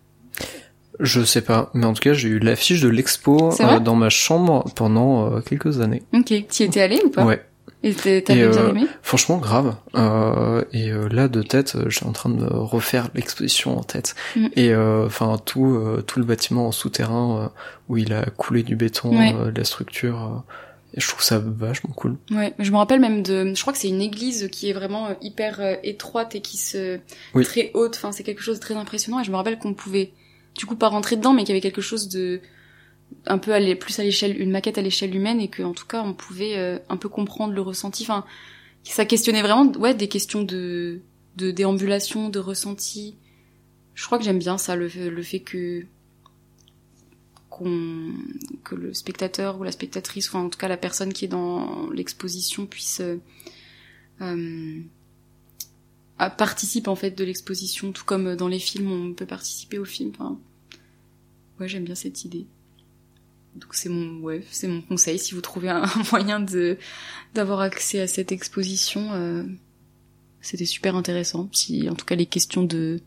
Je 1.00 1.22
sais 1.24 1.40
pas, 1.42 1.70
mais 1.74 1.86
en 1.86 1.92
tout 1.94 2.02
cas, 2.02 2.12
j'ai 2.12 2.28
eu 2.28 2.38
l'affiche 2.38 2.80
de 2.82 2.88
l'expo 2.88 3.52
euh, 3.60 3.78
dans 3.80 3.94
ma 3.94 4.10
chambre 4.10 4.64
pendant 4.76 5.32
euh, 5.32 5.40
quelques 5.40 5.80
années. 5.80 6.02
ok 6.12 6.46
t'y 6.48 6.62
étais 6.64 6.80
allé 6.82 7.00
ou 7.04 7.08
pas 7.10 7.24
Ouais, 7.24 7.42
et 7.82 7.92
t'avais 7.94 8.22
bien 8.48 8.58
euh, 8.58 8.70
aimé 8.70 8.86
franchement 9.02 9.38
grave. 9.38 9.74
Euh, 9.96 10.62
et 10.72 10.90
euh, 10.90 11.08
là, 11.08 11.28
de 11.28 11.42
tête, 11.42 11.74
euh, 11.76 11.88
j'étais 11.88 12.06
en 12.06 12.12
train 12.12 12.30
de 12.30 12.44
refaire 12.44 13.08
l'exposition 13.14 13.78
en 13.78 13.82
tête. 13.82 14.14
Mm. 14.36 14.46
Et 14.56 14.68
euh, 14.72 15.06
enfin 15.06 15.38
tout, 15.44 15.64
euh, 15.74 16.02
tout 16.06 16.18
le 16.20 16.24
bâtiment 16.26 16.68
en 16.68 16.72
souterrain 16.72 17.50
où 17.88 17.96
il 17.96 18.12
a 18.12 18.24
coulé 18.26 18.62
du 18.62 18.76
béton, 18.76 19.16
Ouais. 19.18 19.34
euh, 19.34 19.50
la 19.56 19.64
structure. 19.64 20.22
euh, 20.22 20.54
et 20.94 21.00
je 21.00 21.08
trouve 21.08 21.22
ça 21.22 21.38
vachement 21.42 21.88
cool. 21.96 22.18
ouais 22.32 22.52
je 22.58 22.70
me 22.70 22.76
rappelle 22.76 23.00
même 23.00 23.22
de 23.22 23.54
je 23.54 23.60
crois 23.62 23.72
que 23.72 23.78
c'est 23.78 23.88
une 23.88 24.02
église 24.02 24.50
qui 24.52 24.68
est 24.68 24.74
vraiment 24.74 25.08
hyper 25.22 25.58
étroite 25.82 26.34
et 26.34 26.42
qui 26.42 26.58
se 26.58 26.98
Oui. 27.34 27.44
très 27.46 27.70
haute 27.72 27.94
enfin 27.96 28.12
c'est 28.12 28.22
quelque 28.24 28.42
chose 28.42 28.56
de 28.56 28.60
très 28.60 28.74
impressionnant 28.74 29.18
et 29.18 29.24
je 29.24 29.30
me 29.30 29.36
rappelle 29.36 29.58
qu'on 29.58 29.72
pouvait 29.72 30.12
du 30.54 30.66
coup 30.66 30.76
pas 30.76 30.88
rentrer 30.88 31.16
dedans 31.16 31.32
mais 31.32 31.42
qu'il 31.42 31.50
y 31.50 31.52
avait 31.52 31.60
quelque 31.60 31.80
chose 31.80 32.08
de 32.08 32.40
un 33.26 33.38
peu 33.38 33.52
plus 33.76 33.98
à 33.98 34.02
l'échelle 34.02 34.40
une 34.40 34.50
maquette 34.50 34.78
à 34.78 34.82
l'échelle 34.82 35.14
humaine 35.14 35.40
et 35.40 35.48
que 35.48 35.62
en 35.62 35.72
tout 35.72 35.86
cas 35.86 36.02
on 36.02 36.14
pouvait 36.14 36.56
euh, 36.56 36.78
un 36.88 36.96
peu 36.96 37.08
comprendre 37.08 37.52
le 37.52 37.60
ressenti. 37.60 38.02
Enfin 38.04 38.24
ça 38.84 39.04
questionnait 39.04 39.42
vraiment 39.42 39.70
ouais 39.72 39.94
des 39.94 40.08
questions 40.08 40.42
de 40.42 41.00
de 41.36 41.50
déambulation 41.50 42.28
de 42.28 42.38
ressenti. 42.38 43.16
Je 43.94 44.04
crois 44.06 44.18
que 44.18 44.24
j'aime 44.24 44.38
bien 44.38 44.58
ça 44.58 44.76
le, 44.76 44.88
le 44.88 45.22
fait 45.22 45.40
que 45.40 45.84
qu'on 47.50 48.12
que 48.64 48.74
le 48.74 48.94
spectateur 48.94 49.60
ou 49.60 49.64
la 49.64 49.72
spectatrice 49.72 50.28
enfin 50.28 50.40
en 50.40 50.48
tout 50.48 50.58
cas 50.58 50.68
la 50.68 50.78
personne 50.78 51.12
qui 51.12 51.26
est 51.26 51.28
dans 51.28 51.90
l'exposition 51.90 52.66
puisse 52.66 53.00
euh, 53.00 53.16
euh, 54.22 54.80
participe 56.18 56.88
en 56.88 56.94
fait 56.94 57.10
de 57.10 57.24
l'exposition 57.24 57.92
tout 57.92 58.04
comme 58.04 58.36
dans 58.36 58.48
les 58.48 58.60
films 58.60 58.92
on 58.92 59.12
peut 59.12 59.26
participer 59.26 59.78
au 59.78 59.84
film 59.84 60.12
enfin 60.14 60.38
ouais 61.58 61.68
j'aime 61.68 61.84
bien 61.84 61.94
cette 61.94 62.24
idée. 62.24 62.46
Donc 63.56 63.74
c'est 63.74 63.88
mon 63.88 64.20
ouais 64.20 64.44
c'est 64.50 64.68
mon 64.68 64.80
conseil 64.80 65.18
si 65.18 65.34
vous 65.34 65.40
trouvez 65.40 65.68
un, 65.70 65.84
moyen 66.10 66.40
de 66.40 66.78
d'avoir 67.34 67.60
accès 67.60 68.00
à 68.00 68.06
cette 68.06 68.32
exposition 68.32 69.12
euh, 69.12 69.44
c'était 70.40 70.64
super 70.64 70.96
intéressant. 70.96 71.48
Si 71.52 71.88
en 71.88 71.94
tout 71.94 72.04
cas 72.04 72.16
les 72.16 72.26
questions 72.26 72.62
de 72.62 73.00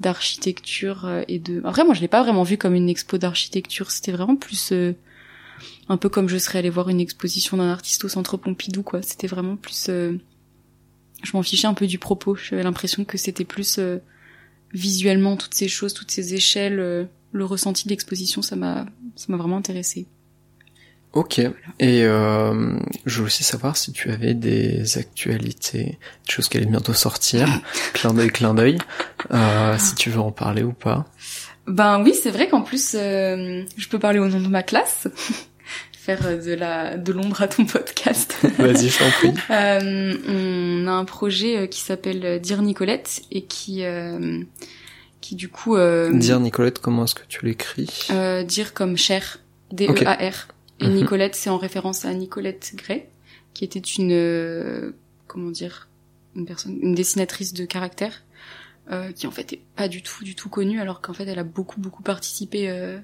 d'architecture 0.00 1.06
euh, 1.06 1.22
et 1.28 1.38
de 1.38 1.62
après 1.64 1.84
moi 1.84 1.94
je 1.94 2.00
l'ai 2.00 2.08
pas 2.08 2.22
vraiment 2.22 2.42
vu 2.42 2.58
comme 2.58 2.74
une 2.74 2.88
expo 2.88 3.16
d'architecture 3.16 3.90
c'était 3.90 4.12
vraiment 4.12 4.36
plus 4.36 4.72
euh, 4.72 4.92
un 5.88 5.96
peu 5.96 6.08
comme 6.08 6.28
je 6.28 6.38
serais 6.38 6.58
allée 6.58 6.70
voir 6.70 6.88
une 6.88 7.00
exposition 7.00 7.56
d'un 7.56 7.70
artiste 7.70 8.04
au 8.04 8.08
centre 8.08 8.36
Pompidou 8.36 8.82
quoi. 8.82 9.02
C'était 9.02 9.26
vraiment 9.26 9.56
plus 9.56 9.86
euh, 9.88 10.18
je 11.22 11.36
m'en 11.36 11.42
fichais 11.42 11.66
un 11.66 11.74
peu 11.74 11.86
du 11.86 11.98
propos. 11.98 12.36
J'avais 12.36 12.62
l'impression 12.62 13.04
que 13.04 13.18
c'était 13.18 13.44
plus 13.44 13.78
euh, 13.78 13.98
visuellement 14.72 15.36
toutes 15.36 15.54
ces 15.54 15.68
choses 15.68 15.94
toutes 15.94 16.10
ces 16.10 16.34
échelles 16.34 16.80
euh, 16.80 17.04
le 17.32 17.44
ressenti 17.44 17.84
de 17.84 17.90
l'exposition 17.90 18.42
ça 18.42 18.56
m'a 18.56 18.86
ça 19.14 19.26
m'a 19.28 19.36
vraiment 19.36 19.56
intéressé 19.56 20.06
Ok. 21.16 21.38
Et 21.38 21.52
euh, 21.80 22.78
je 23.06 23.20
veux 23.20 23.24
aussi 23.24 23.42
savoir 23.42 23.78
si 23.78 23.90
tu 23.90 24.10
avais 24.10 24.34
des 24.34 24.98
actualités, 24.98 25.98
des 26.26 26.32
choses 26.32 26.50
qui 26.50 26.58
allaient 26.58 26.66
bientôt 26.66 26.92
sortir, 26.92 27.48
clin 27.94 28.12
d'œil, 28.12 28.28
clin 28.28 28.52
d'œil, 28.52 28.76
euh, 29.32 29.76
si 29.78 29.94
tu 29.94 30.10
veux 30.10 30.20
en 30.20 30.30
parler 30.30 30.62
ou 30.62 30.74
pas. 30.74 31.06
Ben 31.66 32.02
oui, 32.02 32.14
c'est 32.14 32.30
vrai 32.30 32.48
qu'en 32.48 32.60
plus, 32.60 32.94
euh, 32.94 33.62
je 33.78 33.88
peux 33.88 33.98
parler 33.98 34.18
au 34.18 34.28
nom 34.28 34.40
de 34.40 34.48
ma 34.48 34.62
classe, 34.62 35.08
faire 36.06 36.42
de 36.42 36.52
la 36.52 36.96
de 36.96 37.12
l'ombre 37.12 37.42
à 37.42 37.48
ton 37.48 37.66
podcast. 37.66 38.36
Vas-y, 38.58 38.88
je 38.88 38.98
t'en 38.98 39.10
prie. 39.10 39.34
Euh, 39.50 40.16
on 40.28 40.86
a 40.86 40.92
un 40.92 41.04
projet 41.04 41.58
euh, 41.58 41.66
qui 41.66 41.80
s'appelle 41.80 42.40
Dire 42.40 42.62
Nicolette 42.62 43.22
et 43.30 43.42
qui 43.42 43.84
euh, 43.84 44.42
qui 45.20 45.34
du 45.34 45.48
coup 45.48 45.76
Dire 45.76 46.40
Nicolette, 46.40 46.78
comment 46.78 47.04
est-ce 47.04 47.16
que 47.16 47.26
tu 47.28 47.44
l'écris? 47.44 48.08
Dire 48.46 48.72
comme 48.72 48.96
cher, 48.96 49.40
D 49.72 49.88
E 49.88 50.06
A 50.06 50.14
R. 50.14 50.48
Et 50.80 50.86
mhm. 50.86 50.94
Nicolette, 50.94 51.34
c'est 51.34 51.50
en 51.50 51.58
référence 51.58 52.04
à 52.04 52.12
Nicolette 52.14 52.72
Gray, 52.76 53.06
qui 53.52 53.64
était 53.64 53.80
une 53.80 54.92
comment 55.26 55.50
dire 55.50 55.88
une 56.36 56.46
personne, 56.46 56.78
une 56.80 56.94
dessinatrice 56.94 57.52
de 57.52 57.64
caractère 57.64 58.22
euh, 58.92 59.10
qui 59.10 59.26
en 59.26 59.32
fait 59.32 59.52
est 59.52 59.62
pas 59.74 59.88
du 59.88 60.00
tout 60.00 60.22
du 60.22 60.36
tout 60.36 60.48
connue 60.48 60.80
alors 60.80 61.00
qu'en 61.00 61.12
fait 61.12 61.24
elle 61.24 61.40
a 61.40 61.44
beaucoup 61.44 61.80
beaucoup 61.80 62.04
participé 62.04 62.70
euh, 62.70 63.00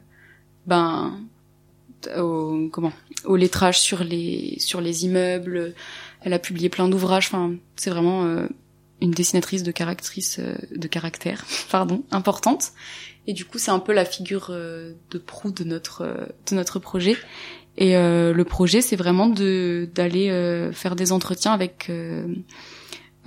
ben 0.66 1.18
au 2.18 2.68
comment 2.72 2.92
au 3.24 3.36
lettrage 3.36 3.80
sur 3.80 4.04
les 4.04 4.56
sur 4.58 4.80
les 4.80 5.04
immeubles. 5.04 5.74
Elle 6.22 6.32
a 6.32 6.38
publié 6.38 6.68
plein 6.68 6.88
d'ouvrages. 6.88 7.26
Enfin 7.26 7.54
c'est 7.76 7.90
vraiment 7.90 8.24
euh, 8.24 8.46
une 9.00 9.10
dessinatrice 9.10 9.62
de 9.62 9.72
caractrice 9.72 10.38
euh, 10.38 10.54
de 10.74 10.88
caractère 10.88 11.44
pardon 11.70 12.04
importante. 12.10 12.72
Et 13.26 13.32
du 13.32 13.44
coup 13.44 13.58
c'est 13.58 13.70
un 13.70 13.78
peu 13.78 13.92
la 13.92 14.04
figure 14.04 14.50
de 14.50 15.18
proue 15.18 15.52
de 15.52 15.64
notre 15.64 16.28
de 16.50 16.54
notre 16.54 16.78
projet. 16.78 17.16
Et 17.78 17.94
le 17.94 18.42
projet 18.42 18.80
c'est 18.80 18.96
vraiment 18.96 19.28
de 19.28 19.88
d'aller 19.94 20.70
faire 20.72 20.96
des 20.96 21.12
entretiens 21.12 21.52
avec 21.52 21.88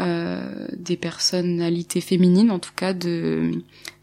euh, 0.01 0.67
des 0.75 0.97
personnalités 0.97 2.01
féminines, 2.01 2.51
en 2.51 2.59
tout 2.59 2.73
cas, 2.75 2.91
de, 2.91 3.51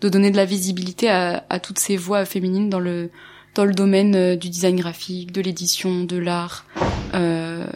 de 0.01 0.09
donner 0.09 0.31
de 0.31 0.37
la 0.37 0.47
visibilité 0.47 1.11
à, 1.11 1.45
à 1.51 1.61
toutes 1.61 1.79
ces 1.79 1.99
voix 1.99 2.25
féminines 2.25 2.71
dans 2.71 2.81
le 2.81 3.11
dans 3.55 3.65
le 3.65 3.75
domaine 3.75 4.15
euh, 4.15 4.37
du 4.37 4.49
design 4.49 4.77
graphique, 4.77 5.33
de 5.33 5.41
l'édition, 5.41 6.05
de 6.05 6.17
l'art, 6.17 6.67
euh, 7.15 7.67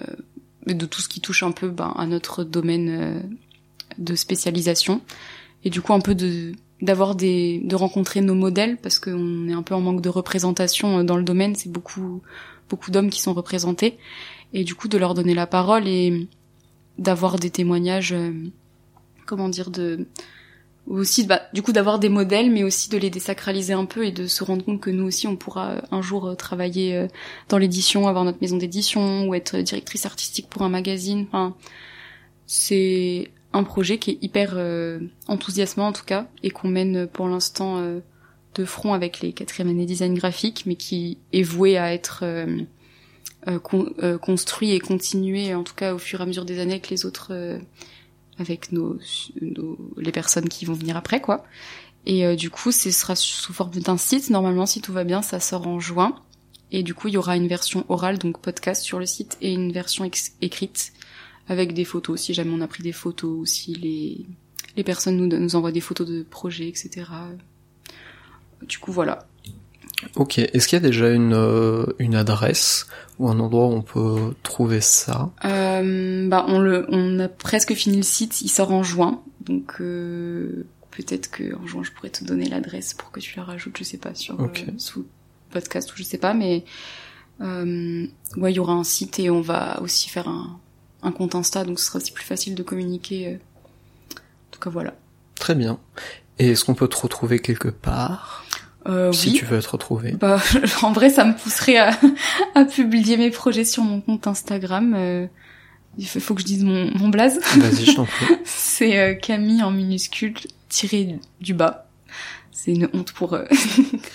de 0.66 0.86
tout 0.86 1.00
ce 1.00 1.08
qui 1.08 1.20
touche 1.20 1.42
un 1.42 1.52
peu 1.52 1.68
ben, 1.68 1.92
à 1.96 2.06
notre 2.06 2.44
domaine 2.44 2.88
euh, 2.88 3.20
de 3.98 4.14
spécialisation. 4.14 5.00
Et 5.64 5.70
du 5.70 5.80
coup, 5.80 5.92
un 5.92 6.00
peu 6.00 6.14
de 6.14 6.52
d'avoir 6.82 7.14
des 7.14 7.62
de 7.64 7.74
rencontrer 7.74 8.20
nos 8.20 8.34
modèles 8.34 8.76
parce 8.76 8.98
qu'on 8.98 9.48
est 9.48 9.54
un 9.54 9.62
peu 9.62 9.74
en 9.74 9.80
manque 9.80 10.02
de 10.02 10.10
représentation 10.10 11.02
dans 11.04 11.16
le 11.16 11.24
domaine. 11.24 11.54
C'est 11.54 11.72
beaucoup 11.72 12.20
beaucoup 12.68 12.90
d'hommes 12.90 13.08
qui 13.08 13.20
sont 13.20 13.32
représentés 13.32 13.96
et 14.52 14.64
du 14.64 14.74
coup 14.74 14.88
de 14.88 14.98
leur 14.98 15.14
donner 15.14 15.34
la 15.34 15.46
parole 15.46 15.88
et 15.88 16.28
d'avoir 16.98 17.38
des 17.38 17.50
témoignages, 17.50 18.12
euh, 18.12 18.32
comment 19.26 19.48
dire, 19.48 19.70
de 19.70 20.06
aussi 20.86 21.26
bah, 21.26 21.42
du 21.52 21.62
coup 21.62 21.72
d'avoir 21.72 21.98
des 21.98 22.08
modèles 22.08 22.50
mais 22.50 22.62
aussi 22.62 22.88
de 22.90 22.98
les 22.98 23.10
désacraliser 23.10 23.72
un 23.72 23.84
peu 23.84 24.04
et 24.06 24.12
de 24.12 24.26
se 24.26 24.44
rendre 24.44 24.64
compte 24.64 24.80
que 24.80 24.90
nous 24.90 25.04
aussi 25.04 25.26
on 25.26 25.36
pourra 25.36 25.70
euh, 25.70 25.80
un 25.90 26.02
jour 26.02 26.26
euh, 26.26 26.34
travailler 26.34 27.08
dans 27.48 27.58
l'édition 27.58 28.06
avoir 28.08 28.24
notre 28.24 28.38
maison 28.40 28.56
d'édition 28.56 29.28
ou 29.28 29.34
être 29.34 29.56
directrice 29.56 30.06
artistique 30.06 30.48
pour 30.48 30.62
un 30.62 30.68
magazine. 30.68 31.26
Enfin 31.28 31.54
c'est 32.46 33.30
un 33.52 33.64
projet 33.64 33.98
qui 33.98 34.12
est 34.12 34.18
hyper 34.22 34.56
enthousiasmant 35.26 35.88
en 35.88 35.92
tout 35.92 36.04
cas 36.04 36.28
et 36.42 36.50
qu'on 36.50 36.68
mène 36.68 37.06
pour 37.06 37.26
l'instant 37.26 37.82
de 38.54 38.64
front 38.64 38.92
avec 38.92 39.20
les 39.20 39.32
quatrième 39.32 39.70
années 39.70 39.86
design 39.86 40.14
graphique 40.14 40.64
mais 40.66 40.76
qui 40.76 41.18
est 41.32 41.42
voué 41.42 41.76
à 41.76 41.92
être 41.92 42.24
euh, 43.48 43.60
euh, 44.02 44.18
construit 44.18 44.72
et 44.72 44.80
continué, 44.80 45.54
en 45.54 45.62
tout 45.62 45.74
cas 45.74 45.94
au 45.94 45.98
fur 45.98 46.18
et 46.18 46.22
à 46.24 46.26
mesure 46.26 46.44
des 46.44 46.58
années 46.58 46.72
avec 46.72 46.90
les 46.90 47.06
autres, 47.06 47.28
euh, 47.30 47.58
avec 48.38 48.72
nos, 48.72 48.98
les 49.96 50.12
personnes 50.12 50.48
qui 50.48 50.64
vont 50.64 50.74
venir 50.74 50.96
après, 50.96 51.20
quoi. 51.20 51.44
Et 52.04 52.36
du 52.36 52.50
coup, 52.50 52.70
ce 52.70 52.90
sera 52.90 53.16
sous 53.16 53.52
forme 53.52 53.72
d'un 53.72 53.96
site. 53.96 54.30
Normalement, 54.30 54.66
si 54.66 54.80
tout 54.80 54.92
va 54.92 55.04
bien, 55.04 55.22
ça 55.22 55.40
sort 55.40 55.66
en 55.66 55.80
juin. 55.80 56.14
Et 56.72 56.82
du 56.82 56.94
coup, 56.94 57.08
il 57.08 57.14
y 57.14 57.16
aura 57.16 57.36
une 57.36 57.48
version 57.48 57.84
orale, 57.88 58.18
donc 58.18 58.40
podcast 58.40 58.82
sur 58.82 58.98
le 58.98 59.06
site, 59.06 59.36
et 59.40 59.52
une 59.52 59.72
version 59.72 60.08
écrite 60.40 60.92
avec 61.48 61.74
des 61.74 61.84
photos, 61.84 62.20
si 62.20 62.34
jamais 62.34 62.50
on 62.52 62.60
a 62.60 62.66
pris 62.66 62.82
des 62.82 62.92
photos, 62.92 63.38
ou 63.38 63.46
si 63.46 63.74
les, 63.74 64.26
les 64.76 64.84
personnes 64.84 65.16
nous, 65.16 65.26
nous 65.26 65.56
envoient 65.56 65.72
des 65.72 65.80
photos 65.80 66.08
de 66.08 66.22
projets, 66.22 66.68
etc. 66.68 67.04
Du 68.62 68.78
coup, 68.78 68.92
voilà. 68.92 69.26
Ok. 70.16 70.38
Est-ce 70.38 70.68
qu'il 70.68 70.76
y 70.76 70.82
a 70.84 70.86
déjà 70.86 71.10
une, 71.10 71.32
euh, 71.32 71.86
une 71.98 72.14
adresse 72.14 72.86
ou 73.18 73.28
un 73.28 73.40
endroit 73.40 73.66
où 73.66 73.72
on 73.72 73.82
peut 73.82 74.34
trouver 74.42 74.80
ça? 74.80 75.30
Euh, 75.44 76.28
Bah, 76.28 76.44
on 76.48 76.58
le, 76.58 76.86
on 76.90 77.18
a 77.18 77.28
presque 77.28 77.74
fini 77.74 77.96
le 77.96 78.02
site. 78.02 78.42
Il 78.42 78.48
sort 78.48 78.72
en 78.72 78.82
juin, 78.82 79.22
donc 79.40 79.80
euh, 79.80 80.66
peut-être 80.90 81.30
que 81.30 81.56
en 81.56 81.66
juin 81.66 81.82
je 81.82 81.92
pourrais 81.92 82.10
te 82.10 82.24
donner 82.24 82.48
l'adresse 82.48 82.94
pour 82.94 83.10
que 83.10 83.20
tu 83.20 83.36
la 83.36 83.44
rajoutes. 83.44 83.76
Je 83.78 83.84
sais 83.84 83.96
pas 83.98 84.14
sur 84.14 84.38
euh, 84.40 84.48
sous 84.78 85.06
podcast 85.50 85.92
ou 85.92 85.96
je 85.96 86.02
sais 86.02 86.18
pas, 86.18 86.34
mais 86.34 86.64
euh, 87.40 88.06
ouais, 88.36 88.52
il 88.52 88.56
y 88.56 88.60
aura 88.60 88.74
un 88.74 88.84
site 88.84 89.18
et 89.18 89.30
on 89.30 89.40
va 89.40 89.80
aussi 89.82 90.08
faire 90.08 90.28
un, 90.28 90.58
un 91.02 91.12
compte 91.12 91.34
Insta, 91.34 91.64
donc 91.64 91.78
ce 91.78 91.86
sera 91.86 91.98
aussi 91.98 92.12
plus 92.12 92.24
facile 92.24 92.54
de 92.54 92.62
communiquer. 92.62 93.38
En 94.10 94.50
tout 94.50 94.60
cas, 94.60 94.70
voilà. 94.70 94.94
Très 95.36 95.54
bien. 95.54 95.78
Et 96.38 96.50
est-ce 96.50 96.64
qu'on 96.64 96.74
peut 96.74 96.88
te 96.88 96.96
retrouver 96.96 97.38
quelque 97.38 97.68
part? 97.68 98.44
Euh, 98.88 99.12
si 99.12 99.32
tu 99.32 99.44
veux 99.44 99.58
être 99.58 99.72
retrouvé. 99.72 100.12
Bah, 100.12 100.40
en 100.82 100.92
vrai, 100.92 101.10
ça 101.10 101.24
me 101.24 101.34
pousserait 101.34 101.78
à, 101.78 101.98
à, 102.54 102.64
publier 102.64 103.16
mes 103.16 103.30
projets 103.30 103.64
sur 103.64 103.82
mon 103.82 104.00
compte 104.00 104.26
Instagram. 104.26 104.94
Euh, 104.96 105.26
il 105.98 106.06
faut 106.06 106.34
que 106.34 106.40
je 106.40 106.46
dise 106.46 106.64
mon, 106.64 106.90
mon 106.96 107.08
blaze. 107.08 107.40
Vas-y, 107.56 107.86
je 107.86 107.96
t'en 107.96 108.04
prie. 108.04 108.26
C'est 108.44 108.98
euh, 108.98 109.14
Camille 109.14 109.62
en 109.62 109.70
minuscule 109.70 110.34
tiré 110.68 111.18
du 111.40 111.54
bas. 111.54 111.88
C'est 112.52 112.72
une 112.72 112.88
honte 112.92 113.12
pour 113.12 113.38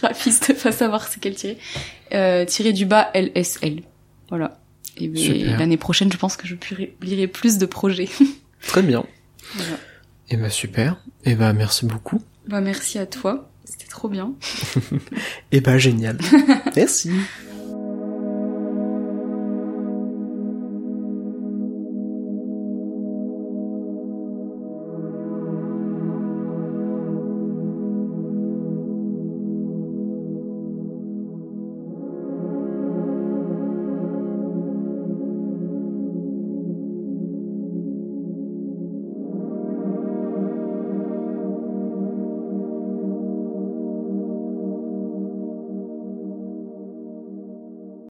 graphiste 0.02 0.50
de 0.50 0.54
pas 0.54 0.72
savoir 0.72 1.08
c'est 1.08 1.20
quel 1.20 1.36
tiré. 1.36 1.58
Tiré 2.46 2.74
du 2.74 2.86
bas 2.86 3.10
LSL. 3.14 3.84
Voilà. 4.30 4.60
Et 4.98 5.08
ben, 5.08 5.58
l'année 5.58 5.78
prochaine, 5.78 6.12
je 6.12 6.18
pense 6.18 6.36
que 6.36 6.48
je 6.48 6.56
publierai 6.56 7.28
plus 7.28 7.58
de 7.60 7.66
projets. 7.66 8.10
Très 8.68 8.82
bien. 8.82 9.06
Voilà. 9.56 9.78
Et 10.30 10.38
bah 10.38 10.50
super. 10.50 10.98
Et 11.24 11.36
bah 11.36 11.54
merci 11.54 11.86
beaucoup. 11.86 12.22
Bah 12.48 12.62
merci 12.62 12.98
à 12.98 13.06
toi. 13.06 13.51
C'était 13.66 13.88
trop 13.88 14.10
bien. 14.10 14.34
Et 15.52 15.58
eh 15.58 15.62
bah 15.62 15.78
génial. 15.78 16.18
Merci. 16.76 17.12